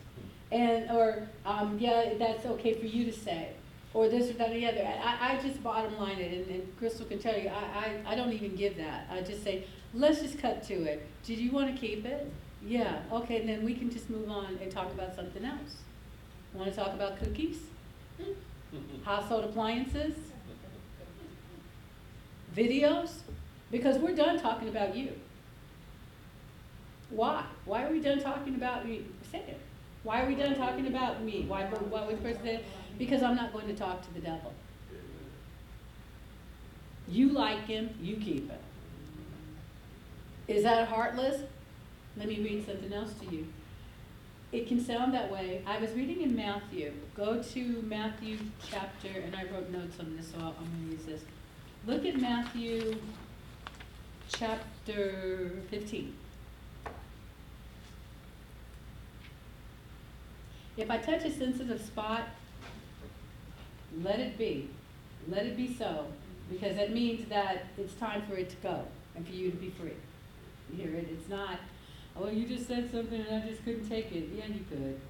And, 0.51 0.91
or, 0.91 1.29
um, 1.45 1.79
yeah, 1.79 2.15
that's 2.19 2.45
okay 2.47 2.75
for 2.75 2.87
you 2.87 3.05
to 3.05 3.13
say, 3.13 3.51
or 3.95 4.09
this 4.09 4.31
or 4.31 4.35
that 4.35 4.51
or 4.51 4.55
the 4.55 4.67
other. 4.67 4.83
I, 4.83 5.35
I 5.35 5.43
just 5.43 5.63
bottom 5.63 5.97
line 5.99 6.19
it, 6.19 6.33
and, 6.33 6.49
and 6.49 6.79
Crystal 6.79 7.07
can 7.07 7.19
tell 7.19 7.39
you, 7.39 7.49
I, 7.49 8.01
I, 8.07 8.13
I 8.13 8.15
don't 8.15 8.33
even 8.33 8.57
give 8.57 8.77
that. 8.79 9.07
I 9.11 9.21
just 9.21 9.45
say, 9.45 9.65
let's 9.95 10.21
just 10.21 10.39
cut 10.39 10.63
to 10.65 10.75
it. 10.75 11.07
Did 11.25 11.39
you 11.39 11.53
want 11.53 11.73
to 11.73 11.81
keep 11.81 12.05
it? 12.05 12.31
Yeah, 12.67 13.01
okay, 13.13 13.41
and 13.41 13.49
then 13.49 13.65
we 13.65 13.75
can 13.75 13.91
just 13.91 14.11
move 14.11 14.31
on 14.31 14.59
and 14.61 14.71
talk 14.71 14.93
about 14.93 15.15
something 15.15 15.45
else. 15.45 15.77
Want 16.55 16.71
to 16.71 16.77
talk 16.77 16.95
about 16.95 17.19
cookies? 17.19 17.59
Household 19.05 19.45
appliances? 19.45 20.15
Videos? 22.57 23.11
Because 23.71 23.99
we're 23.99 24.17
done 24.17 24.41
talking 24.41 24.69
about 24.69 24.97
you. 24.97 25.13
Why? 27.11 27.45
Why 27.65 27.85
are 27.85 27.91
we 27.91 28.01
done 28.01 28.21
talking 28.21 28.55
about 28.55 28.87
me? 28.87 29.05
Say 29.31 29.39
it. 29.39 29.61
Why 30.03 30.23
are 30.23 30.27
we 30.27 30.35
done 30.35 30.55
talking 30.55 30.87
about 30.87 31.23
me? 31.23 31.45
Why, 31.49 31.65
why 31.65 32.07
was 32.07 32.19
person 32.21 32.43
said? 32.45 32.65
Because 32.99 33.23
I'm 33.23 33.37
not 33.37 33.53
going 33.53 33.67
to 33.67 33.75
talk 33.75 34.03
to 34.07 34.15
the 34.15 34.21
devil. 34.21 34.53
You 37.09 37.31
like 37.31 37.67
him, 37.67 37.91
you 38.01 38.17
keep 38.17 38.51
it. 38.51 38.61
Is 40.47 40.63
that 40.65 40.89
heartless? 40.89 41.43
Let 42.17 42.29
me 42.29 42.41
read 42.41 42.67
something 42.67 42.93
else 42.93 43.13
to 43.21 43.35
you. 43.35 43.47
It 44.51 44.67
can 44.67 44.83
sound 44.83 45.13
that 45.15 45.31
way. 45.31 45.63
I 45.67 45.79
was 45.79 45.91
reading 45.93 46.23
in 46.23 46.35
Matthew. 46.35 46.93
Go 47.15 47.43
to 47.43 47.83
Matthew 47.83 48.39
chapter, 48.71 49.09
and 49.09 49.37
I 49.37 49.45
wrote 49.45 49.71
notes 49.71 50.01
on 50.01 50.17
this, 50.17 50.29
so 50.31 50.39
I'm 50.39 50.55
going 50.55 50.87
to 50.87 50.97
use 50.97 51.05
this. 51.05 51.23
Look 51.87 52.07
at 52.07 52.21
Matthew 52.21 52.97
chapter 54.29 55.53
fifteen. 55.71 56.15
If 60.79 60.93
I 60.93 60.99
touch 60.99 61.25
a 61.25 61.31
sensitive 61.33 61.81
spot, 61.81 62.29
let 64.01 64.21
it 64.21 64.39
be. 64.39 64.71
Let 65.29 65.45
it 65.45 65.57
be 65.57 65.75
so, 65.75 66.07
because 66.49 66.77
that 66.77 66.93
means 66.93 67.29
that 67.29 67.67
it's 67.77 67.95
time 67.95 68.23
for 68.29 68.37
it 68.37 68.49
to 68.51 68.57
go 68.57 68.85
and 69.17 69.27
for 69.27 69.33
you 69.33 69.51
to 69.51 69.57
be 69.57 69.71
free. 69.71 69.97
You 70.71 70.85
hear 70.85 70.95
it? 70.95 71.09
It's 71.11 71.29
not, 71.29 71.59
oh, 72.17 72.29
you 72.29 72.47
just 72.47 72.69
said 72.69 72.91
something 72.93 73.21
and 73.21 73.43
I 73.43 73.47
just 73.49 73.65
couldn't 73.65 73.89
take 73.89 74.13
it. 74.13 74.29
Yeah, 74.33 74.47
you 74.47 74.65
could. 74.71 75.01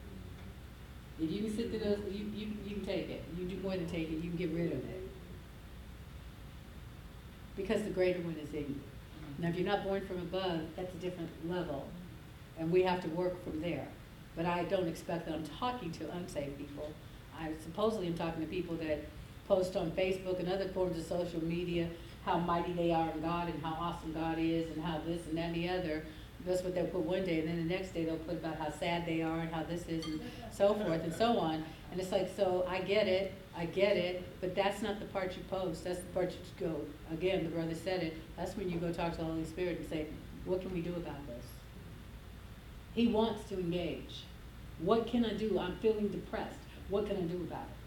If 1.20 1.30
you 1.30 1.42
can 1.42 1.54
sit 1.54 1.68
through 1.68 1.80
those, 1.80 1.98
you, 2.10 2.24
you, 2.34 2.48
you 2.64 2.76
can 2.76 2.86
take 2.86 3.10
it. 3.10 3.22
You 3.36 3.44
do 3.44 3.60
more 3.60 3.76
than 3.76 3.86
take 3.86 4.08
it, 4.08 4.14
you 4.14 4.30
can 4.30 4.36
get 4.36 4.50
rid 4.50 4.72
of 4.72 4.78
it. 4.78 5.08
Because 7.56 7.82
the 7.82 7.90
greater 7.90 8.20
one 8.20 8.36
is 8.42 8.54
in 8.54 8.60
you. 8.60 8.80
Now, 9.38 9.48
if 9.48 9.56
you're 9.56 9.66
not 9.66 9.84
born 9.84 10.06
from 10.06 10.18
above, 10.18 10.60
that's 10.76 10.94
a 10.94 10.98
different 10.98 11.30
level, 11.48 11.86
and 12.58 12.72
we 12.72 12.82
have 12.84 13.02
to 13.02 13.08
work 13.10 13.44
from 13.44 13.60
there. 13.60 13.86
But 14.38 14.46
I 14.46 14.62
don't 14.62 14.86
expect 14.86 15.26
that 15.26 15.34
I'm 15.34 15.44
talking 15.58 15.90
to 15.90 16.12
unsaved 16.12 16.56
people. 16.58 16.92
I 17.36 17.50
supposedly 17.64 18.06
am 18.06 18.14
talking 18.14 18.40
to 18.40 18.46
people 18.46 18.76
that 18.76 19.00
post 19.48 19.74
on 19.74 19.90
Facebook 19.90 20.38
and 20.38 20.48
other 20.48 20.68
forms 20.68 20.96
of 20.96 21.04
social 21.04 21.42
media 21.44 21.88
how 22.24 22.38
mighty 22.38 22.72
they 22.72 22.92
are 22.92 23.10
in 23.10 23.20
God 23.20 23.48
and 23.48 23.60
how 23.64 23.72
awesome 23.80 24.12
God 24.12 24.36
is 24.38 24.70
and 24.70 24.84
how 24.84 25.00
this 25.04 25.26
and 25.26 25.36
that 25.36 25.46
and 25.46 25.54
the 25.56 25.68
other. 25.68 26.04
That's 26.46 26.62
what 26.62 26.72
they'll 26.72 26.86
put 26.86 27.00
one 27.00 27.24
day, 27.24 27.40
and 27.40 27.48
then 27.48 27.56
the 27.66 27.74
next 27.74 27.90
day 27.90 28.04
they'll 28.04 28.16
put 28.16 28.34
about 28.34 28.56
how 28.58 28.70
sad 28.70 29.04
they 29.06 29.22
are 29.22 29.40
and 29.40 29.52
how 29.52 29.64
this 29.64 29.86
is 29.88 30.04
and 30.04 30.20
so 30.52 30.72
forth 30.72 31.02
and 31.02 31.12
so 31.12 31.36
on. 31.36 31.64
And 31.90 32.00
it's 32.00 32.12
like, 32.12 32.30
so 32.36 32.64
I 32.68 32.80
get 32.80 33.08
it, 33.08 33.34
I 33.56 33.66
get 33.66 33.96
it, 33.96 34.22
but 34.40 34.54
that's 34.54 34.82
not 34.82 35.00
the 35.00 35.06
part 35.06 35.36
you 35.36 35.42
post. 35.50 35.82
That's 35.82 35.98
the 35.98 36.06
part 36.14 36.30
you 36.30 36.66
go, 36.66 36.80
again, 37.12 37.42
the 37.42 37.50
brother 37.50 37.74
said 37.74 38.04
it, 38.04 38.16
that's 38.36 38.56
when 38.56 38.70
you 38.70 38.78
go 38.78 38.92
talk 38.92 39.12
to 39.12 39.18
the 39.18 39.24
Holy 39.24 39.44
Spirit 39.44 39.78
and 39.78 39.88
say, 39.88 40.06
what 40.44 40.60
can 40.60 40.72
we 40.72 40.80
do 40.80 40.94
about 40.94 41.26
this? 41.26 41.57
He 42.94 43.06
wants 43.06 43.48
to 43.50 43.58
engage. 43.58 44.24
What 44.80 45.06
can 45.06 45.24
I 45.24 45.34
do? 45.34 45.58
I'm 45.58 45.76
feeling 45.76 46.08
depressed. 46.08 46.58
What 46.88 47.06
can 47.06 47.16
I 47.16 47.22
do 47.22 47.36
about 47.36 47.62
it? 47.62 47.78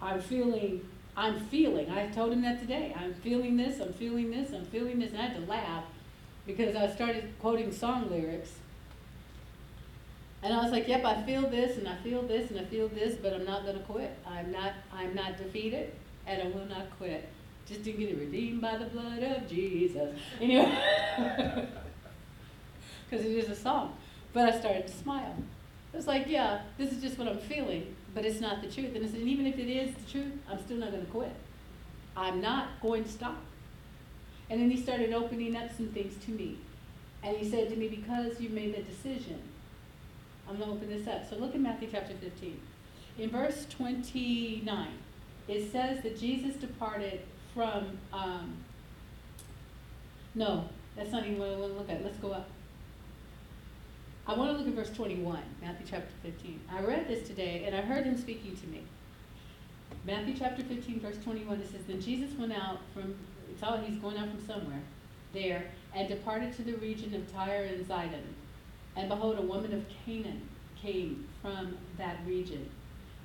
I'm 0.00 0.20
feeling, 0.20 0.88
I'm 1.16 1.40
feeling, 1.46 1.90
I 1.90 2.06
told 2.08 2.32
him 2.32 2.42
that 2.42 2.60
today. 2.60 2.94
I'm 2.96 3.14
feeling 3.14 3.56
this, 3.56 3.80
I'm 3.80 3.92
feeling 3.92 4.30
this, 4.30 4.52
I'm 4.52 4.64
feeling 4.66 4.98
this. 5.00 5.10
And 5.10 5.20
I 5.20 5.26
had 5.26 5.36
to 5.36 5.50
laugh 5.50 5.84
because 6.46 6.76
I 6.76 6.88
started 6.88 7.32
quoting 7.40 7.72
song 7.72 8.10
lyrics. 8.10 8.52
And 10.42 10.54
I 10.54 10.62
was 10.62 10.70
like, 10.70 10.86
yep, 10.86 11.04
I 11.04 11.22
feel 11.24 11.48
this 11.50 11.78
and 11.78 11.88
I 11.88 11.96
feel 11.96 12.22
this 12.22 12.50
and 12.50 12.60
I 12.60 12.64
feel 12.64 12.88
this, 12.88 13.16
but 13.16 13.32
I'm 13.32 13.44
not 13.44 13.66
gonna 13.66 13.80
quit. 13.80 14.16
I'm 14.24 14.52
not, 14.52 14.72
I'm 14.92 15.14
not 15.14 15.36
defeated 15.36 15.92
and 16.26 16.42
I 16.42 16.46
will 16.46 16.66
not 16.66 16.96
quit. 16.96 17.28
Just 17.66 17.84
to 17.84 17.92
get 17.92 18.10
it 18.10 18.18
redeemed 18.18 18.62
by 18.62 18.76
the 18.76 18.86
blood 18.86 19.22
of 19.22 19.48
Jesus. 19.48 20.18
Anyway. 20.40 21.68
Because 23.08 23.24
it 23.24 23.32
is 23.32 23.48
a 23.48 23.56
song. 23.56 23.96
But 24.32 24.52
I 24.52 24.58
started 24.58 24.86
to 24.86 24.92
smile. 24.92 25.34
It 25.92 25.96
was 25.96 26.06
like, 26.06 26.26
yeah, 26.26 26.62
this 26.76 26.92
is 26.92 27.00
just 27.00 27.18
what 27.18 27.28
I'm 27.28 27.38
feeling, 27.38 27.94
but 28.14 28.24
it's 28.24 28.40
not 28.40 28.60
the 28.60 28.70
truth. 28.70 28.94
And 28.94 29.04
I 29.04 29.08
said, 29.08 29.20
even 29.20 29.46
if 29.46 29.58
it 29.58 29.68
is 29.70 29.94
the 29.94 30.10
truth, 30.10 30.32
I'm 30.50 30.62
still 30.62 30.76
not 30.76 30.90
gonna 30.90 31.04
quit. 31.06 31.32
I'm 32.16 32.40
not 32.40 32.80
going 32.82 33.04
to 33.04 33.10
stop. 33.10 33.38
And 34.50 34.60
then 34.60 34.70
he 34.70 34.80
started 34.82 35.12
opening 35.12 35.56
up 35.56 35.74
some 35.74 35.88
things 35.88 36.22
to 36.26 36.30
me. 36.32 36.58
And 37.22 37.36
he 37.36 37.48
said 37.48 37.70
to 37.70 37.76
me, 37.76 37.88
because 37.88 38.40
you 38.40 38.50
made 38.50 38.76
the 38.76 38.82
decision, 38.82 39.40
I'm 40.48 40.58
gonna 40.58 40.72
open 40.72 40.88
this 40.88 41.06
up. 41.08 41.28
So 41.28 41.36
look 41.36 41.54
at 41.54 41.60
Matthew 41.60 41.88
chapter 41.90 42.14
fifteen. 42.14 42.60
In 43.18 43.30
verse 43.30 43.66
twenty-nine, 43.70 44.98
it 45.48 45.72
says 45.72 46.02
that 46.02 46.18
Jesus 46.18 46.56
departed 46.56 47.20
from, 47.54 47.98
um, 48.12 48.56
no, 50.34 50.68
that's 50.96 51.10
not 51.10 51.26
even 51.26 51.38
what 51.38 51.48
I 51.48 51.56
wanna 51.56 51.74
look 51.74 51.90
at. 51.90 52.04
Let's 52.04 52.18
go 52.18 52.32
up. 52.32 52.48
I 54.28 54.34
wanna 54.34 54.52
look 54.52 54.68
at 54.68 54.74
verse 54.74 54.90
twenty-one, 54.90 55.42
Matthew 55.62 55.86
chapter 55.88 56.12
fifteen. 56.22 56.60
I 56.70 56.82
read 56.82 57.08
this 57.08 57.26
today 57.26 57.64
and 57.64 57.74
I 57.74 57.80
heard 57.80 58.04
him 58.04 58.18
speaking 58.18 58.54
to 58.54 58.66
me. 58.66 58.82
Matthew 60.04 60.34
chapter 60.38 60.62
fifteen, 60.62 61.00
verse 61.00 61.16
twenty-one, 61.24 61.58
it 61.60 61.70
says, 61.72 61.80
Then 61.88 61.98
Jesus 61.98 62.38
went 62.38 62.52
out 62.52 62.80
from, 62.92 63.16
it's 63.50 63.62
all, 63.62 63.78
he's 63.78 63.98
going 63.98 64.18
out 64.18 64.28
from 64.28 64.46
somewhere, 64.46 64.82
there, 65.32 65.64
and 65.94 66.08
departed 66.08 66.54
to 66.56 66.62
the 66.62 66.74
region 66.74 67.14
of 67.14 67.32
Tyre 67.32 67.70
and 67.74 67.86
Zidon. 67.86 68.20
And 68.96 69.08
behold, 69.08 69.38
a 69.38 69.42
woman 69.42 69.72
of 69.72 69.86
Canaan 70.04 70.46
came 70.76 71.26
from 71.40 71.78
that 71.96 72.18
region. 72.26 72.68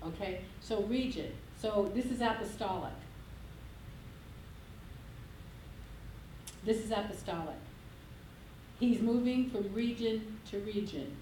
Okay, 0.05 0.39
so 0.61 0.83
region. 0.83 1.33
So 1.61 1.91
this 1.93 2.05
is 2.05 2.21
apostolic. 2.21 2.93
This 6.63 6.77
is 6.77 6.91
apostolic. 6.91 7.57
He's 8.83 8.99
moving 8.99 9.49
from 9.49 9.73
region 9.73 10.39
to 10.51 10.59
region. 10.59 11.15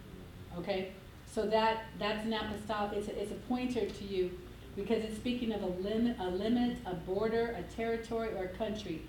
Okay, 0.58 0.94
so 1.32 1.46
that 1.46 1.84
that's 2.00 2.26
an 2.26 2.34
apostolic. 2.34 2.98
It's 2.98 3.08
a, 3.08 3.22
it's 3.22 3.32
a 3.32 3.36
pointer 3.36 3.86
to 3.86 4.04
you 4.04 4.32
because 4.76 5.04
it's 5.04 5.16
speaking 5.16 5.52
of 5.52 5.62
a 5.62 5.68
limit, 5.68 6.18
a 6.20 6.28
limit, 6.28 6.78
a 6.88 6.96
border, 6.96 7.56
a 7.56 7.62
territory, 7.76 8.30
or 8.30 8.46
a 8.46 8.48
country. 8.48 9.04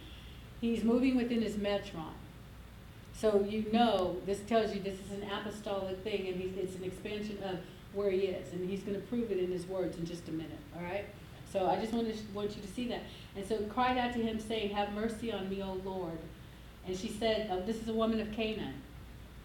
He's 0.60 0.84
moving 0.84 1.16
within 1.16 1.40
his 1.40 1.54
metron. 1.54 2.12
So 3.14 3.42
you 3.48 3.64
know, 3.72 4.18
this 4.26 4.40
tells 4.40 4.74
you 4.74 4.82
this 4.82 5.00
is 5.00 5.12
an 5.12 5.26
apostolic 5.30 6.04
thing, 6.04 6.28
and 6.28 6.38
he's, 6.38 6.54
it's 6.58 6.76
an 6.76 6.84
expansion 6.84 7.38
of 7.42 7.58
where 7.94 8.10
he 8.10 8.18
is, 8.18 8.52
and 8.52 8.68
he's 8.68 8.82
going 8.82 9.00
to 9.00 9.06
prove 9.06 9.30
it 9.30 9.38
in 9.38 9.50
his 9.50 9.64
words 9.66 9.96
in 9.96 10.04
just 10.04 10.28
a 10.28 10.32
minute. 10.32 10.60
All 10.76 10.82
right. 10.82 11.06
So 11.50 11.70
I 11.70 11.80
just 11.80 11.94
want 11.94 12.06
to 12.06 12.22
want 12.34 12.54
you 12.54 12.60
to 12.60 12.68
see 12.68 12.86
that. 12.88 13.00
And 13.34 13.46
so 13.46 13.56
cried 13.70 13.96
out 13.96 14.12
to 14.12 14.18
him, 14.18 14.38
saying, 14.38 14.74
"Have 14.74 14.92
mercy 14.92 15.32
on 15.32 15.48
me, 15.48 15.62
O 15.62 15.80
Lord." 15.82 16.18
And 16.86 16.96
she 16.96 17.08
said, 17.08 17.48
oh, 17.50 17.60
"This 17.60 17.80
is 17.80 17.88
a 17.88 17.94
woman 17.94 18.20
of 18.20 18.32
Canaan. 18.32 18.74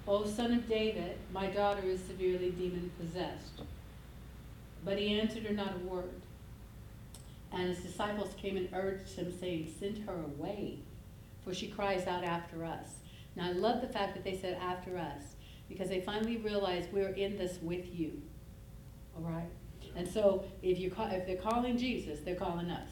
O 0.07 0.25
son 0.25 0.53
of 0.53 0.67
David, 0.67 1.17
my 1.31 1.47
daughter 1.47 1.83
is 1.83 2.01
severely 2.03 2.51
demon 2.51 2.91
possessed." 2.99 3.61
But 4.83 4.97
he 4.97 5.19
answered 5.19 5.43
her 5.43 5.53
not 5.53 5.75
a 5.75 5.87
word. 5.87 6.21
And 7.51 7.69
his 7.69 7.79
disciples 7.79 8.33
came 8.37 8.57
and 8.57 8.69
urged 8.73 9.15
him, 9.15 9.31
saying, 9.39 9.73
"Send 9.79 9.99
her 9.99 10.23
away, 10.23 10.79
for 11.43 11.53
she 11.53 11.67
cries 11.67 12.07
out 12.07 12.23
after 12.23 12.65
us." 12.65 12.99
Now 13.35 13.49
I 13.49 13.51
love 13.51 13.81
the 13.81 13.87
fact 13.87 14.15
that 14.15 14.23
they 14.23 14.35
said 14.35 14.57
after 14.61 14.97
us 14.97 15.35
because 15.69 15.89
they 15.89 16.01
finally 16.01 16.37
realized 16.37 16.91
we're 16.91 17.09
in 17.09 17.37
this 17.37 17.59
with 17.61 17.93
you. 17.93 18.21
All 19.15 19.23
right? 19.23 19.49
And 19.95 20.07
so 20.07 20.45
if 20.61 20.79
you 20.79 20.89
call, 20.91 21.07
if 21.07 21.25
they're 21.25 21.37
calling 21.37 21.77
Jesus, 21.77 22.19
they're 22.21 22.35
calling 22.35 22.69
us. 22.69 22.89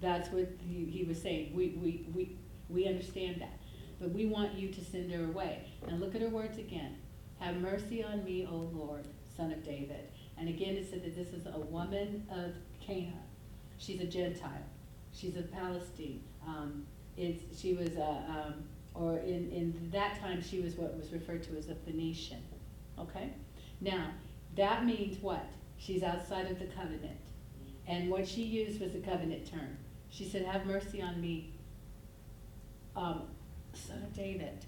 That's 0.00 0.30
what 0.30 0.48
he, 0.58 0.84
he 0.84 1.04
was 1.04 1.20
saying. 1.20 1.54
We, 1.54 1.76
we, 1.80 2.06
we, 2.14 2.36
we 2.68 2.86
understand 2.86 3.40
that. 3.40 3.58
But 4.02 4.10
we 4.10 4.26
want 4.26 4.54
you 4.54 4.68
to 4.68 4.84
send 4.84 5.12
her 5.12 5.24
away. 5.26 5.62
And 5.86 6.00
look 6.00 6.16
at 6.16 6.22
her 6.22 6.28
words 6.28 6.58
again. 6.58 6.96
Have 7.38 7.56
mercy 7.58 8.02
on 8.02 8.24
me, 8.24 8.48
O 8.50 8.68
Lord, 8.74 9.06
son 9.36 9.52
of 9.52 9.64
David. 9.64 10.08
And 10.36 10.48
again 10.48 10.74
it 10.74 10.90
said 10.90 11.04
that 11.04 11.14
this 11.14 11.28
is 11.28 11.46
a 11.46 11.60
woman 11.60 12.26
of 12.28 12.52
Canaan. 12.84 13.14
She's 13.78 14.00
a 14.00 14.06
Gentile. 14.06 14.66
She's 15.12 15.36
of 15.36 15.52
Palestine. 15.52 16.20
Um, 16.44 16.84
it's, 17.16 17.60
she 17.60 17.74
was 17.74 17.94
a, 17.94 18.24
um, 18.28 18.54
or 18.94 19.18
in, 19.18 19.50
in 19.52 19.90
that 19.92 20.18
time, 20.18 20.42
she 20.42 20.60
was 20.60 20.74
what 20.74 20.96
was 20.96 21.12
referred 21.12 21.44
to 21.44 21.56
as 21.56 21.68
a 21.68 21.76
Phoenician. 21.76 22.42
Okay? 22.98 23.32
Now, 23.80 24.10
that 24.56 24.84
means 24.84 25.22
what? 25.22 25.46
She's 25.78 26.02
outside 26.02 26.50
of 26.50 26.58
the 26.58 26.66
covenant. 26.66 27.18
And 27.86 28.10
what 28.10 28.26
she 28.26 28.42
used 28.42 28.80
was 28.80 28.96
a 28.96 29.00
covenant 29.00 29.48
term. 29.48 29.76
She 30.10 30.28
said, 30.28 30.44
Have 30.44 30.66
mercy 30.66 31.00
on 31.00 31.20
me, 31.20 31.52
um, 32.96 33.22
son 33.74 34.02
of 34.02 34.12
David. 34.12 34.66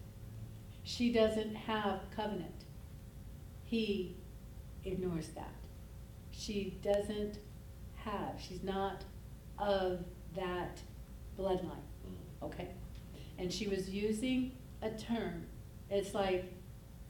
She 0.82 1.12
doesn't 1.12 1.54
have 1.54 2.00
covenant. 2.14 2.64
He 3.64 4.16
ignores 4.84 5.28
that. 5.28 5.54
She 6.30 6.78
doesn't 6.82 7.38
have, 7.96 8.34
she's 8.38 8.62
not 8.62 9.04
of 9.58 10.04
that 10.36 10.80
bloodline. 11.38 11.78
Okay? 12.42 12.68
and 13.38 13.52
she 13.52 13.66
was 13.68 13.90
using 13.90 14.52
a 14.82 14.90
term. 14.90 15.46
It's 15.90 16.14
like, 16.14 16.52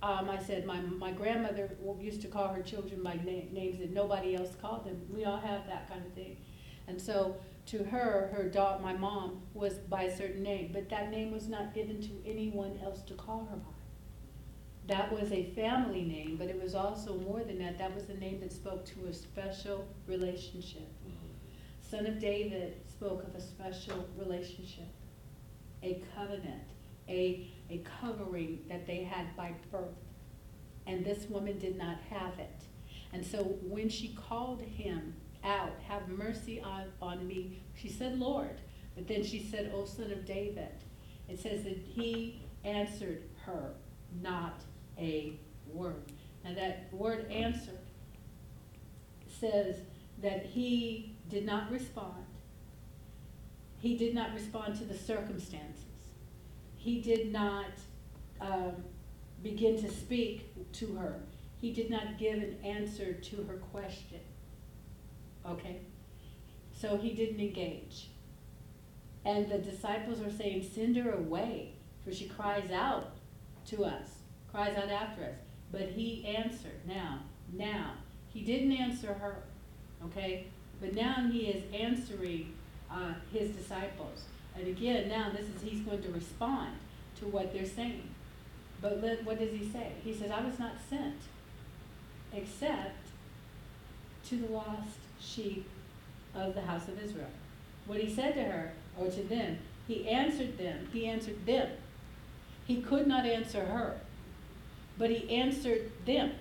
um, 0.02 0.28
I 0.28 0.38
said, 0.42 0.66
my, 0.66 0.80
my 0.80 1.12
grandmother 1.12 1.76
used 2.00 2.22
to 2.22 2.28
call 2.28 2.48
her 2.48 2.62
children 2.62 3.02
by 3.02 3.14
na- 3.14 3.50
names 3.52 3.78
that 3.78 3.92
nobody 3.92 4.34
else 4.34 4.54
called 4.60 4.84
them. 4.84 5.00
We 5.12 5.24
all 5.24 5.38
have 5.38 5.66
that 5.66 5.88
kind 5.88 6.04
of 6.04 6.12
thing. 6.12 6.36
And 6.86 7.00
so 7.00 7.36
to 7.66 7.84
her, 7.84 8.30
her 8.34 8.44
daughter, 8.44 8.82
my 8.82 8.92
mom, 8.92 9.42
was 9.54 9.74
by 9.74 10.04
a 10.04 10.16
certain 10.16 10.42
name, 10.42 10.70
but 10.72 10.88
that 10.90 11.10
name 11.10 11.32
was 11.32 11.48
not 11.48 11.74
given 11.74 12.00
to 12.02 12.10
anyone 12.26 12.78
else 12.82 13.02
to 13.02 13.14
call 13.14 13.46
her 13.50 13.56
by. 13.56 13.70
That 14.86 15.10
was 15.12 15.32
a 15.32 15.50
family 15.54 16.02
name, 16.02 16.36
but 16.38 16.48
it 16.48 16.60
was 16.60 16.74
also 16.74 17.14
more 17.14 17.42
than 17.42 17.58
that. 17.60 17.78
That 17.78 17.94
was 17.94 18.10
a 18.10 18.14
name 18.14 18.40
that 18.40 18.52
spoke 18.52 18.84
to 18.86 19.06
a 19.06 19.14
special 19.14 19.86
relationship. 20.06 20.88
Mm-hmm. 21.06 21.90
Son 21.90 22.06
of 22.06 22.18
David 22.18 22.76
spoke 22.86 23.22
of 23.26 23.34
a 23.34 23.40
special 23.40 24.06
relationship 24.18 24.88
a 25.84 26.02
covenant, 26.16 26.64
a, 27.08 27.50
a 27.70 27.84
covering 28.00 28.60
that 28.68 28.86
they 28.86 29.04
had 29.04 29.36
by 29.36 29.52
birth. 29.70 29.84
And 30.86 31.04
this 31.04 31.28
woman 31.28 31.58
did 31.58 31.76
not 31.76 31.98
have 32.10 32.38
it. 32.38 32.62
And 33.12 33.24
so 33.24 33.42
when 33.62 33.88
she 33.88 34.08
called 34.28 34.62
him 34.62 35.14
out, 35.44 35.72
have 35.86 36.08
mercy 36.08 36.60
on, 36.60 36.84
on 37.02 37.26
me, 37.26 37.62
she 37.74 37.88
said, 37.88 38.18
Lord. 38.18 38.60
But 38.94 39.08
then 39.08 39.24
she 39.24 39.40
said, 39.40 39.72
O 39.74 39.84
son 39.84 40.10
of 40.12 40.24
David. 40.24 40.68
It 41.28 41.40
says 41.40 41.64
that 41.64 41.76
he 41.76 42.42
answered 42.64 43.22
her, 43.44 43.74
not 44.22 44.62
a 44.98 45.38
word. 45.72 46.12
Now 46.44 46.54
that 46.54 46.88
word 46.92 47.30
answered 47.30 47.78
says 49.40 49.76
that 50.22 50.46
he 50.46 51.16
did 51.28 51.44
not 51.44 51.70
respond. 51.70 52.24
He 53.78 53.96
did 53.96 54.14
not 54.14 54.32
respond 54.34 54.76
to 54.78 54.84
the 54.84 54.96
circumstances. 54.96 55.84
He 56.76 57.00
did 57.00 57.32
not 57.32 57.72
um, 58.40 58.72
begin 59.42 59.80
to 59.82 59.90
speak 59.90 60.72
to 60.74 60.94
her. 60.94 61.20
He 61.60 61.72
did 61.72 61.90
not 61.90 62.18
give 62.18 62.34
an 62.34 62.56
answer 62.64 63.14
to 63.14 63.36
her 63.44 63.56
question. 63.72 64.20
Okay? 65.46 65.78
So 66.72 66.96
he 66.96 67.12
didn't 67.12 67.40
engage. 67.40 68.08
And 69.24 69.50
the 69.50 69.58
disciples 69.58 70.20
are 70.20 70.30
saying, 70.30 70.68
Send 70.74 70.96
her 70.96 71.12
away, 71.12 71.72
for 72.04 72.12
she 72.12 72.26
cries 72.26 72.70
out 72.70 73.12
to 73.68 73.84
us, 73.84 74.08
cries 74.50 74.76
out 74.76 74.90
after 74.90 75.22
us. 75.22 75.36
But 75.72 75.88
he 75.88 76.26
answered, 76.26 76.80
now, 76.86 77.20
now. 77.52 77.94
He 78.32 78.42
didn't 78.42 78.72
answer 78.72 79.14
her, 79.14 79.36
okay? 80.06 80.46
But 80.80 80.94
now 80.94 81.28
he 81.30 81.46
is 81.46 81.62
answering 81.72 82.52
uh, 82.90 83.14
his 83.32 83.50
disciples. 83.50 84.24
And 84.56 84.68
again, 84.68 85.08
now 85.08 85.30
this 85.30 85.46
is, 85.48 85.62
he's 85.62 85.80
going 85.80 86.02
to 86.02 86.10
respond 86.10 86.76
to 87.20 87.26
what 87.26 87.52
they're 87.52 87.66
saying. 87.66 88.08
But 88.80 89.02
let, 89.02 89.24
what 89.24 89.38
does 89.38 89.50
he 89.50 89.68
say? 89.68 89.92
He 90.02 90.12
says, 90.12 90.30
I 90.30 90.44
was 90.44 90.58
not 90.58 90.74
sent 90.88 91.16
except 92.32 93.08
to 94.28 94.36
the 94.36 94.48
lost 94.48 94.98
sheep 95.24 95.68
of 96.34 96.54
the 96.54 96.60
house 96.62 96.88
of 96.88 97.02
Israel. 97.02 97.30
What 97.86 98.00
he 98.00 98.12
said 98.12 98.34
to 98.34 98.42
her, 98.42 98.72
or 98.98 99.08
to 99.08 99.22
them, 99.22 99.58
he 99.86 100.08
answered 100.08 100.58
them. 100.58 100.88
He 100.92 101.06
answered 101.06 101.44
them. 101.46 101.68
He 102.66 102.80
could 102.80 103.06
not 103.06 103.26
answer 103.26 103.64
her, 103.64 104.00
but 104.96 105.10
he 105.10 105.34
answered 105.34 105.90
them. 106.06 106.32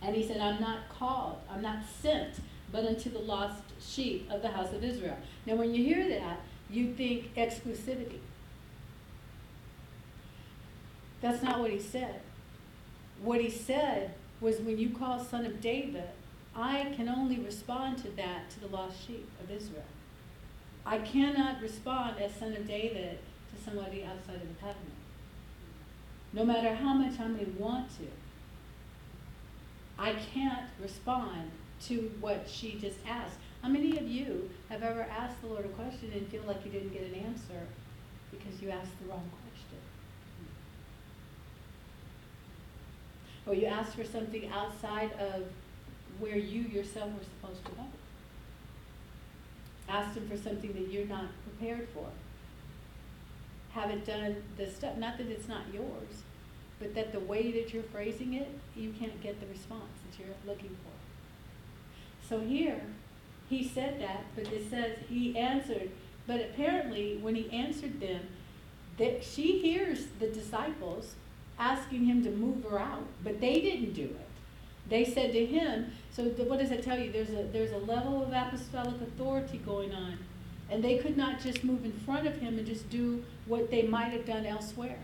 And 0.00 0.14
he 0.14 0.26
said, 0.26 0.40
I'm 0.40 0.60
not 0.60 0.88
called, 0.88 1.38
I'm 1.50 1.62
not 1.62 1.78
sent, 2.00 2.34
but 2.70 2.84
unto 2.84 3.10
the 3.10 3.18
lost 3.18 3.62
sheep 3.80 4.28
of 4.30 4.42
the 4.42 4.48
house 4.48 4.72
of 4.72 4.84
Israel. 4.84 5.16
Now, 5.46 5.56
when 5.56 5.74
you 5.74 5.82
hear 5.82 6.08
that, 6.20 6.40
you 6.70 6.94
think 6.94 7.34
exclusivity. 7.34 8.18
That's 11.20 11.42
not 11.42 11.60
what 11.60 11.70
he 11.70 11.80
said. 11.80 12.20
What 13.22 13.40
he 13.40 13.48
said 13.48 14.14
was, 14.40 14.60
when 14.60 14.78
you 14.78 14.90
call 14.90 15.24
son 15.24 15.46
of 15.46 15.60
David, 15.60 16.10
I 16.56 16.92
can 16.96 17.08
only 17.08 17.38
respond 17.38 17.98
to 17.98 18.10
that 18.12 18.50
to 18.50 18.60
the 18.60 18.68
lost 18.68 19.06
sheep 19.06 19.28
of 19.42 19.50
Israel. 19.50 19.82
I 20.86 20.98
cannot 20.98 21.60
respond 21.60 22.20
as 22.20 22.34
son 22.34 22.52
of 22.52 22.66
David 22.66 23.18
to 23.54 23.62
somebody 23.62 24.04
outside 24.04 24.36
of 24.36 24.48
the 24.48 24.54
covenant. 24.60 24.94
No 26.32 26.44
matter 26.44 26.74
how 26.74 26.94
much 26.94 27.18
I 27.18 27.26
may 27.28 27.44
want 27.58 27.88
to, 27.98 28.06
I 29.98 30.14
can't 30.14 30.68
respond 30.80 31.50
to 31.86 32.12
what 32.20 32.48
she 32.48 32.78
just 32.78 32.98
asked. 33.08 33.38
How 33.62 33.68
many 33.68 33.96
of 33.98 34.06
you 34.06 34.50
have 34.68 34.82
ever 34.82 35.02
asked 35.02 35.40
the 35.40 35.48
Lord 35.48 35.64
a 35.64 35.68
question 35.68 36.12
and 36.12 36.28
feel 36.28 36.42
like 36.46 36.64
you 36.64 36.70
didn't 36.70 36.92
get 36.92 37.02
an 37.02 37.14
answer 37.14 37.66
because 38.30 38.60
you 38.60 38.70
asked 38.70 38.92
the 39.00 39.08
wrong 39.08 39.30
question? 39.30 39.78
Or 43.46 43.54
you 43.54 43.66
asked 43.66 43.94
for 43.96 44.04
something 44.04 44.48
outside 44.48 45.12
of 45.12 45.44
where 46.18 46.36
you 46.36 46.62
yourself 46.62 47.10
were 47.12 47.24
supposed 47.24 47.64
to 47.64 47.70
go? 47.72 47.84
Ask 49.88 50.16
him 50.16 50.28
for 50.28 50.36
something 50.36 50.72
that 50.72 50.90
you're 50.90 51.06
not 51.06 51.26
prepared 51.44 51.88
for. 51.92 52.06
Have 53.72 53.90
it 53.90 54.06
done 54.06 54.36
the 54.56 54.70
stuff, 54.70 54.96
not 54.96 55.18
that 55.18 55.26
it's 55.26 55.48
not 55.48 55.62
yours, 55.72 56.22
but 56.78 56.94
that 56.94 57.12
the 57.12 57.20
way 57.20 57.50
that 57.52 57.74
you're 57.74 57.82
phrasing 57.82 58.34
it, 58.34 58.48
you 58.76 58.92
can't 58.98 59.20
get 59.22 59.40
the 59.40 59.46
response 59.46 59.92
that 60.08 60.18
you're 60.18 60.34
looking 60.46 60.70
for. 60.70 62.28
So 62.28 62.40
here, 62.40 62.80
he 63.48 63.66
said 63.66 64.00
that, 64.00 64.24
but 64.34 64.52
it 64.52 64.70
says 64.70 64.98
he 65.08 65.36
answered. 65.36 65.90
But 66.26 66.40
apparently, 66.40 67.18
when 67.20 67.34
he 67.34 67.50
answered 67.50 68.00
them, 68.00 68.20
that 68.96 69.24
she 69.24 69.58
hears 69.58 70.06
the 70.20 70.28
disciples 70.28 71.16
asking 71.58 72.06
him 72.06 72.22
to 72.24 72.30
move 72.30 72.64
her 72.64 72.78
out, 72.78 73.06
but 73.22 73.40
they 73.40 73.60
didn't 73.60 73.92
do 73.92 74.04
it. 74.04 74.28
They 74.88 75.04
said 75.04 75.32
to 75.32 75.46
him, 75.46 75.92
so 76.10 76.28
the, 76.28 76.44
what 76.44 76.58
does 76.58 76.68
that 76.68 76.82
tell 76.82 76.98
you? 76.98 77.10
There's 77.10 77.30
a, 77.30 77.48
there's 77.52 77.72
a 77.72 77.78
level 77.78 78.22
of 78.22 78.32
apostolic 78.32 79.00
authority 79.00 79.58
going 79.58 79.92
on. 79.92 80.18
And 80.70 80.82
they 80.82 80.98
could 80.98 81.16
not 81.16 81.40
just 81.40 81.64
move 81.64 81.84
in 81.84 81.92
front 81.92 82.26
of 82.26 82.36
him 82.36 82.58
and 82.58 82.66
just 82.66 82.88
do 82.90 83.24
what 83.46 83.70
they 83.70 83.82
might 83.82 84.12
have 84.12 84.24
done 84.24 84.46
elsewhere. 84.46 84.98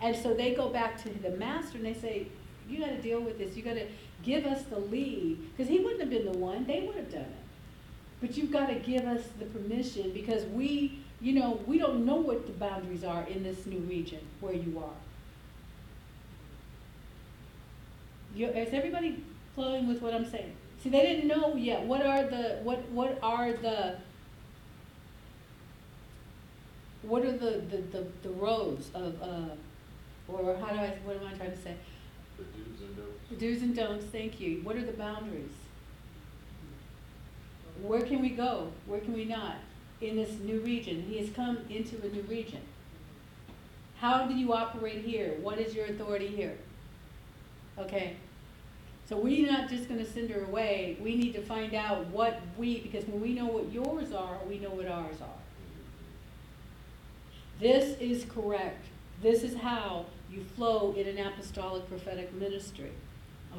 And 0.00 0.14
so 0.16 0.34
they 0.34 0.54
go 0.54 0.68
back 0.68 1.02
to 1.02 1.08
the 1.08 1.30
master 1.30 1.78
and 1.78 1.86
they 1.86 1.94
say, 1.94 2.28
You 2.68 2.80
got 2.80 2.90
to 2.90 3.00
deal 3.00 3.20
with 3.20 3.38
this. 3.38 3.56
You 3.56 3.62
got 3.62 3.74
to 3.74 3.86
give 4.22 4.44
us 4.44 4.62
the 4.64 4.78
lead. 4.78 5.38
Because 5.56 5.70
he 5.70 5.78
wouldn't 5.80 6.00
have 6.00 6.10
been 6.10 6.30
the 6.30 6.38
one, 6.38 6.64
they 6.66 6.82
would 6.82 6.96
have 6.96 7.10
done 7.10 7.22
it. 7.22 7.44
But 8.20 8.36
you've 8.36 8.52
got 8.52 8.68
to 8.68 8.76
give 8.76 9.04
us 9.04 9.22
the 9.38 9.46
permission 9.46 10.12
because 10.12 10.44
we, 10.46 11.00
you 11.20 11.32
know, 11.32 11.60
we 11.66 11.78
don't 11.78 12.04
know 12.04 12.16
what 12.16 12.46
the 12.46 12.52
boundaries 12.52 13.04
are 13.04 13.24
in 13.24 13.42
this 13.42 13.66
new 13.66 13.80
region 13.80 14.20
where 14.40 14.54
you 14.54 14.78
are. 14.78 15.03
You, 18.34 18.48
is 18.48 18.74
everybody 18.74 19.22
flowing 19.54 19.86
with 19.86 20.02
what 20.02 20.12
I'm 20.12 20.28
saying? 20.28 20.52
See, 20.82 20.90
they 20.90 21.02
didn't 21.02 21.28
know 21.28 21.54
yet. 21.54 21.82
What 21.82 22.04
are 22.04 22.24
the 22.24 22.58
what 22.62 22.86
what 22.90 23.18
are 23.22 23.52
the 23.52 23.96
what 27.02 27.24
are 27.24 27.32
the 27.32 27.62
the, 27.70 27.76
the, 27.92 28.06
the 28.22 28.30
roads 28.30 28.90
of 28.92 29.22
uh, 29.22 29.54
or 30.28 30.56
how 30.56 30.72
do 30.72 30.78
I 30.78 30.98
what 31.04 31.16
am 31.16 31.26
I 31.26 31.34
trying 31.34 31.52
to 31.52 31.56
say? 31.56 31.76
The 32.36 32.44
do's 32.44 32.82
and 32.82 32.96
don'ts. 32.96 33.30
The 33.30 33.36
do's 33.36 33.62
and 33.62 33.76
don'ts. 33.76 34.04
Thank 34.06 34.40
you. 34.40 34.60
What 34.62 34.76
are 34.76 34.84
the 34.84 34.92
boundaries? 34.92 35.52
Where 37.82 38.02
can 38.02 38.20
we 38.20 38.30
go? 38.30 38.72
Where 38.86 39.00
can 39.00 39.14
we 39.14 39.24
not? 39.24 39.56
In 40.00 40.16
this 40.16 40.32
new 40.40 40.60
region, 40.60 41.02
he 41.08 41.18
has 41.18 41.30
come 41.30 41.58
into 41.70 41.96
a 42.04 42.08
new 42.08 42.22
region. 42.22 42.60
How 44.00 44.26
do 44.26 44.34
you 44.34 44.52
operate 44.52 45.02
here? 45.02 45.34
What 45.40 45.58
is 45.58 45.74
your 45.74 45.86
authority 45.86 46.28
here? 46.28 46.58
Okay. 47.78 48.16
So 49.06 49.18
we're 49.18 49.50
not 49.50 49.68
just 49.68 49.88
going 49.88 50.02
to 50.02 50.10
send 50.10 50.30
her 50.30 50.44
away. 50.44 50.96
We 51.00 51.14
need 51.14 51.34
to 51.34 51.42
find 51.42 51.74
out 51.74 52.06
what 52.06 52.40
we, 52.56 52.80
because 52.80 53.04
when 53.06 53.20
we 53.20 53.34
know 53.34 53.46
what 53.46 53.70
yours 53.70 54.12
are, 54.12 54.38
we 54.48 54.58
know 54.58 54.70
what 54.70 54.86
ours 54.88 55.16
are. 55.20 55.40
This 57.60 57.98
is 57.98 58.24
correct. 58.24 58.86
This 59.22 59.42
is 59.42 59.56
how 59.56 60.06
you 60.30 60.42
flow 60.56 60.94
in 60.94 61.06
an 61.06 61.18
apostolic 61.18 61.86
prophetic 61.88 62.32
ministry. 62.34 62.92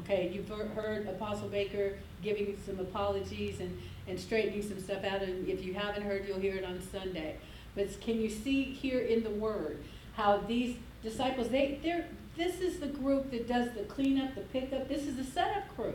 Okay, 0.00 0.30
you've 0.32 0.48
heard 0.48 1.06
Apostle 1.08 1.48
Baker 1.48 1.96
giving 2.22 2.58
some 2.66 2.78
apologies 2.80 3.60
and, 3.60 3.78
and 4.06 4.20
straightening 4.20 4.62
some 4.62 4.78
stuff 4.78 5.04
out, 5.04 5.22
and 5.22 5.48
if 5.48 5.64
you 5.64 5.72
haven't 5.72 6.02
heard, 6.02 6.26
you'll 6.28 6.40
hear 6.40 6.56
it 6.56 6.64
on 6.64 6.80
Sunday. 6.92 7.36
But 7.74 7.98
can 8.00 8.20
you 8.20 8.28
see 8.28 8.64
here 8.64 9.00
in 9.00 9.22
the 9.22 9.30
Word 9.30 9.82
how 10.14 10.38
these 10.38 10.76
disciples, 11.02 11.48
they, 11.48 11.78
they're, 11.82 12.06
this 12.36 12.60
is 12.60 12.80
the 12.80 12.86
group 12.86 13.30
that 13.30 13.48
does 13.48 13.72
the 13.72 13.84
cleanup, 13.84 14.34
the 14.34 14.42
pickup. 14.42 14.88
This 14.88 15.06
is 15.06 15.16
the 15.16 15.24
setup 15.24 15.74
crew. 15.74 15.94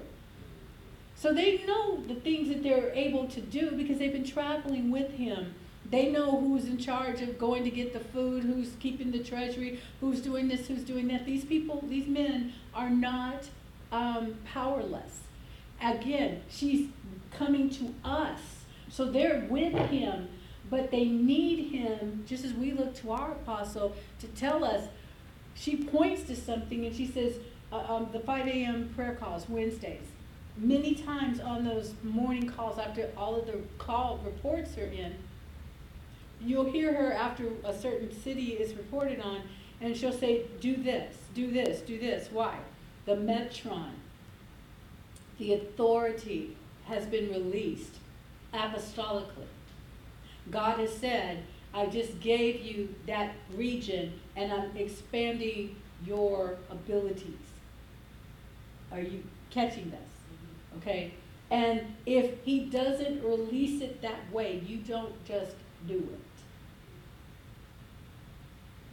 So 1.16 1.34
they 1.34 1.64
know 1.66 2.02
the 2.08 2.16
things 2.16 2.48
that 2.50 2.64
they're 2.64 2.92
able 2.94 3.28
to 3.28 3.42
do 3.42 3.72
because 3.72 4.00
they've 4.00 4.12
been 4.12 4.26
traveling 4.26 4.90
with 4.90 5.12
him. 5.12 5.54
They 5.90 6.10
know 6.10 6.40
who's 6.40 6.66
in 6.66 6.78
charge 6.78 7.22
of 7.22 7.38
going 7.38 7.64
to 7.64 7.70
get 7.70 7.94
the 7.94 8.00
food, 8.00 8.44
who's 8.44 8.72
keeping 8.80 9.12
the 9.12 9.24
treasury, 9.24 9.80
who's 10.00 10.22
doing 10.22 10.48
this, 10.48 10.68
who's 10.68 10.84
doing 10.84 11.08
that. 11.10 11.26
These 11.26 11.46
people, 11.46 11.84
these 11.88 12.08
men 12.08 12.54
are 12.74 12.90
not 12.90 13.50
um, 13.92 14.36
powerless. 14.46 15.20
Again, 15.82 16.42
she's 16.50 16.88
coming 17.38 17.70
to 17.72 17.94
us. 18.04 18.40
So 18.90 19.06
they're 19.06 19.46
with 19.50 19.74
him, 19.74 20.30
but 20.70 20.92
they 20.92 21.06
need 21.06 21.72
him, 21.72 22.24
just 22.28 22.46
as 22.46 22.54
we 22.54 22.72
look 22.72 22.96
to 23.02 23.12
our 23.12 23.34
apostle, 23.34 23.96
to 24.20 24.28
tell 24.28 24.64
us 24.64 24.88
she 25.56 25.78
points 25.78 26.24
to 26.24 26.36
something 26.36 26.86
and 26.86 26.96
she 26.96 27.06
says, 27.06 27.36
uh, 27.72 27.84
um, 27.88 28.10
the 28.12 28.20
5 28.20 28.48
a.m. 28.48 28.92
prayer 28.96 29.16
calls, 29.16 29.48
Wednesdays. 29.48 30.08
Many 30.58 30.96
times 30.96 31.40
on 31.40 31.64
those 31.64 31.94
morning 32.04 32.48
calls, 32.48 32.78
after 32.78 33.10
all 33.16 33.36
of 33.36 33.46
the 33.46 33.60
call 33.78 34.20
reports 34.24 34.78
are 34.78 34.86
in, 34.86 35.16
you'll 36.42 36.70
hear 36.70 36.94
her 36.94 37.14
after 37.14 37.50
a 37.64 37.74
certain 37.74 38.12
city 38.22 38.54
is 38.54 38.74
reported 38.76 39.22
on, 39.22 39.42
and 39.80 39.96
she'll 39.96 40.12
say, 40.12 40.46
Do 40.60 40.76
this, 40.76 41.16
do 41.34 41.52
this, 41.52 41.82
do 41.82 41.98
this. 41.98 42.30
Why? 42.32 42.58
The 43.06 43.16
Metron, 43.16 43.92
the 45.38 45.54
authority 45.54 46.58
has 46.86 47.06
been 47.06 47.30
released 47.30 47.96
apostolically. 48.54 49.48
God 50.50 50.80
has 50.80 50.96
said, 50.96 51.44
I 51.74 51.86
just 51.86 52.20
gave 52.20 52.62
you 52.62 52.94
that 53.08 53.34
region 53.56 54.14
and 54.36 54.52
I'm 54.52 54.76
expanding 54.76 55.76
your 56.06 56.58
abilities. 56.70 57.36
Are 58.92 59.00
you 59.00 59.24
catching 59.50 59.90
this? 59.90 60.00
Mm-hmm. 60.00 60.78
Okay? 60.78 61.14
And 61.50 61.96
if 62.06 62.44
he 62.44 62.66
doesn't 62.66 63.24
release 63.24 63.82
it 63.82 64.02
that 64.02 64.32
way, 64.32 64.62
you 64.66 64.78
don't 64.78 65.24
just 65.26 65.56
do 65.88 65.96
it. 65.96 66.20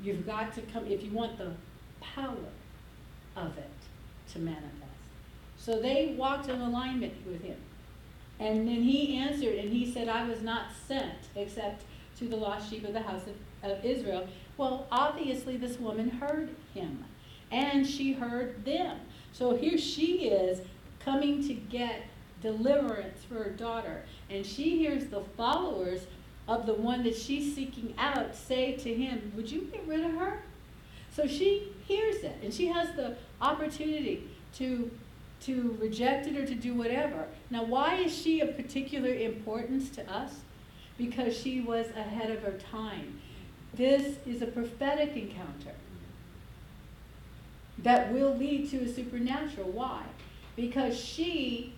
You've 0.02 0.26
got 0.26 0.54
to 0.54 0.62
come, 0.62 0.86
if 0.86 1.02
you 1.02 1.10
want 1.10 1.38
the 1.38 1.52
power 2.00 2.36
of 3.36 3.58
it 3.58 3.70
to 4.32 4.38
manifest. 4.38 4.74
So 5.56 5.80
they 5.80 6.14
walked 6.16 6.48
in 6.48 6.60
alignment 6.60 7.14
with 7.26 7.42
him. 7.42 7.58
And 8.40 8.68
then 8.68 8.82
he 8.82 9.16
answered 9.16 9.56
and 9.56 9.72
he 9.72 9.90
said, 9.90 10.08
I 10.08 10.28
was 10.28 10.42
not 10.42 10.66
sent 10.86 11.14
except 11.34 11.82
to 12.18 12.26
the 12.26 12.36
lost 12.36 12.70
sheep 12.70 12.84
of 12.84 12.92
the 12.92 13.02
house 13.02 13.22
of, 13.26 13.70
of 13.70 13.84
Israel. 13.84 14.26
Well, 14.56 14.86
obviously, 14.90 15.56
this 15.56 15.78
woman 15.78 16.08
heard 16.08 16.50
him 16.74 17.04
and 17.50 17.86
she 17.86 18.12
heard 18.12 18.64
them. 18.64 18.98
So 19.32 19.56
here 19.56 19.78
she 19.78 20.28
is 20.28 20.60
coming 21.00 21.46
to 21.46 21.54
get 21.54 22.02
deliverance 22.40 23.24
for 23.24 23.34
her 23.34 23.50
daughter. 23.50 24.04
And 24.30 24.44
she 24.44 24.78
hears 24.78 25.06
the 25.06 25.22
followers 25.36 26.06
of 26.46 26.66
the 26.66 26.74
one 26.74 27.02
that 27.04 27.16
she's 27.16 27.54
seeking 27.54 27.94
out 27.98 28.34
say 28.34 28.72
to 28.76 28.94
him, 28.94 29.32
Would 29.36 29.50
you 29.50 29.62
get 29.72 29.86
rid 29.86 30.04
of 30.04 30.12
her? 30.12 30.42
So 31.14 31.26
she 31.26 31.72
hears 31.86 32.22
it 32.22 32.36
and 32.42 32.52
she 32.52 32.66
has 32.66 32.94
the 32.94 33.16
opportunity 33.40 34.28
to 34.54 34.90
to 35.40 35.76
reject 35.80 36.26
it 36.26 36.36
or 36.36 36.44
to 36.44 36.54
do 36.54 36.74
whatever. 36.74 37.28
Now, 37.48 37.64
why 37.64 37.94
is 37.96 38.16
she 38.16 38.40
of 38.40 38.56
particular 38.56 39.10
importance 39.10 39.88
to 39.90 40.12
us? 40.12 40.40
Because 40.98 41.36
she 41.36 41.60
was 41.60 41.86
ahead 41.90 42.30
of 42.30 42.42
her 42.42 42.58
time. 42.58 43.20
This 43.72 44.16
is 44.26 44.42
a 44.42 44.46
prophetic 44.46 45.16
encounter 45.16 45.74
that 47.78 48.12
will 48.12 48.36
lead 48.36 48.68
to 48.70 48.78
a 48.78 48.88
supernatural. 48.88 49.70
Why? 49.70 50.02
Because 50.56 50.98
she, 50.98 51.74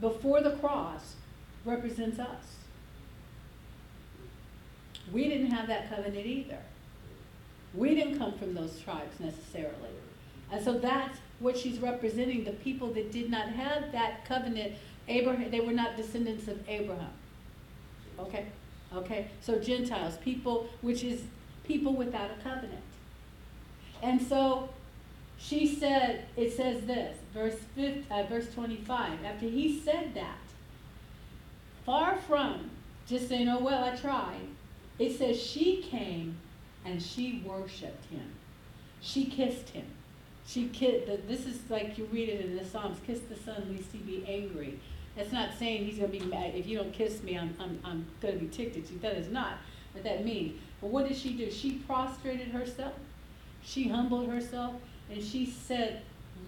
before 0.00 0.42
the 0.42 0.56
cross, 0.56 1.14
represents 1.64 2.18
us. 2.18 2.56
We 5.12 5.28
didn't 5.28 5.50
have 5.50 5.68
that 5.68 5.88
covenant 5.88 6.26
either. 6.26 6.58
We 7.74 7.94
didn't 7.94 8.18
come 8.18 8.36
from 8.38 8.54
those 8.54 8.80
tribes 8.80 9.18
necessarily. 9.20 9.72
And 10.50 10.64
so 10.64 10.78
that's 10.78 11.18
what 11.38 11.56
she's 11.56 11.78
representing 11.78 12.44
the 12.44 12.52
people 12.52 12.92
that 12.94 13.12
did 13.12 13.30
not 13.30 13.48
have 13.48 13.92
that 13.92 14.24
covenant. 14.24 14.74
Abraham, 15.08 15.50
they 15.50 15.60
were 15.60 15.72
not 15.72 15.96
descendants 15.96 16.48
of 16.48 16.58
Abraham. 16.68 17.12
Okay? 18.18 18.46
Okay? 18.94 19.28
So 19.40 19.58
Gentiles, 19.58 20.16
people, 20.18 20.68
which 20.80 21.02
is 21.04 21.22
people 21.64 21.94
without 21.94 22.30
a 22.30 22.42
covenant. 22.42 22.82
And 24.02 24.20
so 24.20 24.68
she 25.38 25.66
said, 25.66 26.26
it 26.36 26.52
says 26.52 26.86
this, 26.86 27.16
verse, 27.34 27.56
5, 27.76 28.04
uh, 28.10 28.22
verse 28.24 28.52
25. 28.54 29.24
After 29.24 29.46
he 29.46 29.80
said 29.80 30.14
that, 30.14 30.38
far 31.84 32.16
from 32.16 32.70
just 33.06 33.28
saying, 33.28 33.48
oh, 33.48 33.60
well, 33.60 33.84
I 33.84 33.94
tried, 33.96 34.48
it 34.98 35.16
says 35.16 35.40
she 35.40 35.82
came 35.82 36.36
and 36.84 37.02
she 37.02 37.42
worshiped 37.46 38.06
him. 38.06 38.32
She 39.00 39.26
kissed 39.26 39.70
him. 39.70 39.86
She 40.46 40.68
kissed, 40.68 41.06
this 41.28 41.46
is 41.46 41.58
like 41.68 41.98
you 41.98 42.08
read 42.12 42.28
it 42.28 42.40
in 42.40 42.56
the 42.56 42.64
Psalms, 42.64 42.98
kiss 43.06 43.20
the 43.28 43.36
son 43.36 43.76
lest 43.76 43.90
he 43.92 43.98
be 43.98 44.24
angry. 44.26 44.78
That's 45.16 45.32
not 45.32 45.50
saying 45.58 45.86
he's 45.86 45.98
going 45.98 46.12
to 46.12 46.18
be 46.18 46.24
mad. 46.24 46.54
If 46.54 46.66
you 46.66 46.76
don't 46.76 46.92
kiss 46.92 47.22
me, 47.22 47.38
I'm, 47.38 47.54
I'm, 47.58 47.80
I'm 47.82 48.06
going 48.20 48.34
to 48.34 48.40
be 48.44 48.48
ticked 48.48 48.76
at 48.76 48.90
you. 48.90 48.98
That 48.98 49.16
is 49.16 49.30
not 49.30 49.54
what 49.92 50.04
that 50.04 50.24
means. 50.24 50.60
But 50.80 50.90
what 50.90 51.08
did 51.08 51.16
she 51.16 51.32
do? 51.32 51.50
She 51.50 51.72
prostrated 51.72 52.48
herself. 52.48 52.92
She 53.62 53.88
humbled 53.88 54.28
herself 54.28 54.74
and 55.10 55.22
she 55.22 55.46
said, 55.46 56.02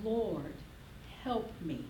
Lord, 0.04 0.52
help 1.24 1.50
me. 1.62 1.84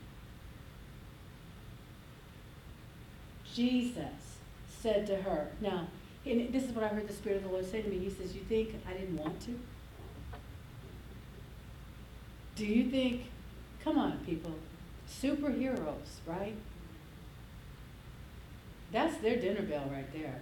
Jesus 3.53 4.37
said 4.81 5.07
to 5.09 5.17
her, 5.17 5.49
now, 5.61 5.89
and 6.25 6.53
this 6.53 6.65
is 6.65 6.73
what 6.73 6.85
I 6.85 6.89
heard 6.89 7.09
the 7.09 7.13
Spirit 7.13 7.39
of 7.39 7.45
the 7.45 7.49
Lord 7.49 7.69
say 7.69 7.83
to 7.83 7.89
me. 7.89 7.99
He 7.99 8.11
says, 8.11 8.35
You 8.35 8.43
think 8.43 8.75
I 8.89 8.93
didn't 8.93 9.17
want 9.17 9.41
to? 9.43 9.59
Do 12.55 12.67
you 12.67 12.91
think, 12.91 13.23
come 13.83 13.99
on, 13.99 14.19
people, 14.27 14.55
superheroes, 15.09 16.21
right? 16.27 16.57
That's 18.93 19.17
their 19.19 19.37
dinner 19.37 19.63
bell 19.63 19.89
right 19.93 20.11
there. 20.13 20.41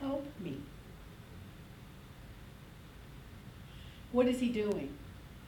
Help 0.00 0.26
me. 0.40 0.58
What 4.12 4.26
is 4.26 4.40
he 4.40 4.48
doing? 4.48 4.92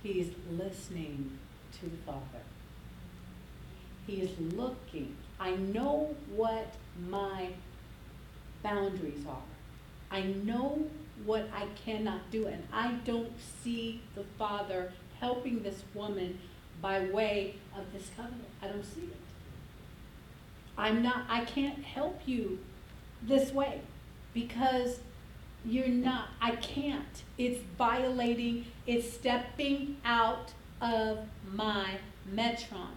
He's 0.03 0.31
listening 0.51 1.39
to 1.81 1.87
the 1.87 1.97
Father. 1.99 2.43
He 4.07 4.17
is 4.17 4.31
looking. 4.55 5.17
I 5.39 5.55
know 5.57 6.15
what 6.35 6.75
my 7.09 7.49
boundaries 8.63 9.25
are. 9.29 9.43
I 10.11 10.23
know 10.23 10.87
what 11.25 11.49
I 11.55 11.67
cannot 11.85 12.31
do, 12.31 12.47
and 12.47 12.63
I 12.73 12.93
don't 13.05 13.33
see 13.63 14.01
the 14.15 14.25
Father 14.39 14.93
helping 15.21 15.63
this 15.63 15.83
woman 15.95 16.39
by 16.81 17.01
way 17.01 17.57
of 17.77 17.93
this 17.93 18.11
covenant. 18.17 18.49
I 18.63 18.69
don't 18.69 18.85
see 18.85 19.03
it. 19.03 19.17
I'm 20.77 21.03
not, 21.03 21.25
I 21.29 21.45
can't 21.45 21.83
help 21.83 22.21
you 22.27 22.59
this 23.23 23.53
way 23.53 23.81
because 24.33 25.01
you're 25.65 25.89
not, 25.89 26.29
I 26.41 26.53
can't. 26.57 27.23
It's 27.37 27.61
violating, 27.77 28.67
it's 28.87 29.13
stepping 29.13 29.97
out 30.05 30.53
of 30.81 31.27
my 31.53 31.99
metron. 32.33 32.95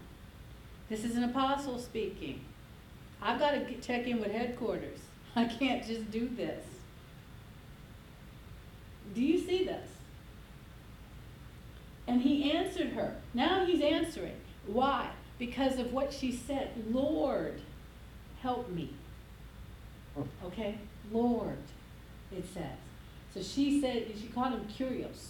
This 0.89 1.03
is 1.03 1.15
an 1.15 1.23
apostle 1.23 1.79
speaking. 1.79 2.41
I've 3.21 3.39
got 3.39 3.51
to 3.51 3.73
check 3.75 4.07
in 4.07 4.19
with 4.19 4.31
headquarters. 4.31 4.99
I 5.35 5.45
can't 5.45 5.85
just 5.85 6.11
do 6.11 6.29
this. 6.29 6.65
Do 9.13 9.21
you 9.21 9.39
see 9.39 9.65
this? 9.65 9.89
And 12.07 12.21
he 12.21 12.51
answered 12.51 12.93
her. 12.93 13.15
Now 13.33 13.65
he's 13.65 13.81
answering. 13.81 14.35
Why? 14.65 15.09
Because 15.37 15.79
of 15.79 15.93
what 15.93 16.13
she 16.13 16.31
said. 16.31 16.71
Lord, 16.89 17.61
help 18.41 18.69
me. 18.69 18.93
Okay? 20.45 20.77
Lord, 21.11 21.57
it 22.31 22.45
says. 22.53 22.77
So 23.33 23.41
she 23.41 23.79
said, 23.79 24.07
she 24.19 24.27
called 24.27 24.53
him 24.53 24.67
kurios. 24.77 25.29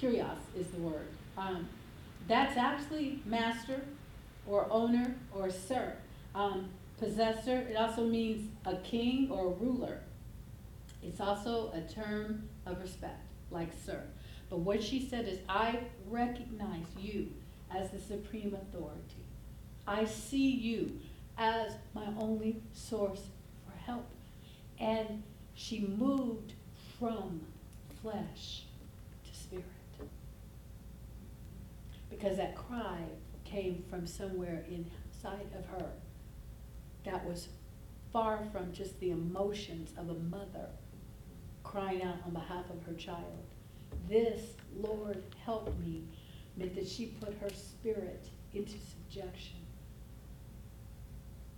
Kurios 0.00 0.38
is 0.56 0.68
the 0.68 0.80
word. 0.80 1.08
Um, 1.36 1.68
that's 2.28 2.56
actually 2.56 3.20
master 3.24 3.82
or 4.46 4.66
owner 4.70 5.14
or 5.34 5.50
sir. 5.50 5.94
Um, 6.34 6.68
possessor, 6.98 7.66
it 7.68 7.76
also 7.76 8.04
means 8.06 8.48
a 8.64 8.76
king 8.76 9.28
or 9.30 9.46
a 9.46 9.50
ruler. 9.50 10.00
It's 11.02 11.20
also 11.20 11.72
a 11.72 11.80
term 11.92 12.48
of 12.64 12.80
respect, 12.80 13.20
like 13.50 13.70
sir. 13.84 14.02
But 14.52 14.58
what 14.58 14.82
she 14.82 15.00
said 15.08 15.26
is, 15.26 15.38
I 15.48 15.78
recognize 16.10 16.84
you 17.00 17.28
as 17.74 17.90
the 17.90 17.98
supreme 17.98 18.54
authority. 18.54 19.24
I 19.86 20.04
see 20.04 20.50
you 20.50 21.00
as 21.38 21.72
my 21.94 22.04
only 22.20 22.60
source 22.74 23.22
for 23.64 23.74
help. 23.78 24.06
And 24.78 25.22
she 25.54 25.80
moved 25.80 26.52
from 26.98 27.40
flesh 28.02 28.64
to 29.24 29.34
spirit. 29.34 29.64
Because 32.10 32.36
that 32.36 32.54
cry 32.54 32.98
came 33.46 33.82
from 33.88 34.06
somewhere 34.06 34.66
inside 34.68 35.48
of 35.58 35.64
her 35.80 35.92
that 37.06 37.24
was 37.24 37.48
far 38.12 38.44
from 38.52 38.70
just 38.74 39.00
the 39.00 39.12
emotions 39.12 39.94
of 39.96 40.10
a 40.10 40.14
mother 40.14 40.68
crying 41.64 42.02
out 42.02 42.18
on 42.26 42.34
behalf 42.34 42.66
of 42.68 42.84
her 42.84 42.92
child. 42.92 43.46
This, 44.08 44.40
Lord, 44.76 45.22
help 45.44 45.76
me, 45.78 46.02
meant 46.56 46.74
that 46.74 46.86
she 46.86 47.06
put 47.06 47.34
her 47.40 47.50
spirit 47.50 48.28
into 48.54 48.74
subjection. 48.78 49.58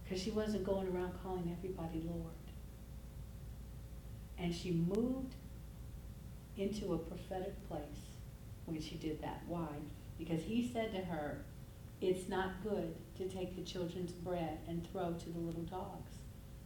Because 0.02 0.22
she 0.22 0.30
wasn't 0.30 0.64
going 0.64 0.88
around 0.88 1.12
calling 1.22 1.56
everybody 1.56 2.02
Lord. 2.06 2.32
And 4.38 4.54
she 4.54 4.72
moved 4.72 5.34
into 6.56 6.94
a 6.94 6.98
prophetic 6.98 7.54
place 7.68 7.80
when 8.66 8.80
she 8.80 8.96
did 8.96 9.20
that. 9.22 9.42
Why? 9.46 9.68
Because 10.18 10.42
he 10.42 10.70
said 10.72 10.92
to 10.92 10.98
her, 10.98 11.38
It's 12.00 12.28
not 12.28 12.62
good 12.62 12.94
to 13.16 13.28
take 13.28 13.56
the 13.56 13.62
children's 13.62 14.12
bread 14.12 14.58
and 14.68 14.86
throw 14.90 15.12
to 15.12 15.30
the 15.30 15.38
little 15.38 15.62
dogs. 15.62 16.12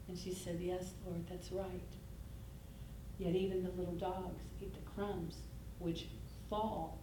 And 0.08 0.18
she 0.18 0.32
said, 0.34 0.58
Yes, 0.60 0.92
Lord, 1.06 1.24
that's 1.28 1.52
right. 1.52 1.80
Yet 3.18 3.34
even 3.34 3.62
the 3.62 3.70
little 3.70 3.94
dogs 3.94 4.42
eat 4.60 4.74
the 4.74 4.90
crumbs 4.90 5.36
which 5.78 6.06
fall 6.48 6.98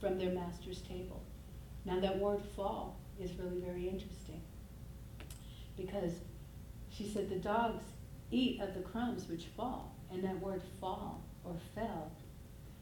from 0.00 0.18
their 0.18 0.30
master's 0.30 0.80
table. 0.82 1.22
Now, 1.84 2.00
that 2.00 2.18
word 2.18 2.42
fall 2.54 2.98
is 3.20 3.32
really 3.38 3.60
very 3.60 3.88
interesting 3.88 4.42
because 5.76 6.12
she 6.90 7.08
said 7.08 7.28
the 7.28 7.36
dogs 7.36 7.84
eat 8.30 8.60
of 8.60 8.74
the 8.74 8.80
crumbs 8.80 9.28
which 9.28 9.46
fall. 9.56 9.94
And 10.10 10.22
that 10.24 10.40
word 10.40 10.62
fall 10.80 11.24
or 11.44 11.56
fell, 11.74 12.12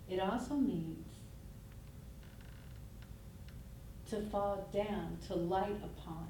it 0.09 0.21
also 0.21 0.55
means 0.55 1.07
to 4.11 4.21
fall 4.31 4.69
down, 4.73 5.19
to 5.29 5.35
light 5.35 5.81
upon. 5.83 6.29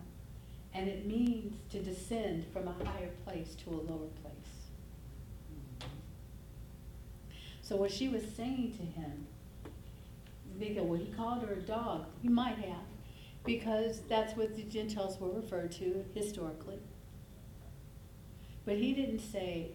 And 0.72 0.88
it 0.88 1.06
means 1.06 1.54
to 1.70 1.82
descend 1.82 2.46
from 2.52 2.68
a 2.68 2.72
higher 2.84 3.10
place 3.24 3.54
to 3.64 3.70
a 3.70 3.80
lower 3.80 4.08
place. 4.22 4.33
So 7.64 7.76
what 7.76 7.90
she 7.90 8.08
was 8.08 8.22
saying 8.36 8.74
to 8.76 8.84
him, 8.84 9.26
go, 10.74 10.82
well, 10.82 11.00
he 11.00 11.10
called 11.10 11.42
her 11.46 11.54
a 11.54 11.62
dog. 11.62 12.04
He 12.20 12.28
might 12.28 12.58
have, 12.58 12.84
because 13.42 14.02
that's 14.06 14.36
what 14.36 14.54
the 14.54 14.64
Gentiles 14.64 15.18
were 15.18 15.30
referred 15.30 15.72
to 15.72 16.04
historically. 16.14 16.78
But 18.66 18.76
he 18.76 18.92
didn't 18.92 19.20
say, 19.20 19.70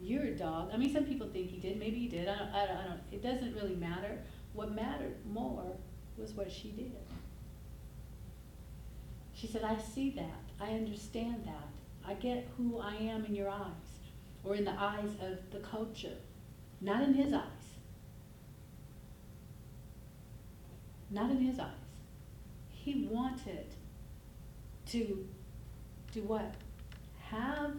you're 0.00 0.22
a 0.22 0.34
dog. 0.34 0.70
I 0.72 0.78
mean, 0.78 0.90
some 0.92 1.04
people 1.04 1.28
think 1.28 1.50
he 1.50 1.58
did, 1.58 1.78
maybe 1.78 1.98
he 1.98 2.08
did, 2.08 2.28
I 2.28 2.38
don't, 2.38 2.48
I 2.48 2.66
don't, 2.66 2.76
I 2.76 2.84
don't, 2.84 3.00
it 3.12 3.22
doesn't 3.22 3.54
really 3.54 3.76
matter. 3.76 4.22
What 4.54 4.74
mattered 4.74 5.16
more 5.30 5.76
was 6.16 6.32
what 6.32 6.50
she 6.50 6.68
did. 6.70 6.96
She 9.34 9.46
said, 9.46 9.64
I 9.64 9.76
see 9.78 10.10
that, 10.12 10.40
I 10.58 10.72
understand 10.72 11.44
that, 11.44 11.68
I 12.06 12.14
get 12.14 12.48
who 12.56 12.78
I 12.78 12.94
am 12.94 13.26
in 13.26 13.34
your 13.34 13.50
eyes, 13.50 14.00
or 14.44 14.54
in 14.54 14.64
the 14.64 14.72
eyes 14.78 15.10
of 15.20 15.38
the 15.50 15.58
culture, 15.58 16.16
not 16.80 17.02
in 17.02 17.14
his 17.14 17.32
eyes. 17.32 17.42
Not 21.10 21.30
in 21.30 21.38
his 21.38 21.58
eyes. 21.58 21.68
He 22.70 23.08
wanted 23.10 23.66
to 24.86 25.26
do 26.12 26.20
what? 26.22 26.54
Have 27.30 27.74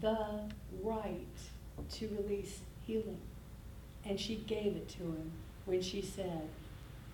the 0.00 0.40
right 0.82 1.26
to 1.90 2.08
release 2.08 2.60
healing. 2.86 3.20
And 4.04 4.18
she 4.18 4.36
gave 4.36 4.76
it 4.76 4.88
to 4.90 4.98
him 4.98 5.32
when 5.66 5.82
she 5.82 6.02
said, 6.02 6.48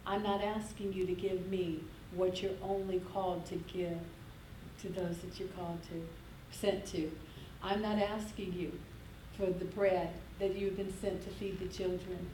I'm 0.06 0.22
not 0.22 0.42
asking 0.42 0.92
you 0.92 1.04
to 1.06 1.12
give 1.12 1.48
me 1.48 1.80
what 2.14 2.42
you're 2.42 2.52
only 2.62 3.00
called 3.12 3.44
to 3.46 3.56
give 3.56 3.98
to 4.82 4.88
those 4.88 5.18
that 5.18 5.38
you're 5.38 5.48
called 5.48 5.80
to, 5.90 6.06
sent 6.56 6.86
to. 6.86 7.10
I'm 7.62 7.82
not 7.82 7.98
asking 7.98 8.52
you 8.52 8.78
for 9.36 9.46
the 9.46 9.64
bread 9.64 10.10
that 10.38 10.56
you've 10.56 10.76
been 10.76 10.92
sent 11.00 11.24
to 11.24 11.30
feed 11.30 11.58
the 11.58 11.66
children. 11.66 12.28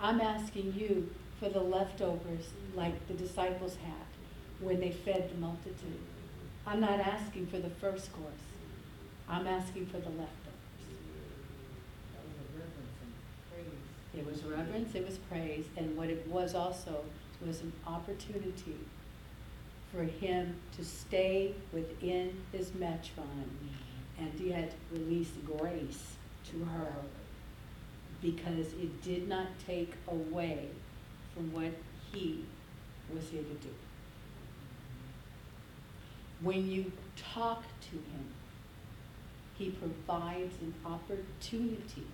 I'm 0.00 0.20
asking 0.20 0.74
you 0.76 1.10
for 1.40 1.48
the 1.48 1.60
leftovers 1.60 2.46
like 2.74 3.06
the 3.08 3.14
disciples 3.14 3.76
had 3.84 4.06
when 4.60 4.80
they 4.80 4.90
fed 4.90 5.30
the 5.30 5.40
multitude. 5.40 5.98
I'm 6.66 6.80
not 6.80 7.00
asking 7.00 7.46
for 7.48 7.58
the 7.58 7.70
first 7.70 8.12
course. 8.12 8.32
I'm 9.28 9.46
asking 9.46 9.86
for 9.86 9.98
the 9.98 10.10
leftovers. 10.10 10.30
It 14.16 14.24
was 14.24 14.44
reverence, 14.44 14.94
it 14.94 15.04
was 15.04 15.18
praise, 15.18 15.64
and 15.76 15.96
what 15.96 16.08
it 16.08 16.26
was 16.28 16.54
also 16.54 17.04
was 17.44 17.60
an 17.62 17.72
opportunity 17.86 18.76
for 19.92 20.04
him 20.04 20.54
to 20.76 20.84
stay 20.84 21.54
within 21.72 22.36
his 22.52 22.70
metron 22.70 23.48
and 24.18 24.32
yet 24.40 24.72
release 24.92 25.32
grace 25.44 26.14
to 26.50 26.64
her 26.64 26.92
because 28.20 28.72
it 28.74 29.02
did 29.02 29.28
not 29.28 29.46
take 29.66 29.92
away 30.08 30.68
from 31.34 31.52
what 31.52 31.72
he 32.12 32.44
was 33.12 33.28
here 33.28 33.42
to 33.42 33.54
do. 33.54 33.74
When 36.40 36.68
you 36.70 36.92
talk 37.16 37.62
to 37.90 37.96
him, 37.96 38.26
he 39.56 39.70
provides 39.70 40.54
an 40.60 40.74
opportunity 40.84 42.06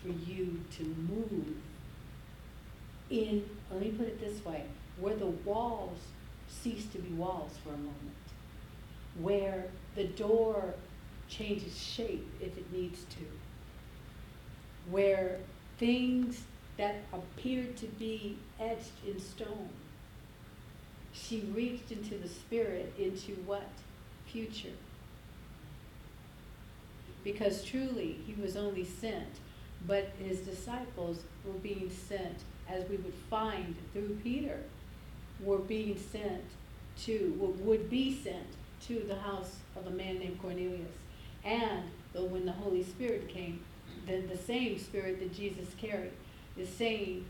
for 0.00 0.08
you 0.08 0.60
to 0.76 0.84
move 0.84 1.56
in, 3.10 3.44
let 3.70 3.80
me 3.80 3.90
put 3.90 4.06
it 4.06 4.20
this 4.20 4.44
way, 4.44 4.64
where 4.98 5.16
the 5.16 5.26
walls 5.26 5.98
cease 6.48 6.86
to 6.86 6.98
be 6.98 7.12
walls 7.14 7.52
for 7.62 7.70
a 7.70 7.76
moment, 7.76 7.94
where 9.18 9.66
the 9.94 10.04
door 10.04 10.74
changes 11.28 11.78
shape 11.78 12.26
if 12.40 12.56
it 12.56 12.72
needs 12.72 13.04
to, 13.04 13.24
where 14.90 15.38
things 15.78 16.42
that 16.76 16.96
appeared 17.12 17.76
to 17.76 17.86
be 17.86 18.36
etched 18.60 19.04
in 19.06 19.20
stone, 19.20 19.68
she 21.12 21.40
reached 21.54 21.92
into 21.92 22.16
the 22.16 22.28
spirit 22.28 22.92
into 22.98 23.32
what? 23.46 23.68
Future. 24.26 24.72
Because 27.22 27.64
truly, 27.64 28.18
he 28.26 28.40
was 28.40 28.56
only 28.56 28.84
sent, 28.84 29.28
but 29.86 30.10
his 30.18 30.40
disciples 30.40 31.20
were 31.44 31.52
being 31.54 31.90
sent, 31.90 32.38
as 32.68 32.88
we 32.88 32.96
would 32.96 33.14
find 33.30 33.76
through 33.92 34.18
Peter, 34.22 34.58
were 35.40 35.58
being 35.58 35.98
sent 35.98 36.42
to, 37.04 37.34
would 37.38 37.88
be 37.88 38.14
sent 38.14 38.46
to 38.86 39.00
the 39.06 39.16
house 39.16 39.56
of 39.76 39.86
a 39.86 39.90
man 39.90 40.18
named 40.18 40.40
Cornelius. 40.40 40.92
And 41.44 41.84
though 42.12 42.24
when 42.24 42.44
the 42.44 42.52
Holy 42.52 42.82
Spirit 42.82 43.28
came, 43.28 43.60
then 44.06 44.28
the 44.28 44.36
same 44.36 44.78
spirit 44.78 45.18
that 45.20 45.34
Jesus 45.34 45.68
carried 45.80 46.12
is 46.56 46.68
saying, 46.68 47.24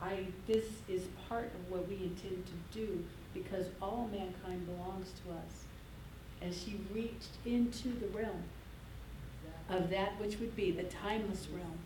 I, 0.00 0.26
this 0.46 0.64
is 0.88 1.02
part 1.28 1.52
of 1.54 1.70
what 1.70 1.88
we 1.88 1.94
intend 1.96 2.44
to 2.46 2.78
do 2.78 3.04
because 3.34 3.66
all 3.80 4.08
mankind 4.10 4.66
belongs 4.66 5.12
to 5.24 5.32
us. 5.32 5.64
And 6.40 6.52
she 6.52 6.80
reached 6.92 7.36
into 7.44 7.88
the 7.88 8.08
realm 8.08 8.42
of 9.70 9.90
that 9.90 10.20
which 10.20 10.38
would 10.40 10.56
be 10.56 10.72
the 10.72 10.82
timeless 10.84 11.46
realm 11.54 11.78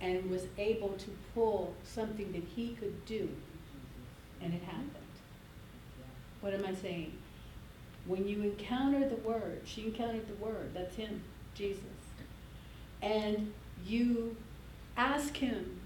and 0.00 0.30
was 0.30 0.46
able 0.56 0.94
to 0.94 1.10
pull 1.34 1.74
something 1.84 2.32
that 2.32 2.44
he 2.56 2.70
could 2.80 3.04
do. 3.04 3.28
And 4.40 4.54
it 4.54 4.62
happened. 4.62 4.94
What 6.40 6.54
am 6.54 6.64
I 6.64 6.74
saying? 6.74 7.12
When 8.06 8.26
you 8.26 8.42
encounter 8.42 9.06
the 9.06 9.16
Word, 9.16 9.60
she 9.64 9.86
encountered 9.86 10.26
the 10.26 10.42
Word, 10.42 10.70
that's 10.72 10.94
Him, 10.96 11.22
Jesus. 11.54 11.82
And 13.02 13.52
you 13.86 14.36
ask 14.96 15.36
Him 15.36 15.80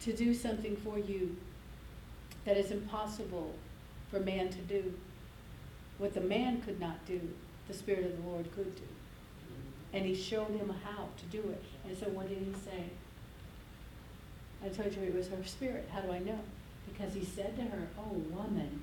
to 0.00 0.12
do 0.12 0.34
something 0.34 0.76
for 0.76 0.98
you 0.98 1.36
that 2.44 2.56
is 2.56 2.70
impossible 2.70 3.54
for 4.10 4.20
man 4.20 4.48
to 4.50 4.58
do. 4.58 4.94
What 5.98 6.14
the 6.14 6.20
man 6.20 6.60
could 6.62 6.80
not 6.80 7.04
do, 7.04 7.20
the 7.66 7.74
Spirit 7.74 8.06
of 8.06 8.16
the 8.16 8.28
Lord 8.28 8.50
could 8.54 8.74
do. 8.76 8.82
And 9.92 10.04
he 10.04 10.14
showed 10.14 10.50
him 10.50 10.72
how 10.84 11.08
to 11.16 11.24
do 11.26 11.38
it. 11.38 11.64
And 11.86 11.96
so 11.96 12.06
what 12.10 12.28
did 12.28 12.38
he 12.38 12.52
say? 12.52 12.84
I 14.64 14.68
told 14.68 14.94
you 14.94 15.02
it 15.02 15.14
was 15.14 15.28
her 15.28 15.42
spirit. 15.44 15.88
How 15.90 16.00
do 16.00 16.12
I 16.12 16.18
know? 16.18 16.38
Because 16.86 17.14
he 17.14 17.24
said 17.24 17.56
to 17.56 17.62
her, 17.62 17.88
Oh, 17.98 18.12
woman, 18.30 18.82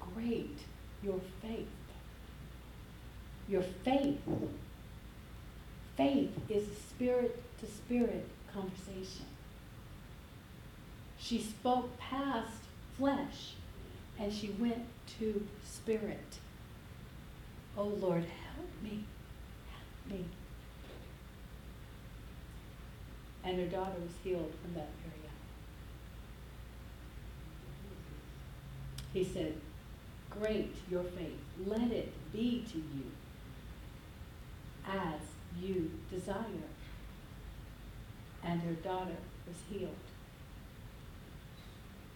great 0.00 0.58
your 1.02 1.20
faith. 1.40 1.68
Your 3.48 3.62
faith. 3.84 4.20
Faith 6.02 6.32
is 6.48 6.64
a 6.64 6.74
spirit 6.74 7.40
to 7.60 7.66
spirit 7.66 8.26
conversation. 8.52 9.26
She 11.16 11.38
spoke 11.38 11.96
past 11.96 12.58
flesh 12.98 13.52
and 14.18 14.32
she 14.32 14.48
went 14.58 14.84
to 15.20 15.46
spirit. 15.64 16.38
Oh 17.78 17.84
Lord, 17.84 18.24
help 18.24 18.82
me. 18.82 19.04
Help 19.70 20.18
me. 20.18 20.24
And 23.44 23.60
her 23.60 23.66
daughter 23.66 24.00
was 24.00 24.16
healed 24.24 24.52
from 24.60 24.74
that 24.74 24.88
hour. 25.04 25.30
He 29.12 29.22
said, 29.22 29.54
Great 30.30 30.74
your 30.90 31.04
faith. 31.04 31.38
Let 31.64 31.92
it 31.92 32.12
be 32.32 32.64
to 32.72 32.78
you 32.78 33.12
as 34.84 35.31
you 35.60 35.90
desire. 36.10 36.44
And 38.44 38.60
her 38.62 38.72
daughter 38.72 39.16
was 39.46 39.56
healed, 39.70 39.94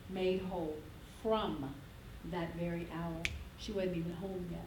made 0.09 0.43
whole 0.43 0.77
from 1.23 1.73
that 2.31 2.55
very 2.57 2.87
hour. 2.93 3.23
She 3.59 3.73
wasn't 3.73 3.99
even 3.99 4.13
home 4.15 4.47
yet. 4.51 4.67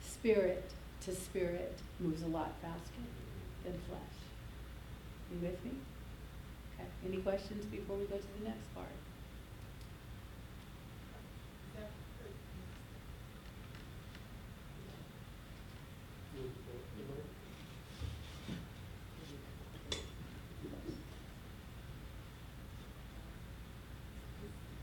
Spirit 0.00 0.70
to 1.04 1.14
spirit 1.14 1.78
moves 2.00 2.22
a 2.22 2.26
lot 2.26 2.52
faster 2.62 3.02
than 3.64 3.74
flesh. 3.88 4.00
You 5.32 5.38
with 5.40 5.64
me? 5.64 5.72
Okay. 6.74 6.88
Any 7.06 7.18
questions 7.18 7.64
before 7.66 7.96
we 7.96 8.04
go 8.04 8.16
to 8.16 8.22
the 8.38 8.44
next 8.44 8.74
part? 8.74 8.86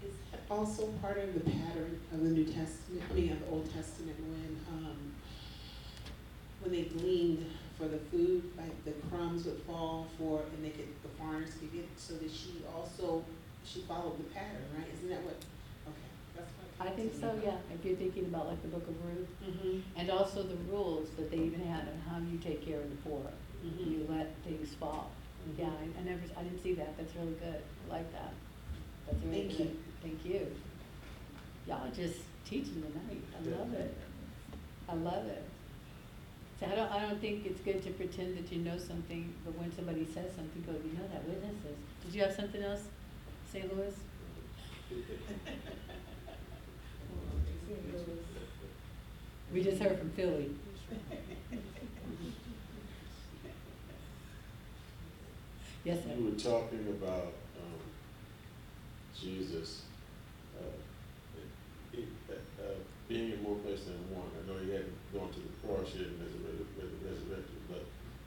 Is 0.04 0.12
that 0.32 0.43
also 0.54 0.88
part 1.02 1.18
of 1.18 1.34
the 1.34 1.40
pattern 1.42 2.00
of 2.14 2.24
the 2.24 2.30
New 2.30 2.46
Testament, 2.46 3.02
I 3.10 3.14
mean, 3.14 3.32
of 3.32 3.40
the 3.40 3.48
Old 3.50 3.74
Testament, 3.74 4.16
when, 4.20 4.60
um, 4.72 4.98
when 6.62 6.72
they 6.72 6.84
gleaned 6.84 7.46
for 7.78 7.88
the 7.88 7.98
food, 7.98 8.44
like 8.58 8.86
the 8.86 8.92
crumbs 9.10 9.46
would 9.46 9.62
fall 9.64 10.08
for, 10.18 10.42
and 10.56 10.64
they 10.64 10.70
could, 10.70 10.88
the 11.02 11.10
farmers 11.20 11.52
could 11.60 11.74
get, 11.74 11.88
so 11.98 12.14
that 12.16 12.30
she 12.32 12.64
also, 12.76 13.24
she 13.66 13.82
followed 13.82 14.18
the 14.20 14.30
pattern, 14.36 14.62
right? 14.78 14.88
Isn't 14.96 15.10
that 15.10 15.24
what, 15.24 15.38
okay, 15.88 16.10
that's 16.36 16.52
what. 16.78 16.88
I 16.88 16.92
think 16.92 17.14
so, 17.20 17.34
yeah, 17.44 17.58
if 17.74 17.84
you're 17.84 17.96
thinking 17.98 18.26
about 18.26 18.48
like 18.48 18.62
the 18.62 18.68
book 18.70 18.88
of 18.88 18.96
Ruth, 19.06 19.28
Mm-hmm, 19.44 19.80
and 20.00 20.10
also 20.10 20.44
the 20.44 20.56
rules 20.72 21.10
that 21.18 21.30
they 21.30 21.38
even 21.38 21.60
had 21.66 21.82
on 21.82 22.00
how 22.08 22.18
you 22.32 22.38
take 22.38 22.66
care 22.66 22.80
of 22.80 22.90
the 22.90 22.96
poor. 23.10 23.22
mm-hmm, 23.66 23.92
You 23.92 24.08
let 24.10 24.34
things 24.46 24.74
fall. 24.80 25.12
Yeah, 25.60 25.66
I, 25.68 26.00
I 26.00 26.04
never, 26.04 26.22
I 26.38 26.44
didn't 26.44 26.64
see 26.64 26.74
that, 26.76 26.96
that's 26.98 27.14
really 27.16 27.34
good, 27.34 27.60
I 27.90 27.94
like 27.94 28.12
that. 28.14 28.32
That's 29.06 29.24
really 29.26 29.48
Thank 29.48 29.58
good. 29.58 29.60
you. 29.68 29.78
Thank 30.02 30.26
you. 30.26 30.48
Y'all 31.68 31.88
are 31.88 31.92
just 31.92 32.20
teaching 32.46 32.84
tonight, 32.84 33.24
I 33.36 33.58
love 33.58 33.74
it, 33.74 33.98
I 34.90 34.94
love 34.96 35.26
it. 35.28 35.44
So 36.60 36.66
I 36.68 36.76
don't, 36.76 36.92
I 36.92 37.00
don't 37.00 37.20
think 37.22 37.46
it's 37.46 37.62
good 37.62 37.82
to 37.84 37.92
pretend 37.92 38.38
that 38.38 38.52
you 38.52 38.60
know 38.60 38.78
something, 38.78 39.34
but 39.46 39.58
when 39.58 39.74
somebody 39.76 40.06
says 40.06 40.32
something, 40.36 40.64
go, 40.66 40.74
you 40.74 40.98
know 40.98 41.08
that, 41.12 41.28
witnesses. 41.28 41.78
Did 42.06 42.14
you 42.16 42.22
have 42.24 42.34
something 42.34 42.62
else, 42.62 42.84
St. 43.52 43.74
Louis? 43.76 43.94
We 49.54 49.64
just 49.64 49.82
heard 49.82 50.00
from 50.00 50.10
Philly. 50.12 50.52
Yes, 55.86 56.02
sir. 56.02 56.12
You 56.18 56.24
were 56.26 56.32
talking 56.40 56.88
about, 56.88 57.34
Jesus, 59.20 59.84
uh, 60.58 60.78
it, 61.94 62.08
uh, 62.60 62.64
being 63.08 63.32
in 63.34 63.44
more 63.44 63.56
places 63.58 63.86
than 63.86 64.16
one. 64.16 64.28
I 64.34 64.48
know 64.48 64.58
he 64.64 64.72
hadn't 64.72 64.96
gone 65.14 65.30
to 65.32 65.40
the 65.40 65.54
cross 65.68 65.94
yet 65.96 66.08
and 66.08 66.20
resurrected, 66.20 67.00
resurrected, 67.04 67.62
but 67.70 67.86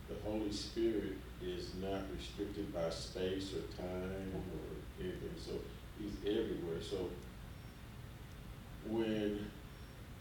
the 0.08 0.16
Holy 0.28 0.52
Spirit 0.52 1.18
is 1.42 1.74
not 1.82 2.02
restricted 2.16 2.72
by 2.72 2.88
space 2.90 3.52
or 3.54 3.62
time 3.76 4.32
or 4.34 5.02
anything, 5.02 5.34
so 5.38 5.52
he's 5.98 6.14
everywhere. 6.24 6.80
So 6.80 7.10
when 8.88 9.50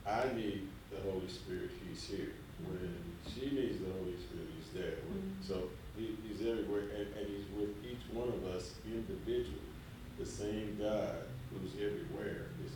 I 0.06 0.26
need 0.36 0.68
the 0.92 1.02
Holy 1.12 1.28
Spirit, 1.28 1.72
he's 1.88 2.04
here. 2.06 2.34
When 2.66 2.96
she 3.28 3.52
needs 3.52 3.80
the 3.80 3.92
Holy 4.00 4.16
Spirit, 4.18 4.48
he's 4.58 4.74
there. 4.74 4.98
Mhm. 5.12 5.46
So 5.46 5.70
he, 5.98 6.16
he's 6.28 6.42
everywhere, 6.42 6.88
and, 6.96 7.08
and 7.18 7.28
he's 7.28 7.46
with 7.56 7.76
each 7.84 8.02
one 8.14 8.30
of 8.30 8.46
us 8.56 8.74
individually. 8.86 9.72
The 10.20 10.26
same 10.26 10.78
God 10.80 11.16
who's 11.52 11.74
everywhere 11.74 12.48
is, 12.66 12.72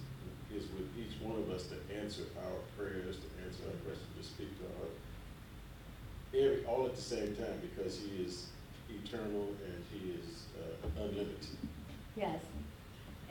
is 0.55 0.69
with 0.71 0.87
each 0.97 1.21
one 1.21 1.39
of 1.39 1.49
us 1.49 1.67
to 1.67 1.75
answer 1.95 2.23
our 2.37 2.59
prayers, 2.77 3.17
to 3.17 3.45
answer 3.45 3.63
our 3.65 3.77
questions, 3.85 4.07
to 4.19 4.23
speak 4.23 4.49
to 4.59 4.65
our, 4.65 6.45
every, 6.45 6.65
all 6.65 6.85
at 6.85 6.95
the 6.95 7.01
same 7.01 7.35
time, 7.35 7.59
because 7.61 7.99
he 7.99 8.23
is 8.23 8.47
eternal 8.89 9.47
and 9.65 9.83
he 9.91 10.11
is 10.11 10.43
uh, 10.57 11.01
unlimited. 11.01 11.47
Yes. 12.15 12.41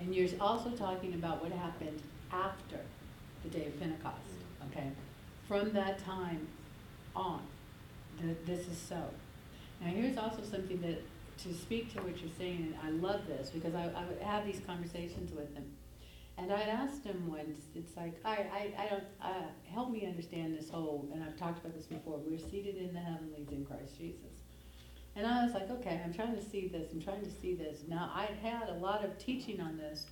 And 0.01 0.15
you're 0.15 0.29
also 0.41 0.71
talking 0.71 1.15
about 1.15 1.43
what 1.43 1.53
happened 1.53 2.01
after 2.33 2.79
the 3.43 3.51
day 3.51 3.67
of 3.67 3.79
Pentecost, 3.79 4.17
okay? 4.71 4.91
From 5.47 5.73
that 5.73 5.99
time 6.05 6.47
on, 7.15 7.43
th- 8.21 8.37
this 8.47 8.69
is 8.69 8.79
so. 8.79 9.03
Now, 9.81 9.89
here's 9.89 10.17
also 10.17 10.43
something 10.43 10.81
that, 10.83 11.03
to 11.39 11.55
speak 11.55 11.95
to 11.95 12.03
what 12.03 12.21
you're 12.21 12.31
saying, 12.39 12.75
and 12.75 12.77
I 12.83 12.91
love 12.91 13.27
this, 13.27 13.51
because 13.51 13.75
I, 13.75 13.85
I 13.85 14.05
would 14.05 14.21
have 14.21 14.45
these 14.45 14.61
conversations 14.67 15.33
with 15.33 15.53
him. 15.55 15.65
And 16.37 16.53
I'd 16.53 16.69
asked 16.69 17.05
him 17.05 17.29
once, 17.29 17.63
it's 17.75 17.97
like, 17.97 18.15
I, 18.25 18.37
I, 18.53 18.85
I 18.85 18.89
don't, 18.89 19.05
uh, 19.21 19.47
help 19.73 19.91
me 19.91 20.07
understand 20.07 20.57
this 20.57 20.71
whole, 20.71 21.09
and 21.13 21.23
I've 21.23 21.37
talked 21.37 21.59
about 21.59 21.75
this 21.77 21.87
before, 21.87 22.19
we're 22.19 22.39
seated 22.39 22.77
in 22.77 22.93
the 22.95 23.01
heavenlies 23.01 23.49
in 23.51 23.65
Christ 23.65 23.99
Jesus. 23.99 24.43
And 25.17 25.27
I 25.27 25.45
was 25.45 25.53
like, 25.55 25.69
okay, 25.71 26.01
I'm 26.05 26.15
trying 26.15 26.37
to 26.37 26.43
see 26.43 26.69
this, 26.69 26.93
I'm 26.93 27.03
trying 27.03 27.25
to 27.25 27.31
see 27.31 27.55
this. 27.55 27.81
Now, 27.89 28.13
I'd 28.15 28.37
had 28.41 28.69
a 28.69 28.75
lot 28.75 29.05
of 29.05 29.19
teaching 29.19 29.61
on 29.61 29.77
this, 29.77 30.07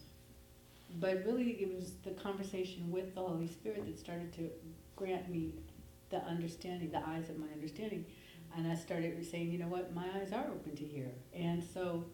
but 0.98 1.24
really 1.24 1.50
it 1.60 1.74
was 1.74 1.92
the 2.04 2.10
conversation 2.12 2.90
with 2.90 3.14
the 3.14 3.20
Holy 3.20 3.46
Spirit 3.46 3.86
that 3.86 3.98
started 3.98 4.32
to 4.34 4.50
grant 4.96 5.28
me 5.28 5.52
the 6.10 6.18
understanding, 6.24 6.90
the 6.90 7.06
eyes 7.06 7.28
of 7.28 7.38
my 7.38 7.46
understanding. 7.52 8.04
And 8.56 8.66
I 8.66 8.74
started 8.74 9.24
saying, 9.30 9.52
you 9.52 9.58
know 9.58 9.66
what, 9.66 9.94
my 9.94 10.06
eyes 10.16 10.32
are 10.32 10.46
open 10.46 10.74
to 10.76 10.84
hear. 10.84 11.10
And 11.34 11.62
so 11.62 12.06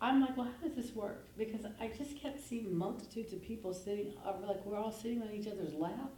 I'm 0.00 0.20
like, 0.20 0.36
well, 0.36 0.46
how 0.46 0.66
does 0.66 0.76
this 0.76 0.94
work? 0.96 1.26
Because 1.36 1.66
I 1.78 1.88
just 1.88 2.16
kept 2.20 2.40
seeing 2.40 2.74
multitudes 2.76 3.32
of 3.34 3.42
people 3.42 3.74
sitting, 3.74 4.14
uh, 4.24 4.32
like 4.46 4.64
we're 4.64 4.78
all 4.78 4.92
sitting 4.92 5.20
on 5.22 5.30
each 5.30 5.46
other's 5.46 5.74
lap. 5.74 6.10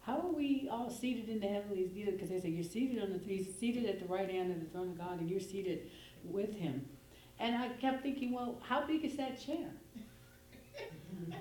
How 0.00 0.18
are 0.18 0.32
we 0.32 0.68
all 0.70 0.90
seated 0.90 1.28
in 1.28 1.40
the 1.40 1.46
heavenlies? 1.46 1.90
Because 1.92 2.28
they 2.28 2.40
say 2.40 2.48
you're 2.48 2.64
seated 2.64 3.02
on 3.02 3.12
the, 3.12 3.18
he's 3.18 3.54
seated 3.58 3.86
at 3.86 4.00
the 4.00 4.06
right 4.06 4.30
hand 4.30 4.52
of 4.52 4.60
the 4.60 4.66
throne 4.66 4.90
of 4.90 4.98
God, 4.98 5.20
and 5.20 5.30
you're 5.30 5.40
seated 5.40 5.88
with 6.24 6.54
him. 6.54 6.84
And 7.38 7.56
I 7.56 7.68
kept 7.68 8.02
thinking, 8.02 8.32
well, 8.32 8.58
how 8.62 8.86
big 8.86 9.04
is 9.04 9.16
that 9.16 9.40
chair? 9.40 9.68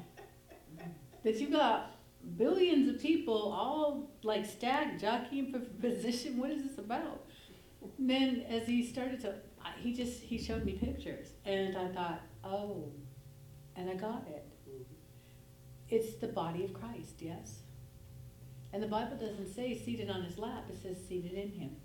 that 1.24 1.36
you 1.36 1.50
got 1.50 1.95
billions 2.38 2.90
of 2.90 3.02
people 3.02 3.52
all 3.52 4.12
like 4.24 4.46
stacked, 4.46 5.02
jockeying 5.02 5.52
for 5.52 5.60
position. 5.82 6.38
What 6.38 6.52
is 6.52 6.64
this 6.64 6.78
about? 6.78 7.26
And 7.98 8.10
then 8.10 8.46
as 8.50 8.68
he 8.68 8.86
started 8.86 9.22
to, 9.22 9.36
he 9.78 9.94
just 9.94 10.22
he 10.22 10.38
showed 10.38 10.66
me 10.66 10.74
pictures, 10.74 11.28
and 11.46 11.78
I 11.78 11.88
thought, 11.90 12.22
oh, 12.44 12.92
and 13.76 13.90
I 13.90 13.96
got 13.96 14.26
it. 14.28 14.46
Mm-hmm. 14.70 14.84
It's 15.90 16.16
the 16.16 16.28
body 16.28 16.64
of 16.64 16.74
Christ, 16.74 17.16
yes. 17.20 17.60
And 18.74 18.82
the 18.82 18.88
Bible 18.88 19.18
doesn't 19.18 19.54
say 19.54 19.78
seated 19.78 20.10
on 20.10 20.24
his 20.24 20.38
lap; 20.38 20.66
it 20.70 20.82
says 20.82 20.98
seated 21.08 21.34
in 21.34 21.52
him. 21.52 21.76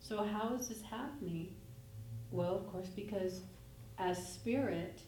So 0.00 0.22
how 0.22 0.54
is 0.54 0.68
this 0.68 0.82
happening? 0.82 1.54
Well, 2.30 2.56
of 2.56 2.66
course, 2.70 2.88
because 2.88 3.40
as 3.98 4.18
spirit, 4.34 5.00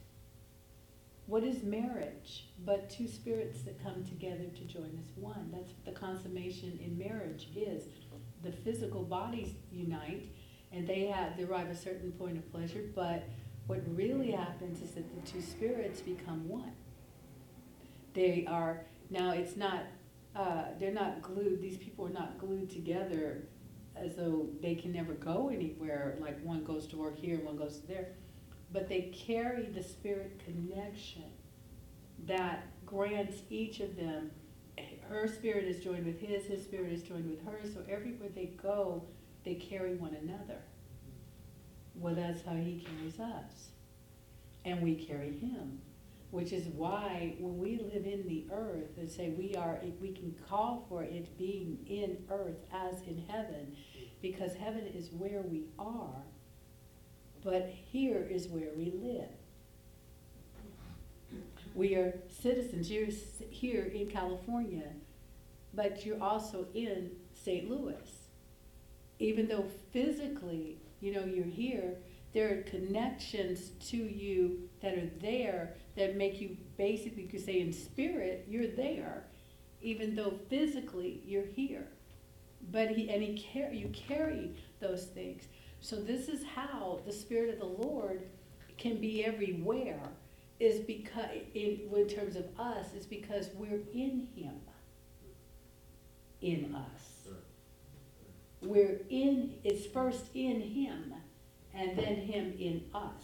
what 1.27 1.43
is 1.43 1.62
marriage 1.62 2.49
but 2.64 2.89
two 2.89 3.09
spirits 3.09 3.62
that 3.62 3.83
come 3.83 4.05
together 4.05 4.45
to 4.55 4.61
join 4.62 4.99
as 5.01 5.11
one? 5.16 5.51
That's 5.53 5.72
what 5.72 5.85
the 5.85 5.99
consummation 6.01 6.79
in 6.83 6.97
marriage 6.97 7.49
is. 7.55 7.85
The 8.43 8.53
physical 8.53 9.03
bodies 9.03 9.55
unite 9.72 10.31
and 10.72 10.87
they 10.87 11.07
have 11.07 11.37
derive 11.37 11.68
a 11.68 11.77
certain 11.77 12.12
point 12.12 12.37
of 12.37 12.51
pleasure, 12.53 12.85
but 12.95 13.24
what 13.66 13.83
really 13.89 14.31
happens 14.31 14.81
is 14.83 14.93
that 14.93 15.14
the 15.14 15.31
two 15.31 15.41
spirits 15.41 16.01
become 16.01 16.49
one. 16.49 16.72
They 18.14 18.47
are 18.49 18.85
now 19.11 19.33
it's 19.33 19.57
not 19.57 19.83
uh, 20.37 20.66
they're 20.79 20.93
not 20.93 21.22
glued, 21.22 21.61
these 21.61 21.79
people 21.79 22.07
are 22.07 22.11
not 22.11 22.39
glued 22.39 22.70
together 22.70 23.49
as 23.97 24.14
though 24.14 24.47
they 24.61 24.74
can 24.74 24.93
never 24.93 25.14
go 25.14 25.49
anywhere, 25.49 26.18
like 26.20 26.39
one 26.45 26.62
goes 26.62 26.87
to 26.89 26.97
work 26.99 27.18
here, 27.18 27.41
one 27.41 27.57
goes 27.57 27.81
to 27.81 27.87
there 27.87 28.09
but 28.73 28.89
they 28.89 29.12
carry 29.14 29.67
the 29.67 29.83
spirit 29.83 30.41
connection 30.45 31.25
that 32.27 32.67
grants 32.85 33.43
each 33.51 33.81
of 33.81 33.97
them 33.97 34.31
her 35.09 35.29
spirit 35.29 35.64
is 35.64 35.83
joined 35.83 36.05
with 36.05 36.21
his 36.21 36.47
his 36.47 36.62
spirit 36.62 36.93
is 36.93 37.03
joined 37.03 37.31
with 37.31 37.45
hers 37.45 37.75
so 37.75 37.81
everywhere 37.89 38.29
they 38.35 38.51
go 38.62 39.03
they 39.45 39.55
carry 39.55 39.95
one 39.95 40.14
another. 40.14 40.61
Well 41.95 42.14
that's 42.14 42.43
how 42.43 42.55
he 42.55 42.85
carries 42.85 43.21
us. 43.21 43.71
And 44.64 44.83
we 44.83 44.97
carry 44.97 45.33
him 45.39 45.81
which 46.33 46.53
is 46.53 46.67
why 46.75 47.37
when 47.39 47.57
we 47.57 47.79
live 47.79 48.05
in 48.05 48.27
the 48.27 48.45
earth 48.53 48.99
and 48.99 49.09
say 49.09 49.31
we 49.31 49.55
are 49.55 49.79
we 50.01 50.11
can 50.11 50.35
call 50.49 50.85
for 50.89 51.05
it 51.05 51.39
being 51.39 51.79
in 51.87 52.19
earth 52.31 52.59
as 52.73 53.01
in 53.03 53.25
heaven 53.29 53.75
because 54.21 54.53
heaven 54.55 54.85
is 54.93 55.11
where 55.12 55.43
we 55.43 55.67
are 55.79 56.25
but 57.47 57.72
here 57.92 58.26
is 58.28 58.49
where 58.49 58.70
we 58.76 58.92
live. 59.01 59.30
We 61.76 61.94
are 61.94 62.18
citizens. 62.28 62.90
You're 62.90 63.07
here 63.51 63.84
in 63.84 64.09
California, 64.09 64.88
but 65.72 66.05
you're 66.05 66.20
also 66.20 66.66
in 66.74 67.12
St. 67.34 67.70
Louis. 67.70 68.11
Even 69.20 69.47
though 69.47 69.66
physically, 69.92 70.78
you 71.01 71.12
know, 71.12 71.24
you're 71.24 71.44
here, 71.44 71.94
there 72.34 72.53
are 72.53 72.62
connections 72.62 73.70
to 73.90 73.97
you 73.97 74.68
that 74.82 74.94
are 74.94 75.11
there 75.20 75.74
that 75.97 76.16
make 76.16 76.40
you 76.40 76.57
basically, 76.76 77.22
you 77.22 77.28
could 77.28 77.44
say 77.44 77.61
in 77.61 77.72
spirit, 77.72 78.44
you're 78.49 78.66
there, 78.66 79.22
even 79.80 80.16
though 80.16 80.34
physically 80.51 81.22
you're 81.24 81.47
here. 81.47 81.86
But 82.72 82.90
he 82.90 83.09
and 83.09 83.22
he 83.22 83.47
car- 83.53 83.72
you 83.72 83.88
carry 83.90 84.57
those 84.80 85.05
things. 85.05 85.44
So 85.87 85.95
this 85.95 86.28
is 86.28 86.43
how 86.43 86.99
the 87.07 87.12
Spirit 87.12 87.49
of 87.49 87.61
the 87.61 87.87
Lord 87.87 88.22
can 88.76 89.01
be 89.01 89.24
everywhere, 89.24 90.01
is 90.59 90.80
because 90.80 91.30
in, 91.55 91.82
in 91.95 92.09
terms 92.09 92.34
of 92.34 92.45
us, 92.59 92.93
is 92.93 93.07
because 93.07 93.51
we're 93.55 93.84
in 93.95 94.26
Him. 94.34 94.57
In 96.41 96.74
us. 96.74 97.28
We're 98.61 99.01
in, 99.11 99.55
it's 99.62 99.87
first 99.87 100.24
in 100.34 100.61
Him, 100.61 101.14
and 101.72 101.97
then 101.97 102.16
Him 102.16 102.55
in 102.59 102.82
us. 102.93 103.22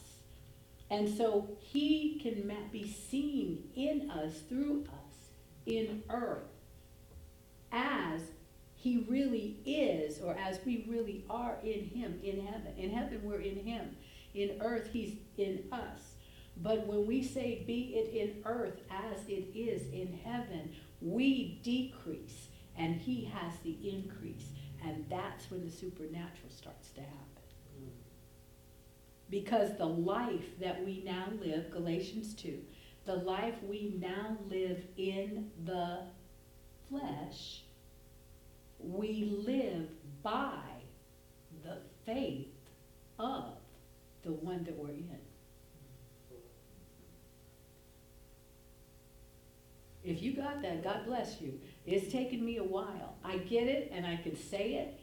And 0.88 1.08
so 1.08 1.48
He 1.58 2.20
can 2.22 2.48
be 2.70 2.86
seen 2.86 3.70
in 3.74 4.08
us, 4.08 4.34
through 4.48 4.84
us, 4.84 5.30
in 5.66 6.04
earth, 6.08 6.46
as 7.72 8.20
he 8.82 9.06
really 9.08 9.60
is, 9.64 10.20
or 10.20 10.36
as 10.36 10.58
we 10.66 10.84
really 10.88 11.24
are 11.30 11.54
in 11.62 11.84
him 11.84 12.18
in 12.24 12.44
heaven. 12.44 12.72
In 12.76 12.90
heaven, 12.90 13.20
we're 13.22 13.40
in 13.40 13.64
him. 13.64 13.96
In 14.34 14.56
earth, 14.60 14.88
he's 14.92 15.14
in 15.38 15.62
us. 15.70 16.16
But 16.56 16.88
when 16.88 17.06
we 17.06 17.22
say, 17.22 17.62
be 17.64 17.94
it 17.94 18.12
in 18.12 18.42
earth 18.44 18.80
as 18.90 19.20
it 19.28 19.56
is 19.56 19.86
in 19.92 20.18
heaven, 20.24 20.74
we 21.00 21.60
decrease 21.62 22.48
and 22.76 22.96
he 22.96 23.24
has 23.26 23.52
the 23.62 23.78
increase. 23.88 24.48
And 24.84 25.06
that's 25.08 25.48
when 25.48 25.64
the 25.64 25.70
supernatural 25.70 26.50
starts 26.50 26.90
to 26.90 27.02
happen. 27.02 27.18
Because 29.30 29.78
the 29.78 29.86
life 29.86 30.58
that 30.60 30.84
we 30.84 31.04
now 31.04 31.28
live, 31.40 31.70
Galatians 31.70 32.34
2, 32.34 32.58
the 33.04 33.14
life 33.14 33.54
we 33.62 33.94
now 34.00 34.36
live 34.50 34.84
in 34.96 35.52
the 35.64 36.00
flesh, 36.88 37.62
we 38.84 39.42
live 39.46 39.88
by 40.22 40.60
the 41.64 41.78
faith 42.04 42.48
of 43.18 43.54
the 44.22 44.32
one 44.32 44.64
that 44.64 44.76
we're 44.76 44.90
in. 44.90 45.18
If 50.04 50.20
you 50.20 50.34
got 50.34 50.62
that, 50.62 50.82
God 50.82 51.06
bless 51.06 51.40
you. 51.40 51.60
It's 51.86 52.12
taken 52.12 52.44
me 52.44 52.56
a 52.56 52.64
while. 52.64 53.16
I 53.24 53.38
get 53.38 53.68
it 53.68 53.90
and 53.94 54.04
I 54.06 54.16
can 54.16 54.36
say 54.36 54.74
it. 54.74 54.98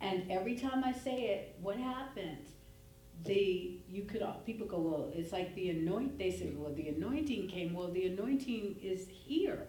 And 0.00 0.28
every 0.30 0.56
time 0.56 0.82
I 0.82 0.92
say 0.92 1.26
it, 1.26 1.56
what 1.60 1.76
happens? 1.76 2.48
The 3.24 3.78
you 3.88 4.02
could 4.02 4.24
people 4.44 4.66
go, 4.66 4.78
well, 4.78 5.12
it's 5.14 5.32
like 5.32 5.54
the 5.54 5.70
anoint. 5.70 6.18
They 6.18 6.32
say, 6.32 6.52
well, 6.56 6.74
the 6.74 6.88
anointing 6.88 7.46
came. 7.46 7.72
Well, 7.72 7.92
the 7.92 8.06
anointing 8.06 8.80
is 8.82 9.06
here. 9.08 9.68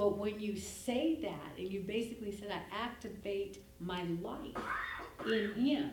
But 0.00 0.16
when 0.16 0.40
you 0.40 0.56
say 0.56 1.18
that 1.20 1.58
and 1.58 1.70
you 1.70 1.80
basically 1.80 2.32
said, 2.32 2.50
I 2.50 2.74
activate 2.74 3.62
my 3.78 4.02
life 4.22 4.56
in 5.26 5.52
Him, 5.52 5.90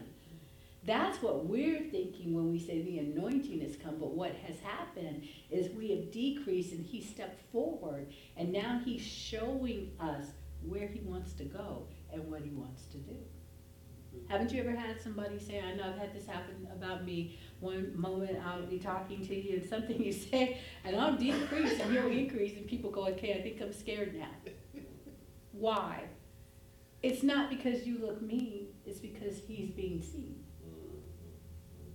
that's 0.86 1.22
what 1.22 1.46
we're 1.46 1.82
thinking 1.92 2.34
when 2.34 2.50
we 2.50 2.58
say 2.58 2.82
the 2.82 3.00
anointing 3.00 3.60
has 3.60 3.76
come. 3.76 3.98
But 4.00 4.14
what 4.14 4.34
has 4.48 4.62
happened 4.62 5.28
is 5.52 5.76
we 5.76 5.90
have 5.90 6.10
decreased 6.14 6.72
and 6.72 6.86
He 6.86 7.02
stepped 7.02 7.42
forward 7.52 8.08
and 8.38 8.54
now 8.54 8.80
He's 8.86 9.02
showing 9.02 9.92
us 10.00 10.28
where 10.66 10.88
He 10.88 11.02
wants 11.02 11.34
to 11.34 11.44
go 11.44 11.88
and 12.14 12.32
what 12.32 12.44
He 12.44 12.52
wants 12.52 12.86
to 12.94 12.98
do. 13.00 13.18
Haven't 14.30 14.54
you 14.54 14.62
ever 14.62 14.72
had 14.72 15.02
somebody 15.02 15.38
say, 15.38 15.62
I 15.62 15.76
know 15.76 15.84
I've 15.84 16.00
had 16.00 16.16
this 16.16 16.26
happen 16.26 16.66
about 16.74 17.04
me. 17.04 17.38
One 17.60 18.00
moment 18.00 18.38
I'll 18.46 18.66
be 18.66 18.78
talking 18.78 19.26
to 19.26 19.36
you 19.36 19.58
and 19.58 19.70
something 19.70 20.02
you 20.02 20.14
say, 20.14 20.60
and 20.84 20.96
I'll 20.96 21.18
decrease 21.18 21.80
and 21.80 21.94
you'll 21.94 22.12
increase, 22.12 22.56
and 22.56 22.68
people 22.68 22.92
go, 22.92 23.08
okay, 23.08 23.34
I 23.34 23.42
think 23.42 23.62
I'm 23.62 23.74
scared 23.74 24.16
now. 24.16 24.30
Why? 25.52 26.04
It's 27.02 27.24
not 27.24 27.50
because 27.50 27.86
you 27.86 28.00
look 28.00 28.22
mean, 28.22 28.68
it's 28.86 29.00
because 29.00 29.40
he's 29.48 29.72
being 29.72 30.02
seen. 30.02 30.44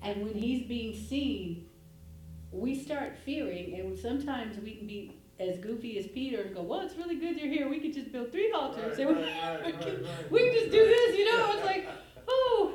And 0.03 0.25
when 0.25 0.35
he's 0.35 0.67
being 0.67 0.97
seen, 0.97 1.67
we 2.51 2.75
start 2.75 3.17
fearing, 3.25 3.79
and 3.79 3.99
sometimes 3.99 4.59
we 4.59 4.75
can 4.75 4.87
be 4.87 5.17
as 5.39 5.59
goofy 5.59 5.99
as 5.99 6.07
Peter 6.09 6.43
and 6.43 6.55
go, 6.55 6.63
well, 6.63 6.81
it's 6.81 6.97
really 6.97 7.17
good 7.17 7.39
you're 7.39 7.49
here. 7.49 7.69
We 7.69 7.81
could 7.81 7.95
just 7.95 8.13
build 8.13 8.31
three 8.31 8.53
altars. 8.53 8.99
Right, 8.99 9.09
and 9.09 9.17
we, 9.17 9.23
right, 9.23 9.61
right, 9.63 9.85
right, 9.85 9.85
right. 9.85 10.31
we 10.31 10.41
can 10.41 10.55
just 10.55 10.71
do 10.71 10.85
this, 10.85 11.19
you 11.19 11.25
know? 11.25 11.53
It's 11.53 11.65
like, 11.65 11.89
oh, 12.29 12.75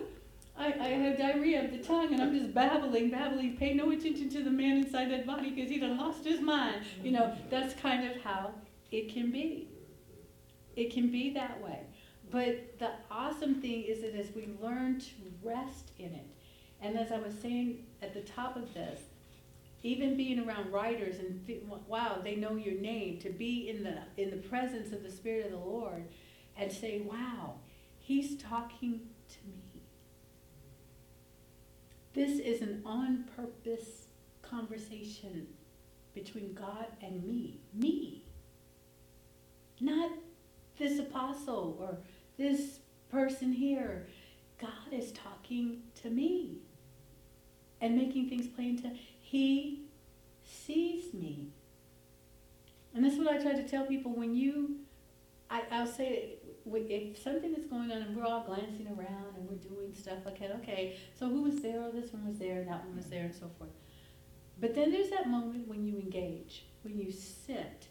I, 0.57 0.73
I 0.79 0.87
have 0.87 1.17
diarrhea 1.17 1.65
of 1.65 1.71
the 1.71 1.77
tongue 1.77 2.13
and 2.13 2.21
I'm 2.21 2.37
just 2.37 2.53
babbling, 2.53 3.11
babbling. 3.11 3.57
Pay 3.57 3.73
no 3.73 3.91
attention 3.91 4.29
to 4.29 4.43
the 4.43 4.49
man 4.49 4.77
inside 4.77 5.11
that 5.11 5.27
body 5.27 5.51
because 5.51 5.69
he 5.69 5.79
lost 5.79 6.25
his 6.25 6.41
mind. 6.41 6.83
You 7.03 7.11
know, 7.11 7.35
that's 7.49 7.79
kind 7.79 8.09
of 8.09 8.21
how 8.21 8.53
it 8.91 9.13
can 9.13 9.31
be. 9.31 9.69
It 10.75 10.91
can 10.91 11.11
be 11.11 11.31
that 11.33 11.61
way. 11.61 11.81
But 12.29 12.79
the 12.79 12.91
awesome 13.09 13.61
thing 13.61 13.83
is 13.83 14.01
that 14.01 14.15
as 14.15 14.33
we 14.35 14.49
learn 14.61 14.99
to 14.99 15.11
rest 15.43 15.91
in 15.99 16.13
it, 16.13 16.27
and 16.81 16.97
as 16.97 17.11
I 17.11 17.19
was 17.19 17.33
saying 17.41 17.85
at 18.01 18.13
the 18.13 18.21
top 18.21 18.55
of 18.55 18.73
this, 18.73 19.01
even 19.83 20.17
being 20.17 20.39
around 20.39 20.71
writers 20.71 21.19
and 21.19 21.47
wow, 21.87 22.19
they 22.23 22.35
know 22.35 22.55
your 22.55 22.79
name, 22.79 23.19
to 23.19 23.29
be 23.29 23.69
in 23.69 23.83
the 23.83 23.99
in 24.21 24.31
the 24.31 24.37
presence 24.37 24.91
of 24.91 25.03
the 25.03 25.11
Spirit 25.11 25.45
of 25.45 25.51
the 25.51 25.57
Lord 25.57 26.07
and 26.57 26.71
say, 26.71 27.01
wow, 27.05 27.55
he's 27.99 28.41
talking 28.41 29.01
to 29.29 29.47
me. 29.47 29.66
This 32.17 32.39
is 32.39 32.63
an 32.63 32.81
on 32.83 33.25
purpose 33.35 34.07
conversation 34.41 35.45
between 36.15 36.55
God 36.55 36.87
and 36.99 37.23
me. 37.23 37.59
Me. 37.75 38.23
Not 39.79 40.09
this 40.79 40.97
apostle 40.97 41.77
or 41.79 41.99
this 42.35 42.79
person 43.11 43.53
here. 43.53 44.07
God 44.59 44.91
is 44.91 45.11
talking 45.11 45.83
to 46.01 46.09
me 46.09 46.57
and 47.81 47.95
making 47.95 48.29
things 48.29 48.47
plain 48.47 48.81
to 48.81 48.93
he 49.21 49.83
sees 50.43 51.13
me. 51.13 51.49
And 52.95 53.05
that's 53.05 53.17
what 53.17 53.27
I 53.27 53.37
try 53.37 53.53
to 53.53 53.67
tell 53.69 53.85
people 53.85 54.11
when 54.11 54.33
you 54.33 54.77
I, 55.51 55.61
I'll 55.69 55.85
say 55.85 56.37
if 56.73 57.21
something 57.21 57.53
is 57.55 57.65
going 57.65 57.91
on 57.91 58.01
and 58.01 58.15
we're 58.15 58.25
all 58.25 58.43
glancing 58.43 58.87
around 58.87 59.35
and 59.37 59.49
we're 59.49 59.55
doing 59.55 59.93
stuff 59.93 60.19
like 60.25 60.39
that, 60.39 60.51
okay, 60.61 60.97
so 61.17 61.27
who 61.27 61.43
was 61.43 61.61
there? 61.61 61.79
Oh, 61.79 61.91
this 61.91 62.13
one 62.13 62.27
was 62.27 62.37
there, 62.37 62.63
that 62.63 62.85
one 62.85 62.95
was 62.95 63.05
there, 63.07 63.25
and 63.25 63.35
so 63.35 63.49
forth. 63.57 63.71
But 64.59 64.75
then 64.75 64.91
there's 64.91 65.09
that 65.11 65.29
moment 65.29 65.67
when 65.67 65.85
you 65.85 65.97
engage, 65.97 66.65
when 66.83 66.97
you 66.97 67.11
sit 67.11 67.87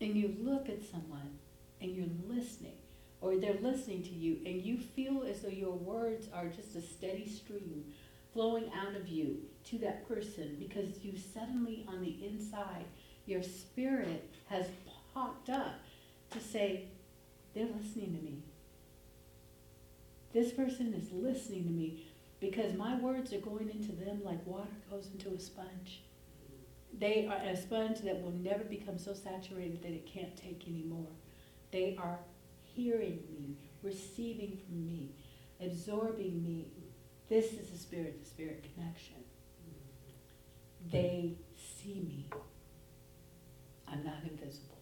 and 0.00 0.14
you 0.14 0.34
look 0.40 0.68
at 0.68 0.82
someone 0.82 1.38
and 1.80 1.94
you're 1.94 2.06
listening, 2.26 2.78
or 3.20 3.36
they're 3.36 3.60
listening 3.60 4.02
to 4.04 4.10
you, 4.10 4.38
and 4.46 4.62
you 4.62 4.78
feel 4.78 5.24
as 5.24 5.42
though 5.42 5.48
your 5.48 5.72
words 5.74 6.28
are 6.32 6.46
just 6.46 6.76
a 6.76 6.80
steady 6.80 7.28
stream 7.28 7.84
flowing 8.32 8.70
out 8.74 8.94
of 8.94 9.08
you 9.08 9.38
to 9.64 9.78
that 9.78 10.06
person 10.08 10.56
because 10.58 11.02
you 11.02 11.12
suddenly 11.34 11.84
on 11.88 12.00
the 12.00 12.24
inside, 12.24 12.84
your 13.26 13.42
spirit 13.42 14.30
has 14.48 14.66
popped 15.12 15.50
up 15.50 15.80
to 16.30 16.40
say, 16.40 16.84
they're 17.58 17.66
listening 17.66 18.16
to 18.16 18.24
me. 18.24 18.38
This 20.32 20.52
person 20.52 20.94
is 20.94 21.10
listening 21.10 21.64
to 21.64 21.70
me 21.70 22.06
because 22.38 22.74
my 22.74 22.96
words 23.00 23.32
are 23.32 23.40
going 23.40 23.68
into 23.70 23.92
them 23.92 24.20
like 24.24 24.46
water 24.46 24.68
goes 24.88 25.08
into 25.12 25.34
a 25.34 25.40
sponge. 25.40 26.02
They 26.96 27.26
are 27.26 27.48
a 27.48 27.56
sponge 27.56 28.00
that 28.02 28.22
will 28.22 28.32
never 28.32 28.62
become 28.62 28.96
so 28.98 29.12
saturated 29.12 29.82
that 29.82 29.90
it 29.90 30.06
can't 30.06 30.36
take 30.36 30.68
anymore. 30.68 31.08
They 31.72 31.96
are 32.00 32.18
hearing 32.62 33.18
me, 33.28 33.56
receiving 33.82 34.58
from 34.64 34.86
me, 34.86 35.10
absorbing 35.60 36.42
me. 36.44 36.68
This 37.28 37.52
is 37.54 37.72
a 37.72 37.78
spirit 37.78 38.22
to 38.22 38.30
spirit 38.30 38.64
connection. 38.74 39.16
They 40.92 41.34
see 41.56 42.04
me. 42.06 42.26
I'm 43.88 44.04
not 44.04 44.22
invisible. 44.22 44.78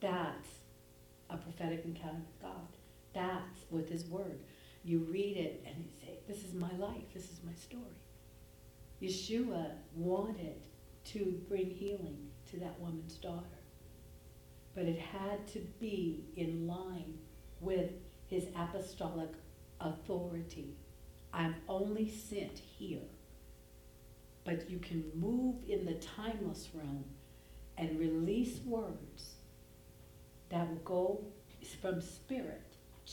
That's 0.00 0.57
a 1.30 1.36
prophetic 1.36 1.84
encounter 1.84 2.20
with 2.26 2.42
God. 2.42 2.68
That's 3.14 3.64
with 3.70 3.88
His 3.88 4.04
Word. 4.06 4.40
You 4.84 5.00
read 5.10 5.36
it 5.36 5.64
and 5.66 5.76
you 5.76 5.90
say, 6.00 6.18
This 6.26 6.44
is 6.44 6.54
my 6.54 6.72
life, 6.76 7.12
this 7.12 7.24
is 7.24 7.40
my 7.44 7.54
story. 7.54 7.82
Yeshua 9.02 9.72
wanted 9.94 10.66
to 11.04 11.40
bring 11.48 11.70
healing 11.70 12.28
to 12.50 12.58
that 12.58 12.78
woman's 12.80 13.14
daughter. 13.14 13.44
But 14.74 14.84
it 14.84 14.98
had 14.98 15.46
to 15.48 15.60
be 15.80 16.24
in 16.36 16.66
line 16.66 17.18
with 17.60 17.90
his 18.26 18.46
apostolic 18.56 19.30
authority. 19.80 20.76
I'm 21.32 21.56
only 21.68 22.08
sent 22.08 22.58
here. 22.58 23.08
But 24.44 24.70
you 24.70 24.78
can 24.78 25.04
move 25.14 25.56
in 25.68 25.84
the 25.84 25.94
timeless 25.94 26.68
realm 26.74 27.04
and 27.76 27.98
release 27.98 28.60
words 28.64 29.34
that 30.50 30.68
will 30.68 30.76
go 30.84 31.24
from 31.80 32.00
spirit 32.00 32.62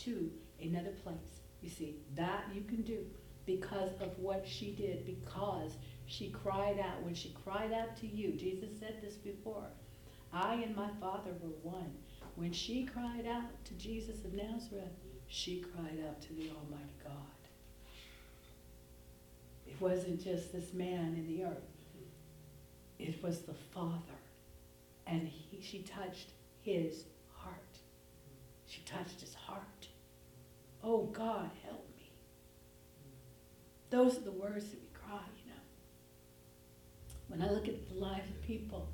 to 0.04 0.32
another 0.62 0.92
place. 1.04 1.42
You 1.62 1.70
see, 1.70 1.96
that 2.16 2.46
you 2.54 2.62
can 2.62 2.82
do 2.82 3.06
because 3.46 3.92
of 4.02 4.18
what 4.20 4.46
she 4.48 4.72
did, 4.72 5.06
because 5.06 5.72
she 6.06 6.30
cried 6.30 6.80
out. 6.80 7.04
When 7.04 7.16
she 7.16 7.36
cried 7.44 7.74
out 7.74 7.98
to 7.98 8.08
you, 8.08 8.32
Jesus 8.34 8.70
said 8.80 9.00
this 9.02 9.16
before 9.16 9.66
I 10.34 10.56
and 10.56 10.76
my 10.76 10.90
Father 11.00 11.32
were 11.42 11.72
one. 11.72 11.94
When 12.36 12.52
she 12.52 12.86
cried 12.86 13.26
out 13.26 13.64
to 13.66 13.74
Jesus 13.76 14.26
of 14.26 14.34
Nazareth, 14.34 14.92
she 15.28 15.62
cried 15.74 16.04
out 16.08 16.22
to 16.22 16.34
the 16.34 16.50
Almighty 16.50 16.96
God. 17.04 17.14
It 19.66 19.80
wasn't 19.80 20.24
just 20.24 20.52
this 20.52 20.74
man 20.74 21.16
in 21.16 21.28
the 21.28 21.46
earth, 21.46 21.72
it 23.00 23.22
was 23.24 23.40
the 23.42 23.56
Father. 23.74 24.00
And 25.08 25.28
he, 25.28 25.62
she 25.62 25.84
touched 25.84 26.32
his. 26.62 27.06
She 28.68 28.82
touched 28.82 29.22
his 29.22 29.34
heart. 29.34 29.88
Oh, 30.84 31.03
God, 31.13 31.49
help 31.63 31.88
me. 31.97 32.11
Those 33.89 34.18
are 34.18 34.22
the 34.22 34.32
words 34.32 34.70
that 34.70 34.82
we 34.82 34.88
cry, 34.93 35.22
you 35.43 35.51
know. 35.51 35.59
When 37.28 37.41
I 37.41 37.51
look 37.51 37.68
at 37.68 37.88
the 37.88 37.95
lives 37.95 38.30
of 38.30 38.41
people 38.41 38.89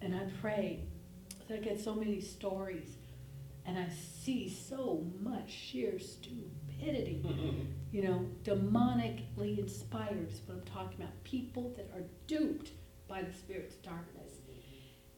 and 0.00 0.14
I 0.14 0.22
pray, 0.40 0.80
I 1.52 1.56
get 1.56 1.80
so 1.80 1.94
many 1.94 2.20
stories 2.20 2.96
and 3.64 3.78
I 3.78 3.88
see 3.90 4.48
so 4.48 5.06
much 5.20 5.50
sheer 5.50 5.98
stupidity, 5.98 7.22
you 7.92 8.02
know, 8.02 8.26
demonically 8.44 9.58
inspired 9.58 10.30
is 10.30 10.40
what 10.46 10.58
I'm 10.58 10.64
talking 10.64 11.00
about. 11.00 11.24
People 11.24 11.74
that 11.76 11.90
are 11.94 12.04
duped 12.26 12.70
by 13.08 13.22
the 13.22 13.32
spirit's 13.32 13.76
darkness. 13.76 14.32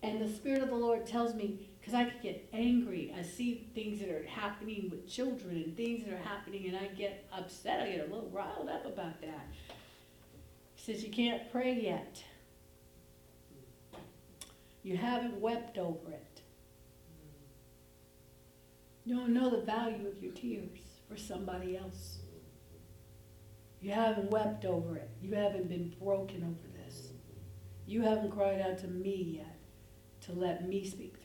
And 0.02 0.20
the 0.20 0.28
Spirit 0.28 0.62
of 0.62 0.70
the 0.70 0.76
Lord 0.76 1.06
tells 1.06 1.34
me, 1.34 1.69
because 1.80 1.94
I 1.94 2.04
could 2.04 2.20
get 2.22 2.48
angry. 2.52 3.14
I 3.18 3.22
see 3.22 3.70
things 3.74 4.00
that 4.00 4.10
are 4.10 4.26
happening 4.26 4.88
with 4.90 5.08
children 5.08 5.56
and 5.56 5.76
things 5.76 6.04
that 6.04 6.12
are 6.12 6.22
happening, 6.22 6.66
and 6.68 6.76
I 6.76 6.86
get 6.88 7.26
upset. 7.32 7.80
I 7.80 7.92
get 7.92 8.00
a 8.00 8.12
little 8.12 8.30
riled 8.30 8.68
up 8.68 8.84
about 8.86 9.20
that. 9.22 9.48
He 10.74 10.92
says, 10.92 11.02
You 11.02 11.10
can't 11.10 11.50
pray 11.50 11.72
yet. 11.80 12.22
You 14.82 14.96
haven't 14.96 15.40
wept 15.40 15.78
over 15.78 16.10
it. 16.10 16.42
You 19.04 19.16
don't 19.16 19.34
know 19.34 19.50
the 19.50 19.64
value 19.64 20.06
of 20.08 20.22
your 20.22 20.32
tears 20.32 20.78
for 21.08 21.16
somebody 21.16 21.76
else. 21.76 22.18
You 23.80 23.92
haven't 23.92 24.30
wept 24.30 24.64
over 24.64 24.96
it. 24.96 25.10
You 25.22 25.34
haven't 25.34 25.68
been 25.68 25.94
broken 26.00 26.42
over 26.42 26.84
this. 26.84 27.08
You 27.86 28.02
haven't 28.02 28.30
cried 28.30 28.60
out 28.60 28.78
to 28.78 28.88
me 28.88 29.38
yet 29.38 29.56
to 30.26 30.32
let 30.32 30.68
me 30.68 30.86
speak. 30.86 31.19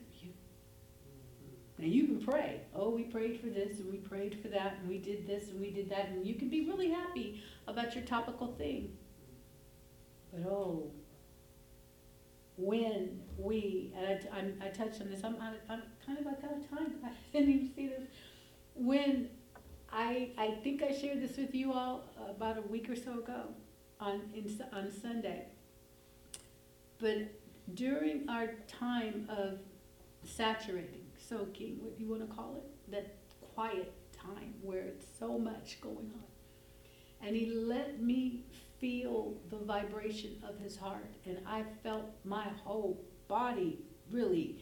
Now 1.78 1.86
you 1.86 2.06
can 2.06 2.24
pray. 2.24 2.60
Oh, 2.74 2.90
we 2.90 3.02
prayed 3.02 3.40
for 3.40 3.48
this 3.48 3.80
and 3.80 3.90
we 3.90 3.98
prayed 3.98 4.40
for 4.40 4.48
that 4.48 4.78
and 4.80 4.88
we 4.88 4.98
did 4.98 5.26
this 5.26 5.50
and 5.50 5.60
we 5.60 5.70
did 5.70 5.90
that 5.90 6.08
and 6.08 6.26
you 6.26 6.34
can 6.34 6.48
be 6.48 6.66
really 6.66 6.90
happy 6.90 7.42
about 7.68 7.94
your 7.94 8.04
topical 8.04 8.54
thing. 8.54 8.96
But 10.32 10.50
oh, 10.50 10.90
when 12.56 13.20
we, 13.36 13.92
and 13.96 14.06
I, 14.06 14.38
I'm, 14.38 14.62
I 14.62 14.68
touched 14.68 15.00
on 15.02 15.10
this, 15.10 15.22
I'm, 15.22 15.36
out 15.36 15.54
of- 15.54 15.60
I'm 15.68 15.82
kind 16.04 16.18
of 16.18 16.24
like 16.24 16.42
out 16.44 16.56
of 16.56 16.70
time, 16.70 16.94
I 17.04 17.10
didn't 17.32 17.50
even 17.50 17.74
see 17.74 17.88
this. 17.88 18.04
When 18.74 19.28
I, 19.92 20.30
I 20.38 20.52
think 20.62 20.82
I 20.82 20.92
shared 20.92 21.20
this 21.20 21.36
with 21.36 21.54
you 21.54 21.72
all 21.72 22.04
about 22.28 22.56
a 22.58 22.62
week 22.62 22.88
or 22.88 22.96
so 22.96 23.18
ago 23.18 23.48
on, 24.00 24.22
in, 24.34 24.60
on 24.72 24.90
Sunday. 24.90 25.44
But 26.98 27.28
during 27.74 28.28
our 28.28 28.54
time 28.66 29.28
of 29.28 29.58
saturating, 30.24 31.05
soaking, 31.28 31.78
what 31.80 31.98
you 31.98 32.08
wanna 32.08 32.26
call 32.26 32.56
it? 32.56 32.90
That 32.90 33.16
quiet 33.54 33.92
time 34.12 34.54
where 34.62 34.82
it's 34.82 35.06
so 35.18 35.38
much 35.38 35.80
going 35.80 36.12
on. 36.14 37.26
And 37.26 37.34
he 37.34 37.46
let 37.46 38.02
me 38.02 38.44
feel 38.78 39.34
the 39.50 39.56
vibration 39.56 40.42
of 40.46 40.58
his 40.58 40.76
heart, 40.76 41.14
and 41.24 41.38
I 41.46 41.64
felt 41.82 42.10
my 42.24 42.44
whole 42.62 43.02
body 43.28 43.78
really 44.10 44.58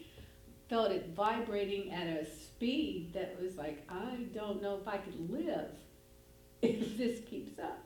felt 0.68 0.90
it 0.90 1.10
vibrating 1.14 1.92
at 1.92 2.06
a 2.06 2.24
speed 2.24 3.12
that 3.12 3.36
was 3.40 3.56
like, 3.56 3.84
I 3.88 4.26
don't 4.32 4.62
know 4.62 4.78
if 4.80 4.88
I 4.88 4.98
could 4.98 5.30
live 5.30 5.70
if 6.62 6.96
this 6.96 7.20
keeps 7.28 7.58
up. 7.58 7.84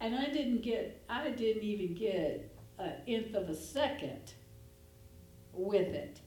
And 0.00 0.14
I 0.14 0.26
didn't 0.26 0.62
get, 0.62 1.02
I 1.08 1.30
didn't 1.30 1.62
even 1.62 1.94
get 1.94 2.54
an 2.78 2.92
nth 3.08 3.34
of 3.34 3.48
a 3.48 3.56
second 3.56 4.34
with 5.52 5.88
it. 5.88 6.20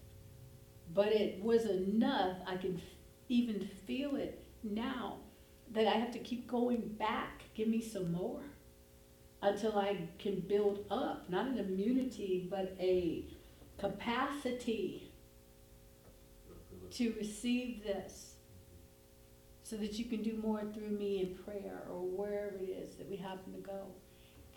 But 0.93 1.07
it 1.07 1.41
was 1.43 1.65
enough, 1.65 2.37
I 2.47 2.57
can 2.57 2.81
even 3.27 3.69
feel 3.85 4.15
it 4.15 4.43
now, 4.63 5.17
that 5.71 5.87
I 5.87 5.91
have 5.91 6.11
to 6.11 6.19
keep 6.19 6.47
going 6.47 6.95
back, 6.97 7.43
give 7.53 7.67
me 7.67 7.81
some 7.81 8.11
more. 8.11 8.41
Until 9.41 9.77
I 9.77 10.09
can 10.17 10.41
build 10.41 10.85
up, 10.91 11.29
not 11.29 11.47
an 11.47 11.59
immunity, 11.59 12.47
but 12.49 12.75
a 12.79 13.25
capacity 13.77 15.13
to 16.91 17.13
receive 17.17 17.83
this. 17.83 18.33
So 19.63 19.77
that 19.77 19.99
you 19.99 20.05
can 20.05 20.23
do 20.23 20.33
more 20.41 20.63
through 20.73 20.89
me 20.89 21.21
in 21.21 21.43
prayer 21.43 21.83
or 21.89 21.99
wherever 21.99 22.57
it 22.57 22.69
is 22.69 22.95
that 22.95 23.07
we 23.07 23.15
happen 23.17 23.53
to 23.53 23.59
go. 23.59 23.85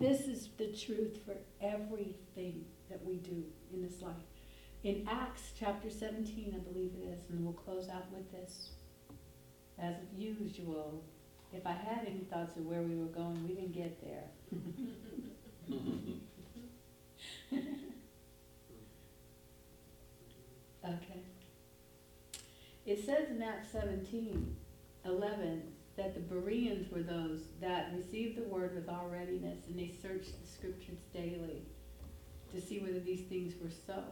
This 0.00 0.22
is 0.22 0.48
the 0.56 0.68
truth 0.68 1.18
for 1.24 1.36
everything 1.60 2.64
that 2.88 3.04
we 3.04 3.16
do 3.16 3.44
in 3.72 3.82
this 3.82 4.00
life. 4.00 4.31
In 4.84 5.06
Acts 5.08 5.52
chapter 5.56 5.88
17, 5.88 6.54
I 6.56 6.72
believe 6.72 6.90
it 7.00 7.06
is, 7.06 7.30
and 7.30 7.44
we'll 7.44 7.52
close 7.52 7.88
out 7.88 8.10
with 8.10 8.32
this. 8.32 8.70
As 9.78 9.94
usual, 10.16 11.04
if 11.52 11.64
I 11.64 11.72
had 11.72 12.04
any 12.06 12.26
thoughts 12.30 12.56
of 12.56 12.66
where 12.66 12.82
we 12.82 12.96
were 12.96 13.06
going, 13.06 13.46
we 13.46 13.54
didn't 13.54 13.74
get 13.74 14.00
there. 14.02 14.24
Okay. 20.84 21.20
It 22.84 23.04
says 23.04 23.30
in 23.30 23.40
Acts 23.40 23.68
17, 23.70 24.56
11, 25.04 25.62
that 25.96 26.14
the 26.14 26.20
Bereans 26.20 26.90
were 26.90 27.04
those 27.04 27.42
that 27.60 27.92
received 27.96 28.36
the 28.36 28.48
word 28.48 28.74
with 28.74 28.88
all 28.88 29.08
readiness, 29.08 29.58
and 29.68 29.78
they 29.78 29.92
searched 30.02 30.40
the 30.40 30.48
scriptures 30.48 30.98
daily 31.14 31.62
to 32.52 32.60
see 32.60 32.80
whether 32.80 32.98
these 32.98 33.28
things 33.28 33.54
were 33.62 33.70
so. 33.70 34.02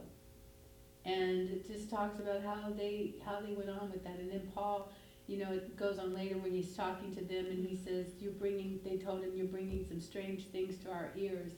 And 1.05 1.49
it 1.49 1.67
just 1.67 1.89
talks 1.89 2.19
about 2.19 2.43
how 2.43 2.69
they 2.69 3.15
how 3.25 3.39
they 3.41 3.53
went 3.53 3.69
on 3.69 3.91
with 3.91 4.03
that. 4.03 4.19
And 4.19 4.31
then 4.31 4.51
Paul, 4.53 4.91
you 5.27 5.37
know, 5.37 5.51
it 5.51 5.75
goes 5.75 5.97
on 5.97 6.13
later 6.13 6.37
when 6.37 6.51
he's 6.51 6.75
talking 6.75 7.13
to 7.15 7.23
them, 7.23 7.45
and 7.47 7.65
he 7.67 7.75
says, 7.75 8.07
"You're 8.19 8.33
bringing." 8.33 8.79
They 8.83 8.97
told 8.97 9.23
him, 9.23 9.31
"You're 9.35 9.47
bringing 9.47 9.85
some 9.87 9.99
strange 9.99 10.47
things 10.47 10.77
to 10.83 10.91
our 10.91 11.11
ears, 11.15 11.53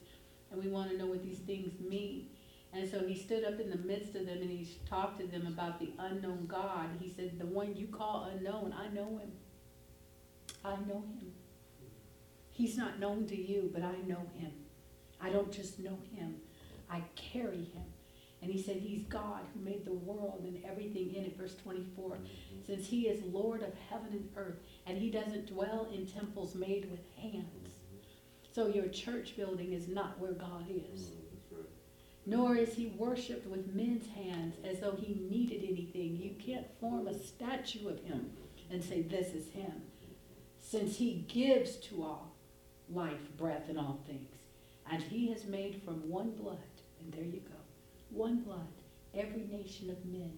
and 0.52 0.64
we 0.64 0.70
want 0.70 0.92
to 0.92 0.98
know 0.98 1.08
what 1.08 1.24
these 1.24 1.40
things 1.40 1.80
mean." 1.82 2.30
And 2.76 2.90
so 2.90 3.06
he 3.06 3.16
stood 3.16 3.44
up 3.44 3.60
in 3.60 3.70
the 3.70 3.78
midst 3.78 4.16
of 4.16 4.26
them 4.26 4.42
and 4.42 4.50
he 4.50 4.68
talked 4.90 5.20
to 5.20 5.28
them 5.28 5.46
about 5.46 5.80
the 5.80 5.92
unknown 6.00 6.48
God. 6.48 6.90
He 7.00 7.08
said, 7.08 7.38
The 7.38 7.46
one 7.46 7.76
you 7.76 7.86
call 7.86 8.32
unknown, 8.34 8.74
I 8.76 8.88
know 8.88 9.20
him. 9.20 9.32
I 10.66 10.76
know 10.88 11.04
him. 11.20 11.34
He's 12.52 12.76
not 12.76 13.00
known 13.00 13.28
to 13.28 13.36
you, 13.36 13.70
but 13.72 13.84
I 13.84 13.96
know 14.08 14.26
him. 14.36 14.52
I 15.22 15.30
don't 15.30 15.52
just 15.52 15.80
know 15.80 15.98
him, 16.14 16.36
I 16.90 17.02
carry 17.16 17.64
him. 17.64 17.93
And 18.44 18.52
he 18.52 18.62
said, 18.62 18.76
He's 18.76 19.04
God 19.04 19.40
who 19.54 19.64
made 19.64 19.86
the 19.86 19.94
world 19.94 20.44
and 20.44 20.62
everything 20.70 21.16
in 21.16 21.24
it. 21.24 21.38
Verse 21.38 21.56
24 21.64 22.18
Since 22.68 22.88
he 22.88 23.08
is 23.08 23.24
Lord 23.24 23.64
of 23.64 23.74
heaven 23.90 24.10
and 24.12 24.30
earth, 24.36 24.58
and 24.86 24.98
he 24.98 25.10
doesn't 25.10 25.48
dwell 25.48 25.88
in 25.94 26.06
temples 26.06 26.54
made 26.54 26.92
with 26.92 27.00
hands. 27.16 27.76
So 28.52 28.68
your 28.68 28.88
church 28.88 29.38
building 29.38 29.72
is 29.72 29.88
not 29.88 30.20
where 30.20 30.34
God 30.34 30.66
is 30.70 31.12
mm, 31.54 31.64
nor 32.26 32.58
is 32.58 32.74
he 32.74 32.88
worshipped 32.98 33.48
with 33.48 33.74
men's 33.74 34.08
hands 34.10 34.56
as 34.66 34.82
though 34.82 34.98
he 34.98 35.26
needed 35.30 35.64
anything. 35.64 36.18
You 36.18 36.36
can't 36.38 36.68
form 36.82 37.08
a 37.08 37.18
statue 37.18 37.88
of 37.88 38.04
him 38.04 38.30
and 38.70 38.84
say, 38.84 39.04
This 39.04 39.34
is 39.34 39.50
him, 39.52 39.84
since 40.60 40.98
he 40.98 41.26
gives 41.30 41.78
to 41.78 42.04
all 42.04 42.36
life, 42.90 43.38
breath, 43.38 43.70
and 43.70 43.80
all 43.80 44.02
things. 44.06 44.36
And 44.92 45.02
he 45.02 45.32
has 45.32 45.46
made 45.46 45.82
from 45.86 46.10
one 46.10 46.32
blood, 46.32 46.58
and 47.00 47.14
there 47.14 47.24
you 47.24 47.40
go, 47.40 47.53
one 48.14 48.42
blood, 48.42 48.68
every 49.14 49.44
nation 49.52 49.90
of 49.90 50.06
men 50.06 50.32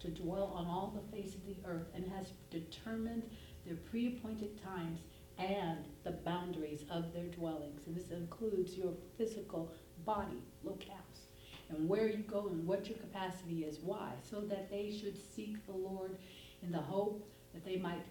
to 0.00 0.08
dwell 0.08 0.52
on 0.54 0.66
all 0.66 0.94
the 0.94 1.16
face 1.16 1.34
of 1.34 1.46
the 1.46 1.56
earth, 1.66 1.86
and 1.94 2.04
has 2.12 2.32
determined 2.50 3.22
their 3.66 3.76
pre 3.76 4.06
appointed 4.08 4.62
times 4.62 5.00
and 5.38 5.84
the 6.04 6.10
boundaries 6.10 6.84
of 6.90 7.12
their 7.12 7.26
dwellings. 7.26 7.86
And 7.86 7.96
this 7.96 8.10
includes 8.10 8.76
your 8.76 8.92
physical 9.16 9.72
body 10.04 10.42
locales 10.66 11.28
and 11.70 11.88
where 11.88 12.08
you 12.08 12.18
go 12.18 12.48
and 12.48 12.66
what 12.66 12.88
your 12.88 12.98
capacity 12.98 13.64
is. 13.64 13.78
Why? 13.80 14.12
So 14.28 14.40
that 14.42 14.70
they 14.70 14.90
should 14.90 15.16
seek 15.34 15.64
the 15.66 15.72
Lord 15.72 16.16
in 16.62 16.72
the 16.72 16.78
hope 16.78 17.28
that 17.52 17.64
they 17.64 17.76
might 17.76 18.04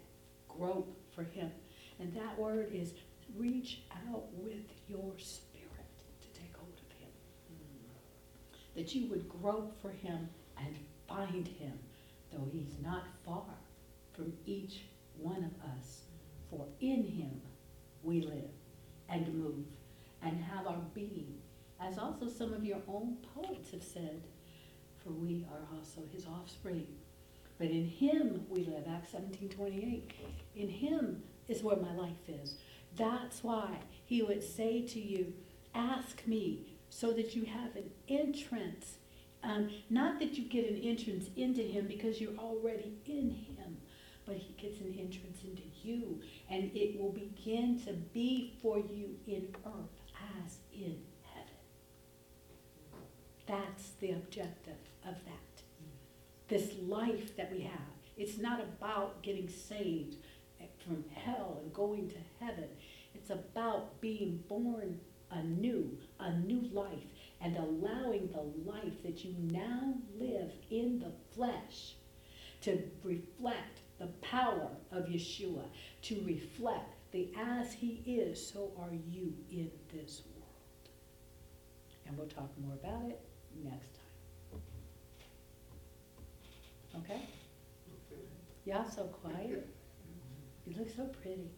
grope 0.48 0.96
for 1.14 1.24
him. 1.24 1.52
And 2.00 2.14
that 2.14 2.38
word 2.38 2.70
is 2.74 2.94
reach 3.36 3.82
out 4.10 4.26
with 4.34 4.66
your 4.88 5.12
spirit 5.18 5.68
to 6.22 6.40
take 6.40 6.56
hold 6.56 6.80
of 6.80 6.98
him. 6.98 7.10
That 8.78 8.96
you 8.96 9.10
would 9.10 9.28
grope 9.28 9.82
for 9.82 9.90
him 9.90 10.30
and 10.58 10.78
find 11.10 11.46
him, 11.46 11.74
though 12.32 12.48
he's 12.50 12.76
not 12.82 13.08
far 13.26 13.44
from 14.14 14.32
each 14.46 14.84
one 15.18 15.44
of 15.44 15.70
us. 15.78 16.04
For 16.50 16.66
in 16.80 17.04
him 17.04 17.42
we 18.04 18.22
live 18.22 18.52
and 19.10 19.34
move 19.34 19.66
and 20.22 20.40
have 20.42 20.68
our 20.68 20.82
being 20.94 21.42
as 21.80 21.98
also 21.98 22.28
some 22.28 22.54
of 22.54 22.64
your 22.64 22.82
own 22.88 23.18
poets 23.36 23.72
have 23.72 23.84
said, 23.84 24.22
for 25.04 25.10
we 25.10 25.46
are 25.52 25.76
also 25.76 26.02
his 26.12 26.26
offspring. 26.26 26.88
But 27.58 27.68
in 27.68 27.88
him 27.88 28.46
we 28.50 28.66
live, 28.66 28.86
Acts 28.88 29.12
17 29.12 29.50
28. 29.50 30.12
In 30.56 30.70
him 30.70 31.24
is 31.48 31.64
where 31.64 31.78
my 31.78 31.94
life 31.94 32.28
is. 32.28 32.56
That's 32.96 33.44
why 33.44 33.80
he 34.06 34.22
would 34.22 34.44
say 34.44 34.82
to 34.82 35.00
you, 35.00 35.34
Ask 35.74 36.26
me 36.26 36.77
so 36.90 37.12
that 37.14 37.36
you 37.36 37.46
have 37.46 37.76
an 37.76 37.90
entrance. 38.08 38.98
Um, 39.44 39.70
not 39.90 40.20
that 40.20 40.38
you 40.38 40.46
get 40.46 40.70
an 40.70 40.78
entrance 40.78 41.30
into 41.36 41.62
him 41.62 41.88
because 41.88 42.20
you're 42.20 42.38
already 42.38 42.98
in 43.06 43.30
him, 43.30 43.78
but 44.26 44.36
he 44.36 44.54
gets 44.54 44.82
an 44.82 44.96
entrance 45.00 45.40
into 45.44 45.64
you, 45.82 46.22
and 46.50 46.72
it 46.76 47.00
will 47.00 47.12
begin 47.12 47.80
to 47.86 47.94
be 47.94 48.58
for 48.62 48.78
you 48.80 49.16
in 49.28 49.56
earth 49.66 50.02
as 50.44 50.58
in 50.74 50.98
heaven. 51.34 51.54
that's 53.48 53.92
the 54.02 54.12
objective 54.12 54.78
of 55.06 55.16
that. 55.26 55.62
This 56.48 56.74
life 56.82 57.36
that 57.38 57.52
we 57.52 57.62
have. 57.62 57.80
It's 58.18 58.38
not 58.38 58.60
about 58.60 59.22
getting 59.22 59.48
saved 59.48 60.18
from 60.88 61.04
hell 61.14 61.60
and 61.62 61.74
going 61.74 62.10
to 62.10 62.46
heaven. 62.46 62.70
It's 63.14 63.30
about 63.30 64.00
being 64.00 64.44
born 64.48 65.00
anew, 65.32 65.98
a 66.20 66.34
new 66.40 66.70
life, 66.72 67.06
and 67.42 67.56
allowing 67.58 68.28
the 68.28 68.70
life 68.70 69.04
that 69.04 69.24
you 69.24 69.36
now 69.40 69.94
live 70.20 70.52
in 70.70 71.00
the 71.00 71.12
flesh 71.34 71.96
to 72.62 72.82
reflect 73.04 73.80
the 74.00 74.08
power 74.22 74.70
of 74.92 75.06
Yeshua, 75.06 75.64
to 76.04 76.22
reflect 76.26 76.96
the 77.12 77.30
as 77.38 77.74
he 77.74 78.02
is, 78.06 78.50
so 78.52 78.72
are 78.80 78.94
you 79.10 79.34
in 79.52 79.72
this 79.94 80.22
world. 80.36 80.90
And 82.06 82.18
we'll 82.18 82.28
talk 82.28 82.50
more 82.60 82.74
about 82.74 83.10
it 83.10 83.20
next 83.64 83.96
time. 83.96 84.62
Okay? 87.02 87.14
Okay. 87.14 88.22
Y'all 88.66 88.90
so 88.90 89.04
quiet. 89.04 89.68
You 90.66 90.76
look 90.78 90.90
so 90.96 91.06
pretty. 91.22 91.50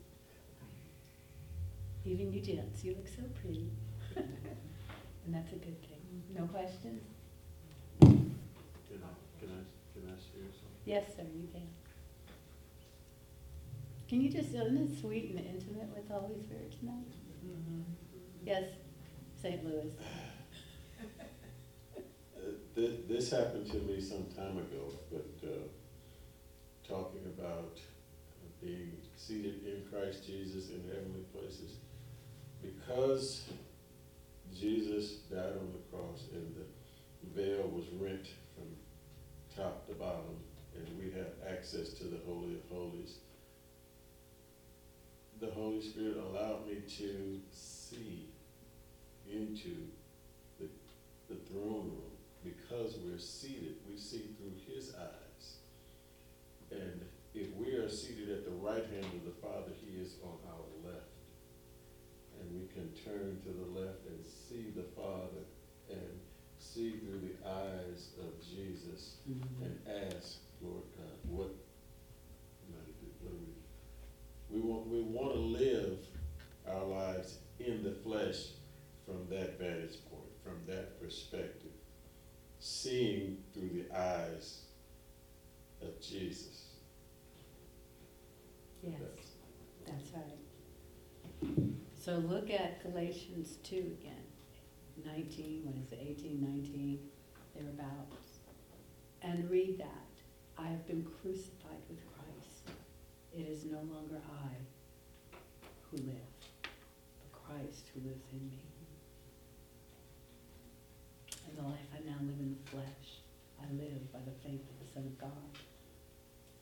Even 2.06 2.32
you 2.34 2.42
gents, 2.42 2.84
you 2.84 2.92
look 2.96 3.08
so 3.08 3.24
pretty. 3.42 3.70
And 5.26 5.36
that's 5.36 5.52
a 5.54 5.58
good 5.58 5.80
thing. 5.84 6.24
No 6.34 6.46
questions? 6.46 7.04
Can 8.00 8.34
I, 9.04 9.14
can 9.40 9.50
I, 9.50 9.62
can 9.94 10.08
I 10.08 10.16
share 10.18 10.50
something? 10.50 10.86
Yes, 10.86 11.04
sir, 11.16 11.22
you 11.36 11.48
can. 11.54 11.68
Can 14.08 14.22
you 14.22 14.32
just, 14.32 14.50
isn't 14.56 14.78
it 14.78 15.00
sweet 15.00 15.30
and 15.36 15.46
intimate 15.46 15.90
with 15.94 16.08
the 16.08 16.16
Holy 16.16 16.40
Spirit 16.42 16.72
tonight? 16.80 17.14
Yes, 18.44 18.64
St. 19.40 19.64
Louis. 19.64 19.92
Uh, 22.36 22.42
thi- 22.74 23.04
This 23.08 23.30
happened 23.30 23.70
to 23.70 23.78
me 23.78 24.02
some 24.02 24.26
time 24.36 24.58
ago, 24.58 24.92
but, 25.12 25.30
uh, 25.48 25.52
talking 26.88 27.22
about 27.38 27.78
uh, 27.78 28.66
being 28.66 28.94
seated 29.16 29.64
in 29.68 29.84
Christ 29.92 30.26
Jesus 30.26 30.70
in 30.70 30.82
heavenly 30.90 31.22
places. 31.36 31.76
Because 32.61 33.44
Jesus 34.57 35.18
died 35.31 35.57
on 35.60 35.73
the 35.73 35.98
cross 35.98 36.23
and 36.34 36.56
the 36.56 37.41
veil 37.41 37.68
was 37.68 37.86
rent 37.99 38.27
from 38.56 38.65
top 39.56 39.88
to 39.88 39.94
bottom, 39.94 40.38
and 40.76 40.88
we 40.98 41.11
have 41.11 41.31
access 41.49 41.90
to 41.94 42.06
the 42.06 42.19
Holy 42.26 42.56
of 42.56 42.61
Holies. 42.72 43.18
The 45.40 45.52
Holy 45.52 45.81
Spirit 45.81 46.18
allowed 46.18 46.68
me 46.68 46.81
to 46.98 47.40
see 47.53 48.27
into 49.31 49.76
the, 50.60 50.68
the 51.30 51.40
throne 51.49 51.91
room 51.91 52.10
because 52.44 52.95
we're 53.06 53.19
seated, 53.19 53.76
we 53.90 53.98
see 53.98 54.30
through 54.38 54.73
his 54.73 54.94
eyes. 54.95 55.56
And 56.72 57.02
if 57.34 57.56
we 57.56 57.73
are 57.73 57.90
seated 57.90 58.30
at 58.30 58.45
the 58.45 58.52
right 58.52 58.86
hand 58.86 59.06
of 59.06 59.26
the 59.26 59.41
Father, 59.41 59.72
he 59.86 60.02
is 60.02 60.15
on 60.23 60.38
our 60.49 60.69
we 62.60 62.68
can 62.68 62.90
turn 63.06 63.40
to 63.44 63.49
the 63.49 63.80
left 63.80 64.06
and 64.07 64.26
see 64.26 64.72
the 64.76 64.84
Father 64.95 65.45
and 65.90 66.19
see 66.57 66.98
through 66.98 67.22
the 67.22 67.48
eyes 67.48 68.10
of 68.19 68.40
Jesus 68.41 69.15
mm-hmm. 69.30 69.64
and 69.64 69.80
ask, 70.14 70.40
Lord 70.61 70.84
God, 70.98 71.18
what, 71.23 71.56
what 72.68 72.86
do 73.22 73.30
we, 74.49 74.57
we 74.57 74.61
want, 74.61 74.88
we 74.88 75.02
want 75.02 75.34
to 75.34 75.40
live 75.40 75.99
our 76.68 76.84
lives 76.84 77.38
in 77.60 77.84
the 77.84 77.91
flesh 77.91 78.48
from 79.06 79.27
that 79.30 79.57
vantage 79.57 79.98
point, 80.10 80.31
from 80.44 80.60
that 80.68 81.02
perspective, 81.02 81.72
seeing 82.60 83.38
through 83.53 83.69
the 83.69 83.98
eyes 83.98 84.64
of 85.81 85.99
Jesus. 86.02 86.65
Yes, 88.84 88.99
That's- 88.99 89.30
that's 89.86 90.14
right. 90.14 90.39
So 92.10 92.15
look 92.27 92.49
at 92.49 92.81
Galatians 92.81 93.60
two 93.61 93.94
again, 94.02 94.26
nineteen, 95.06 95.61
what 95.64 95.76
is 95.77 95.91
it, 95.91 95.99
eighteen, 96.02 96.41
nineteen, 96.41 96.98
thereabouts. 97.53 98.40
And 99.22 99.48
read 99.48 99.77
that. 99.77 100.10
I 100.57 100.65
have 100.69 100.88
been 100.88 101.06
crucified 101.22 101.84
with 101.88 101.99
Christ. 102.10 102.73
It 103.31 103.48
is 103.48 103.65
no 103.65 103.77
longer 103.94 104.18
I 104.26 104.49
who 105.91 105.98
live, 105.98 106.34
but 106.64 107.31
Christ 107.45 107.91
who 107.94 108.02
lives 108.10 108.26
in 108.34 108.49
me. 108.49 108.57
And 111.48 111.57
the 111.60 111.61
life 111.61 111.94
I 111.94 111.99
now 112.10 112.18
live 112.22 112.40
in 112.40 112.57
the 112.57 112.72
flesh, 112.72 113.22
I 113.61 113.72
live 113.72 114.11
by 114.11 114.19
the 114.26 114.49
faith 114.49 114.65
of 114.65 114.80
the 114.81 114.91
Son 114.95 115.06
of 115.06 115.15
God. 115.19 115.61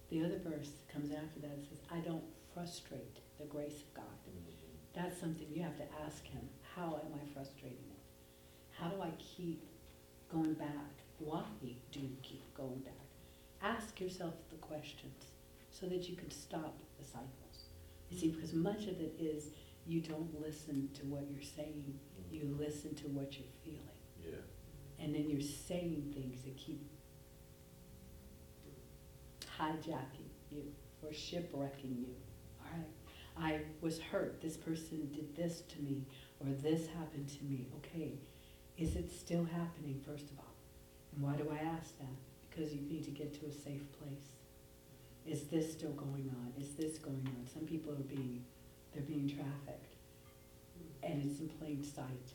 The 0.09 0.25
other 0.25 0.39
verse 0.43 0.71
comes 0.91 1.11
after 1.11 1.39
that, 1.39 1.51
it 1.51 1.67
says, 1.69 1.79
I 1.89 1.99
don't 1.99 2.25
frustrate 2.53 3.21
the 3.39 3.45
grace 3.45 3.79
of 3.79 3.93
God. 3.93 4.19
Mm-hmm. 4.27 4.66
That's 4.97 5.19
something 5.19 5.45
you 5.53 5.61
have 5.61 5.77
to 5.77 5.83
ask 6.03 6.25
him, 6.25 6.41
how 6.75 6.99
am 7.05 7.13
I 7.13 7.31
frustrating 7.31 7.85
it? 7.91 8.01
How 8.71 8.89
do 8.89 8.99
I 8.99 9.11
keep 9.19 9.63
going 10.27 10.55
back? 10.55 10.91
Why 11.19 11.43
do 11.61 11.99
you 11.99 12.17
keep 12.23 12.51
going 12.55 12.79
back? 12.79 12.93
Ask 13.61 14.01
yourself 14.01 14.33
the 14.49 14.55
questions 14.55 15.25
so 15.69 15.85
that 15.85 16.09
you 16.09 16.15
can 16.15 16.31
stop 16.31 16.79
the 16.97 17.05
cycles. 17.05 17.69
You 18.09 18.17
see, 18.17 18.29
because 18.29 18.53
much 18.53 18.87
of 18.87 18.99
it 18.99 19.15
is 19.19 19.51
you 19.85 20.01
don't 20.01 20.41
listen 20.41 20.89
to 20.95 21.05
what 21.05 21.25
you're 21.29 21.43
saying, 21.43 21.93
mm-hmm. 22.19 22.33
you 22.33 22.57
listen 22.59 22.95
to 22.95 23.07
what 23.09 23.37
you're 23.37 23.53
feeling. 23.63 24.01
Yeah. 24.25 25.03
And 25.03 25.13
then 25.13 25.29
you're 25.29 25.41
saying 25.41 26.11
things 26.15 26.41
that 26.41 26.57
keep 26.57 26.89
hijacking 29.59 30.31
you 30.49 30.63
or 31.03 31.13
shipwrecking 31.13 31.97
you. 31.99 32.15
I 33.39 33.61
was 33.81 33.99
hurt. 33.99 34.41
This 34.41 34.57
person 34.57 35.09
did 35.13 35.35
this 35.35 35.61
to 35.61 35.81
me, 35.81 36.05
or 36.39 36.51
this 36.51 36.87
happened 36.87 37.29
to 37.29 37.43
me. 37.45 37.67
Okay. 37.77 38.13
Is 38.77 38.95
it 38.95 39.11
still 39.11 39.43
happening, 39.43 40.01
first 40.05 40.29
of 40.31 40.39
all? 40.39 40.53
And 41.15 41.23
why 41.23 41.35
do 41.35 41.49
I 41.51 41.63
ask 41.63 41.97
that? 41.99 42.17
Because 42.49 42.73
you 42.73 42.81
need 42.81 43.03
to 43.05 43.11
get 43.11 43.33
to 43.39 43.47
a 43.47 43.51
safe 43.51 43.83
place. 43.99 44.37
Is 45.25 45.47
this 45.47 45.71
still 45.71 45.91
going 45.91 46.31
on? 46.39 46.53
Is 46.61 46.75
this 46.75 46.97
going 46.97 47.27
on? 47.27 47.47
Some 47.51 47.63
people 47.63 47.91
are 47.91 47.95
being, 48.15 48.43
they're 48.93 49.03
being 49.03 49.27
trafficked. 49.27 49.95
And 51.03 51.23
it's 51.23 51.39
in 51.39 51.49
plain 51.49 51.83
sight. 51.83 52.33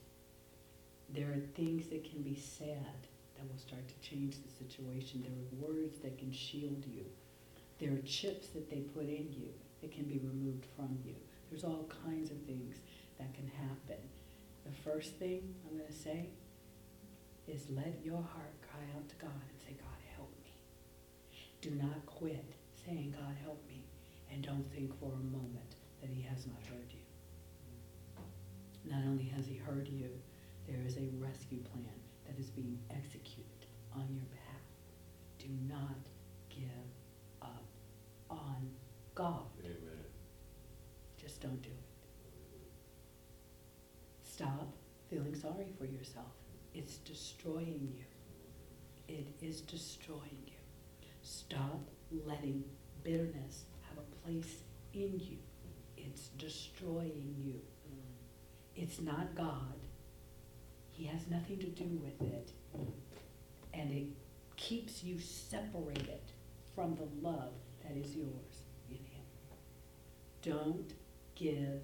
There 1.11 1.29
are 1.29 1.41
things 1.57 1.89
that 1.89 2.09
can 2.09 2.23
be 2.23 2.37
said 2.37 3.07
that 3.37 3.51
will 3.51 3.59
start 3.59 3.87
to 3.89 4.09
change 4.09 4.37
the 4.43 4.65
situation. 4.65 5.23
There 5.23 5.33
are 5.33 5.73
words 5.73 5.99
that 6.01 6.19
can 6.19 6.33
shield 6.33 6.85
you. 6.87 7.05
There 7.79 7.93
are 7.93 8.03
chips 8.07 8.49
that 8.49 8.71
they 8.71 8.81
put 8.81 9.05
in 9.05 9.33
you 9.33 9.53
that 9.83 9.93
can 9.93 10.05
be 10.05 10.19
removed 10.19 10.65
from 10.75 10.99
you. 11.05 11.15
There's 11.51 11.65
all 11.65 11.91
kinds 12.07 12.31
of 12.31 12.39
things 12.43 12.77
that 13.19 13.35
can 13.35 13.47
happen. 13.49 14.01
The 14.65 14.73
first 14.73 15.19
thing 15.19 15.55
I'm 15.69 15.77
going 15.77 15.91
to 15.91 15.93
say 15.93 16.31
is 17.47 17.67
let 17.69 18.01
your 18.03 18.23
heart 18.23 18.55
cry 18.63 18.85
out 18.97 19.09
to 19.09 19.17
God 19.17 19.43
and 19.51 19.61
say, 19.61 19.75
God, 19.79 19.99
help 20.17 20.33
me. 20.43 20.55
Do 21.61 21.71
not 21.71 22.07
quit 22.07 22.55
saying, 22.87 23.15
God, 23.19 23.37
help 23.43 23.63
me, 23.67 23.85
and 24.31 24.43
don't 24.43 24.67
think 24.73 24.99
for 24.99 25.13
a 25.13 25.37
moment 25.37 25.77
that 26.01 26.11
He 26.11 26.23
has 26.23 26.47
not 26.47 26.63
heard 26.67 26.91
you. 26.91 27.05
Not 28.91 29.03
only 29.05 29.25
has 29.25 29.47
He 29.47 29.57
heard 29.57 29.89
you, 29.89 30.11
there 30.67 30.81
is 30.87 30.97
a 30.97 31.11
rescue 31.19 31.59
plan 31.59 32.01
that 32.27 32.39
is 32.39 32.51
being 32.51 32.79
executed 32.91 33.67
on 33.95 34.07
your 34.11 34.25
behalf. 34.27 34.63
Do 35.39 35.49
not 35.69 35.99
give 36.49 36.87
up 37.43 37.65
on 38.31 38.71
God. 39.15 39.45
Amen. 39.65 40.05
Just 41.21 41.41
don't 41.41 41.61
do 41.63 41.69
it. 41.69 41.93
Stop 44.25 44.73
feeling 45.11 45.35
sorry 45.35 45.67
for 45.79 45.85
yourself. 45.85 46.33
It's 46.75 46.97
destroying 46.99 47.93
you. 47.95 49.15
It 49.15 49.27
is 49.43 49.61
destroying 49.61 50.43
you. 50.47 51.09
Stop 51.23 51.81
letting 52.27 52.65
bitterness 53.05 53.65
have 53.89 53.99
a 53.99 54.27
place 54.27 54.63
in 54.95 55.21
you. 55.21 55.39
It's 55.97 56.29
destroying 56.39 57.35
you. 57.39 57.61
It's 58.75 59.01
not 59.01 59.35
God. 59.35 59.75
He 60.91 61.05
has 61.05 61.27
nothing 61.31 61.59
to 61.59 61.67
do 61.67 62.01
with 62.03 62.21
it. 62.23 62.53
And 63.75 63.93
it 63.93 64.07
keeps 64.57 65.03
you 65.03 65.19
separated 65.19 66.21
from 66.75 66.95
the 66.95 67.09
love 67.27 67.53
that 67.83 67.97
is 67.97 68.15
yours. 68.15 68.52
Don't 70.43 70.93
give 71.37 71.81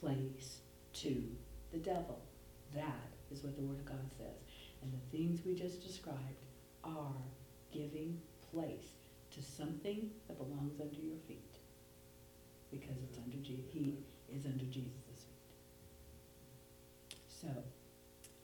place 0.00 0.60
to 0.94 1.22
the 1.72 1.78
devil. 1.78 2.18
That 2.74 3.08
is 3.30 3.42
what 3.42 3.56
the 3.56 3.62
Word 3.62 3.78
of 3.78 3.84
God 3.84 4.10
says. 4.18 4.26
And 4.82 4.92
the 4.92 5.16
things 5.16 5.40
we 5.44 5.54
just 5.54 5.86
described 5.86 6.18
are 6.82 7.14
giving 7.72 8.20
place 8.52 8.96
to 9.30 9.42
something 9.42 10.10
that 10.26 10.38
belongs 10.38 10.80
under 10.80 11.00
your 11.00 11.18
feet. 11.28 11.58
Because 12.70 12.96
it's 13.08 13.18
under 13.18 13.36
Je- 13.36 13.64
he 13.70 13.98
is 14.34 14.46
under 14.46 14.64
Jesus' 14.64 14.90
feet. 15.06 15.24
So, 17.28 17.48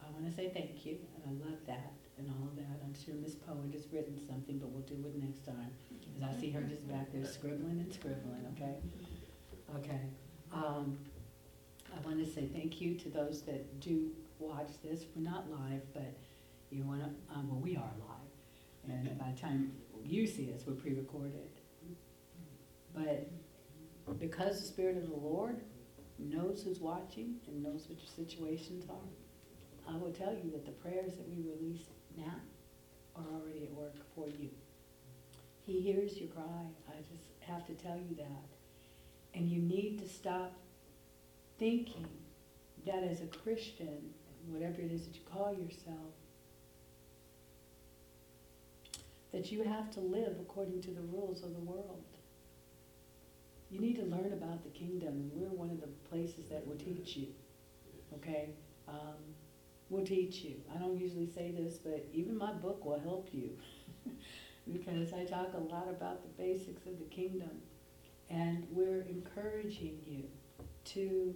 I 0.01 0.11
wanna 0.13 0.33
say 0.33 0.51
thank 0.51 0.87
you, 0.87 0.99
and 1.17 1.25
I 1.27 1.45
love 1.45 1.59
that 1.67 1.93
and 2.19 2.31
all 2.31 2.49
of 2.49 2.57
that. 2.57 2.81
I'm 2.85 2.95
sure 2.95 3.15
Miss 3.15 3.35
Poet 3.35 3.73
has 3.73 3.87
written 3.93 4.19
something, 4.27 4.59
but 4.59 4.69
we'll 4.71 4.83
do 4.87 4.95
it 5.07 5.17
next 5.23 5.45
time. 5.45 5.71
Cause 6.15 6.23
I 6.23 6.41
see 6.41 6.51
her 6.51 6.63
just 6.63 6.89
back 6.89 7.13
there 7.13 7.25
scribbling 7.27 7.81
and 7.81 7.93
scribbling, 7.93 8.47
okay? 8.57 8.77
Okay, 9.75 10.01
um, 10.53 10.97
I 11.93 12.01
wanna 12.07 12.25
say 12.25 12.47
thank 12.47 12.81
you 12.81 12.95
to 12.95 13.09
those 13.09 13.43
that 13.43 13.81
do 13.81 14.11
watch 14.39 14.71
this. 14.83 15.05
We're 15.15 15.29
not 15.29 15.51
live, 15.51 15.83
but 15.93 16.15
you 16.71 16.85
wanna, 16.85 17.11
um, 17.35 17.49
well, 17.49 17.61
we 17.61 17.77
are 17.77 17.93
live. 17.99 18.89
And 18.89 19.19
by 19.19 19.33
the 19.33 19.41
time 19.41 19.73
you 20.05 20.27
see 20.27 20.53
us, 20.53 20.63
we're 20.67 20.75
pre-recorded. 20.75 21.51
But 22.95 23.29
because 24.19 24.61
the 24.61 24.67
Spirit 24.67 24.97
of 24.97 25.09
the 25.09 25.17
Lord 25.17 25.61
knows 26.19 26.63
who's 26.63 26.81
watching 26.81 27.37
and 27.47 27.63
knows 27.63 27.87
what 27.89 27.99
your 27.99 28.27
situations 28.27 28.87
are, 28.89 29.93
I 29.93 29.97
will 29.97 30.13
tell 30.13 30.33
you 30.33 30.51
that 30.53 30.65
the 30.65 30.73
prayers 30.73 31.17
that 31.17 31.29
we 31.29 31.43
release 31.43 31.85
now 32.17 32.41
are 33.15 33.25
already 33.35 33.65
at 33.65 33.73
work 33.73 33.97
for 34.15 34.29
you. 34.29 34.49
He 35.65 35.81
hears 35.81 36.17
your 36.19 36.29
cry. 36.29 36.67
I 36.89 36.97
just 37.13 37.25
have 37.41 37.67
to 37.67 37.75
tell 37.75 37.97
you 37.97 38.17
that. 38.17 38.56
And 39.37 39.51
you 39.51 39.61
need 39.61 39.99
to 39.99 40.09
stop 40.09 40.57
thinking 41.59 42.09
that 42.87 43.05
as 43.05 43.21
a 43.21 43.27
Christian, 43.27 44.15
whatever 44.49 44.81
it 44.81 44.91
is 44.91 45.07
that 45.07 45.15
you 45.15 45.21
call 45.31 45.53
yourself, 45.53 46.15
that 49.33 49.53
you 49.53 49.63
have 49.63 49.91
to 49.91 50.01
live 50.01 50.37
according 50.41 50.81
to 50.83 50.91
the 50.91 51.03
rules 51.03 51.43
of 51.43 51.53
the 51.53 51.61
world. 51.61 52.03
You 53.71 53.81
need 53.81 53.97
to 53.97 54.05
learn 54.05 54.33
about 54.33 54.65
the 54.65 54.71
kingdom, 54.71 55.09
and 55.09 55.31
we're 55.35 55.51
one 55.51 55.71
of 55.71 55.81
the 55.81 55.89
places 56.09 56.49
that 56.49 56.67
will 56.67 56.77
teach 56.77 57.17
you, 57.17 57.29
okay? 58.15 58.51
Um, 58.89 59.35
we'll 59.91 60.07
teach 60.07 60.37
you. 60.37 60.55
I 60.75 60.79
don't 60.79 60.99
usually 60.99 61.27
say 61.27 61.51
this, 61.51 61.75
but 61.77 62.07
even 62.15 62.39
my 62.39 62.53
book 62.53 62.87
will 62.87 63.01
help 63.01 63.29
you. 63.33 63.51
because 64.73 65.13
I 65.13 65.25
talk 65.25 65.53
a 65.55 65.59
lot 65.59 65.89
about 65.89 66.23
the 66.23 66.43
basics 66.43 66.87
of 66.87 66.99
the 66.99 67.05
kingdom. 67.05 67.51
And 68.31 68.67
we're 68.71 69.03
encouraging 69.03 70.01
you 70.07 70.25
to 70.87 71.35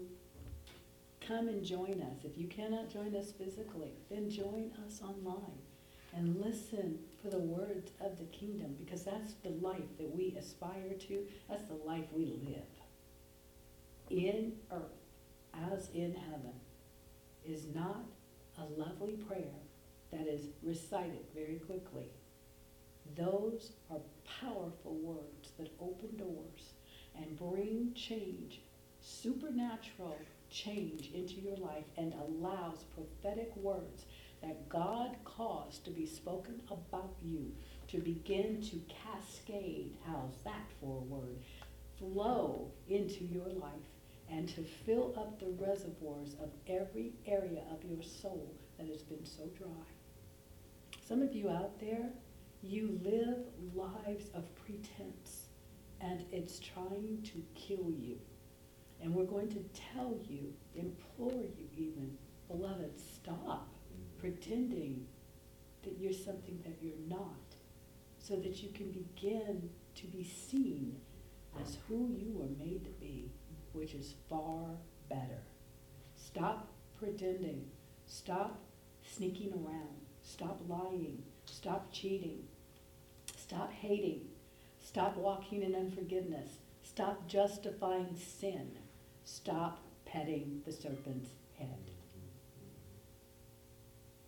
come 1.21 1.49
and 1.49 1.65
join 1.65 2.03
us. 2.03 2.25
If 2.25 2.37
you 2.37 2.49
cannot 2.49 2.89
join 2.89 3.15
us 3.15 3.33
physically, 3.33 3.93
then 4.11 4.29
join 4.29 4.73
us 4.87 5.01
online 5.03 5.59
and 6.17 6.41
listen 6.41 6.99
for 7.23 7.29
the 7.29 7.39
words 7.39 7.93
of 8.01 8.19
the 8.19 8.25
kingdom 8.25 8.75
because 8.79 9.05
that's 9.05 9.35
the 9.45 9.51
life 9.51 9.97
that 9.99 10.15
we 10.15 10.35
aspire 10.39 10.95
to. 11.09 11.27
That's 11.49 11.69
the 11.69 11.75
life 11.75 12.07
we 12.13 12.39
live. 12.45 12.65
In 14.11 14.55
earth, 14.73 14.83
as 15.73 15.89
in 15.95 16.15
heaven, 16.15 16.55
is 17.47 17.67
not 17.75 18.05
a 18.59 18.65
lovely 18.81 19.13
prayer 19.29 19.61
that 20.13 20.27
is 20.27 20.49
recited 20.63 21.27
very 21.35 21.61
quickly. 21.67 22.11
Those 23.17 23.73
are 23.91 24.01
powerful 24.41 24.95
words 24.95 25.53
that 25.59 25.71
open 25.81 26.17
doors 26.17 26.75
and 27.21 27.39
bring 27.39 27.93
change, 27.95 28.61
supernatural 29.01 30.17
change 30.51 31.11
into 31.15 31.35
your 31.35 31.57
life 31.57 31.85
and 31.97 32.13
allows 32.15 32.85
prophetic 32.95 33.55
words 33.57 34.05
that 34.43 34.69
God 34.69 35.17
caused 35.25 35.85
to 35.85 35.91
be 35.91 36.07
spoken 36.07 36.61
about 36.71 37.15
you 37.23 37.53
to 37.89 37.99
begin 37.99 38.63
to 38.63 38.81
cascade, 38.89 39.97
how's 40.07 40.37
that 40.45 40.67
for 40.81 40.99
a 40.99 41.05
word, 41.05 41.39
flow 41.99 42.71
into 42.89 43.25
your 43.25 43.49
life 43.49 43.73
and 44.31 44.49
to 44.49 44.63
fill 44.63 45.13
up 45.17 45.39
the 45.39 45.65
reservoirs 45.65 46.37
of 46.41 46.51
every 46.69 47.13
area 47.27 47.63
of 47.73 47.85
your 47.85 48.03
soul 48.03 48.55
that 48.79 48.87
has 48.87 49.03
been 49.03 49.27
so 49.27 49.43
dry. 49.59 49.67
Some 51.07 51.21
of 51.21 51.35
you 51.35 51.51
out 51.51 51.81
there, 51.81 52.11
you 52.63 53.01
live 53.03 53.39
lives 53.75 54.27
of 54.35 54.45
pretense 54.65 55.40
and 56.01 56.25
it's 56.33 56.59
trying 56.59 57.23
to 57.25 57.43
kill 57.55 57.91
you. 57.91 58.19
And 59.03 59.15
we're 59.15 59.25
going 59.25 59.49
to 59.51 59.65
tell 59.95 60.19
you, 60.29 60.53
implore 60.75 61.43
you 61.43 61.67
even, 61.77 62.17
beloved, 62.49 63.01
stop 63.01 63.69
mm. 63.69 64.21
pretending 64.21 65.07
that 65.83 65.99
you're 65.99 66.13
something 66.13 66.61
that 66.65 66.77
you're 66.83 66.93
not, 67.09 67.57
so 68.19 68.37
that 68.37 68.63
you 68.63 68.71
can 68.71 68.91
begin 68.91 69.71
to 69.95 70.07
be 70.07 70.23
seen 70.23 70.97
as 71.63 71.79
who 71.89 72.15
you 72.17 72.33
were 72.35 72.65
made 72.65 72.85
to 72.85 72.91
be, 73.01 73.31
which 73.73 73.95
is 73.95 74.15
far 74.29 74.67
better. 75.09 75.43
Stop 76.15 76.73
pretending. 76.99 77.65
Stop 78.07 78.63
sneaking 79.03 79.53
around. 79.53 79.97
Stop 80.23 80.61
lying. 80.69 81.23
Stop 81.47 81.91
cheating. 81.93 82.45
Stop 83.37 83.73
hating. 83.73 84.30
Stop 84.93 85.17
walking 85.17 85.63
in 85.63 85.77
unforgiveness. 85.77 86.49
Stop 86.83 87.29
justifying 87.29 88.17
sin. 88.17 88.73
Stop 89.23 89.85
petting 90.05 90.63
the 90.67 90.73
serpent's 90.73 91.29
head. 91.57 91.93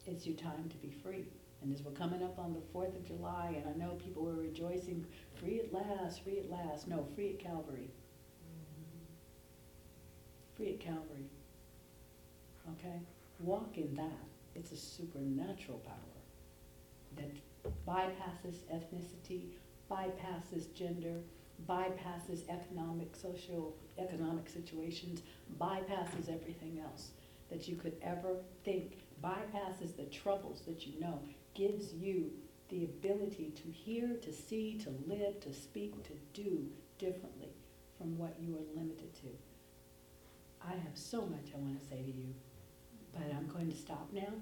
It's 0.07 0.25
your 0.25 0.37
time 0.37 0.69
to 0.71 0.77
be 0.77 0.93
free. 1.03 1.25
And 1.63 1.75
as 1.75 1.83
we're 1.83 1.91
coming 1.91 2.23
up 2.23 2.39
on 2.39 2.55
the 2.55 2.79
4th 2.79 2.95
of 2.95 3.05
July, 3.05 3.57
and 3.57 3.75
I 3.75 3.77
know 3.77 3.95
people 3.95 4.23
were 4.23 4.35
rejoicing, 4.35 5.05
free 5.35 5.59
at 5.59 5.73
last, 5.73 6.23
free 6.23 6.39
at 6.39 6.49
last. 6.49 6.87
No, 6.87 7.09
free 7.17 7.31
at 7.31 7.41
Calvary. 7.41 7.91
Free 10.57 10.75
at 10.75 10.79
Calvary. 10.79 11.27
Okay? 12.79 13.01
Walk 13.41 13.79
in 13.79 13.97
that. 13.97 14.29
It's 14.55 14.71
a 14.71 14.77
supernatural 14.77 15.79
power 15.79 17.17
that 17.17 17.33
bypasses 17.85 18.59
ethnicity, 18.73 19.47
bypasses 19.93 20.73
gender, 20.75 21.21
bypasses 21.69 22.49
economic, 22.49 23.15
social, 23.15 23.77
economic 23.99 24.49
situations, 24.49 25.23
bypasses 25.61 26.29
everything 26.33 26.81
else 26.83 27.11
that 27.51 27.69
you 27.69 27.77
could 27.77 27.97
ever 28.03 28.37
think, 28.65 28.99
bypasses 29.23 29.95
the 29.97 30.05
troubles 30.05 30.63
that 30.67 30.87
you 30.87 30.99
know, 30.99 31.21
gives 31.55 31.93
you 31.93 32.31
the 32.71 32.85
ability 32.85 33.53
to 33.55 33.71
hear, 33.71 34.17
to 34.23 34.33
see, 34.33 34.79
to 34.79 34.91
live, 35.07 35.39
to 35.41 35.53
speak, 35.53 36.03
to 36.05 36.13
do 36.33 36.67
differently 36.99 37.51
from 37.99 38.17
what 38.17 38.35
you 38.41 38.55
are 38.55 38.81
limited 38.81 39.13
to. 39.15 39.29
I 40.67 40.71
have 40.71 40.95
so 40.95 41.23
much 41.27 41.51
I 41.55 41.59
want 41.59 41.79
to 41.79 41.87
say 41.87 42.03
to 42.03 42.11
you, 42.11 42.35
but 43.13 43.31
I'm 43.37 43.47
going 43.49 43.71
to 43.71 43.77
stop 43.77 44.09
now 44.13 44.33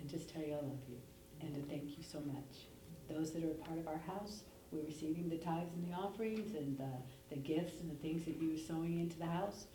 and 0.00 0.10
just 0.10 0.28
tell 0.28 0.42
you 0.42 0.54
I 0.54 0.56
love 0.56 0.82
you 0.88 0.96
and 1.40 1.54
to 1.54 1.60
thank 1.70 1.96
you 1.96 2.02
so 2.02 2.20
much. 2.20 2.66
Those 3.08 3.32
that 3.32 3.44
are 3.44 3.50
a 3.50 3.54
part 3.54 3.78
of 3.78 3.86
our 3.86 3.98
house, 3.98 4.42
we're 4.74 4.86
receiving 4.86 5.28
the 5.28 5.36
tithes 5.36 5.72
and 5.74 5.86
the 5.88 5.96
offerings 5.96 6.54
and 6.54 6.76
the, 6.76 7.34
the 7.34 7.40
gifts 7.40 7.80
and 7.80 7.90
the 7.90 8.02
things 8.02 8.24
that 8.24 8.36
you 8.42 8.54
are 8.54 8.58
sowing 8.58 9.00
into 9.00 9.18
the 9.18 9.26
house. 9.26 9.66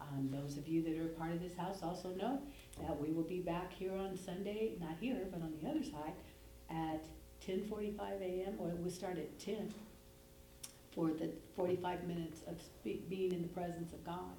Um, 0.00 0.28
those 0.30 0.56
of 0.56 0.68
you 0.68 0.82
that 0.82 0.98
are 0.98 1.06
a 1.06 1.18
part 1.18 1.32
of 1.32 1.40
this 1.40 1.56
house 1.56 1.82
also 1.82 2.10
know 2.10 2.40
that 2.80 3.00
we 3.00 3.10
will 3.10 3.22
be 3.22 3.40
back 3.40 3.72
here 3.72 3.94
on 3.94 4.16
Sunday, 4.16 4.72
not 4.80 4.96
here, 5.00 5.26
but 5.30 5.40
on 5.40 5.52
the 5.60 5.68
other 5.68 5.82
side, 5.82 6.12
at 6.70 7.04
ten 7.40 7.64
forty-five 7.64 8.20
AM, 8.20 8.54
or 8.58 8.68
we'll 8.78 8.90
start 8.90 9.18
at 9.18 9.38
ten, 9.38 9.72
for 10.94 11.08
the 11.08 11.30
forty-five 11.56 12.04
minutes 12.04 12.40
of 12.46 12.58
being 12.84 13.32
in 13.32 13.42
the 13.42 13.48
presence 13.48 13.92
of 13.92 14.04
God, 14.04 14.36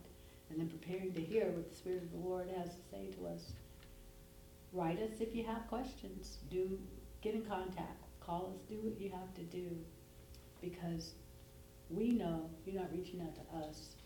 and 0.50 0.60
then 0.60 0.70
preparing 0.70 1.12
to 1.14 1.22
hear 1.22 1.46
what 1.46 1.70
the 1.70 1.76
Spirit 1.76 2.04
of 2.04 2.12
the 2.12 2.28
Lord 2.28 2.48
has 2.58 2.70
to 2.70 2.82
say 2.92 3.08
to 3.18 3.28
us. 3.28 3.54
Write 4.72 5.00
us 5.00 5.20
if 5.20 5.34
you 5.34 5.46
have 5.46 5.68
questions. 5.68 6.38
Do, 6.52 6.78
get 7.22 7.34
in 7.34 7.44
contact. 7.44 8.04
Call 8.20 8.54
us, 8.54 8.60
do 8.68 8.76
what 8.84 9.00
you 9.00 9.10
have 9.10 9.34
to 9.36 9.42
do. 9.44 9.78
Because 10.66 11.14
we 11.92 12.10
know 12.10 12.50
you're 12.66 12.82
not 12.82 12.92
reaching 12.92 13.22
out 13.22 13.36
to 13.36 13.68
us, 13.68 13.98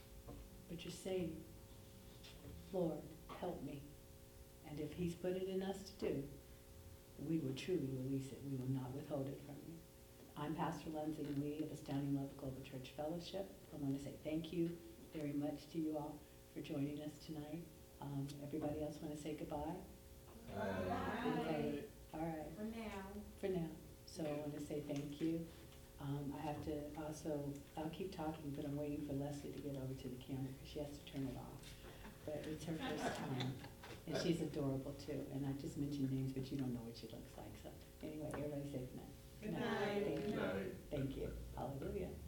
but 0.69 0.83
you're 0.83 0.91
saying, 0.91 1.31
Lord, 2.73 2.97
help 3.39 3.63
me. 3.63 3.81
And 4.69 4.77
if 4.77 4.91
he's 4.91 5.13
put 5.13 5.31
it 5.31 5.47
in 5.47 5.63
us 5.63 5.77
to 5.77 6.07
do, 6.07 6.23
we 7.25 7.37
will 7.37 7.55
truly 7.55 7.87
release 8.03 8.31
it. 8.33 8.41
We 8.43 8.57
will 8.57 8.69
not 8.69 8.93
withhold 8.93 9.27
it 9.27 9.39
from 9.45 9.55
you. 9.67 9.73
I'm 10.37 10.53
Pastor 10.53 10.89
Lindsay 10.93 11.25
Lee 11.41 11.63
of 11.63 11.71
Astounding 11.71 12.15
Love 12.15 12.35
Global 12.37 12.61
Church 12.61 12.91
Fellowship. 12.97 13.49
I 13.73 13.77
want 13.81 13.97
to 13.97 14.03
say 14.03 14.11
thank 14.25 14.51
you 14.51 14.69
very 15.15 15.31
much 15.33 15.71
to 15.71 15.77
you 15.79 15.95
all 15.95 16.19
for 16.53 16.59
joining 16.59 16.99
us 17.01 17.13
tonight. 17.25 17.63
Um, 18.01 18.27
everybody 18.43 18.83
else 18.83 18.95
want 19.01 19.15
to 19.15 19.21
say 19.21 19.37
goodbye? 19.39 19.79
Okay, 20.57 21.79
all 22.13 22.19
right, 22.19 22.51
For 22.57 22.63
now. 22.63 23.05
for 23.39 23.47
now. 23.47 23.69
So 24.05 24.23
I 24.23 24.39
want 24.41 24.59
to 24.59 24.65
say 24.65 24.83
thank 24.89 25.21
you. 25.21 25.39
Um, 26.01 26.33
I 26.37 26.41
have 26.47 26.63
to 26.65 26.75
also, 27.03 27.43
I'll 27.77 27.91
keep 27.91 28.15
talking, 28.15 28.53
but 28.55 28.65
I'm 28.65 28.77
waiting 28.77 29.03
for 29.05 29.13
Leslie 29.13 29.51
to 29.51 29.59
get 29.59 29.75
over 29.75 29.93
to 29.93 30.07
the 30.07 30.19
camera 30.23 30.47
because 30.55 30.69
she 30.71 30.79
has 30.79 30.87
to 30.95 31.03
turn 31.11 31.27
it 31.27 31.35
off. 31.35 31.59
But 32.25 32.45
it's 32.47 32.63
her 32.65 32.73
first 32.79 33.15
time, 33.19 33.51
and 34.07 34.15
she's 34.23 34.39
adorable 34.41 34.95
too. 34.95 35.19
And 35.33 35.45
I 35.45 35.51
just 35.59 35.77
mentioned 35.77 36.11
names, 36.11 36.31
but 36.31 36.49
you 36.51 36.57
don't 36.57 36.73
know 36.73 36.83
what 36.87 36.95
she 36.95 37.07
looks 37.11 37.35
like, 37.35 37.51
so 37.63 37.69
anyway, 38.03 38.29
everybody 38.31 38.63
say 38.71 38.79
good 38.79 38.95
night. 38.95 39.15
Good 39.41 39.53
night. 39.59 40.03
Thank 40.05 40.27
you. 40.29 40.35
Night. 40.35 40.73
Thank 40.91 41.17
you. 41.17 41.27
Hallelujah. 41.57 42.11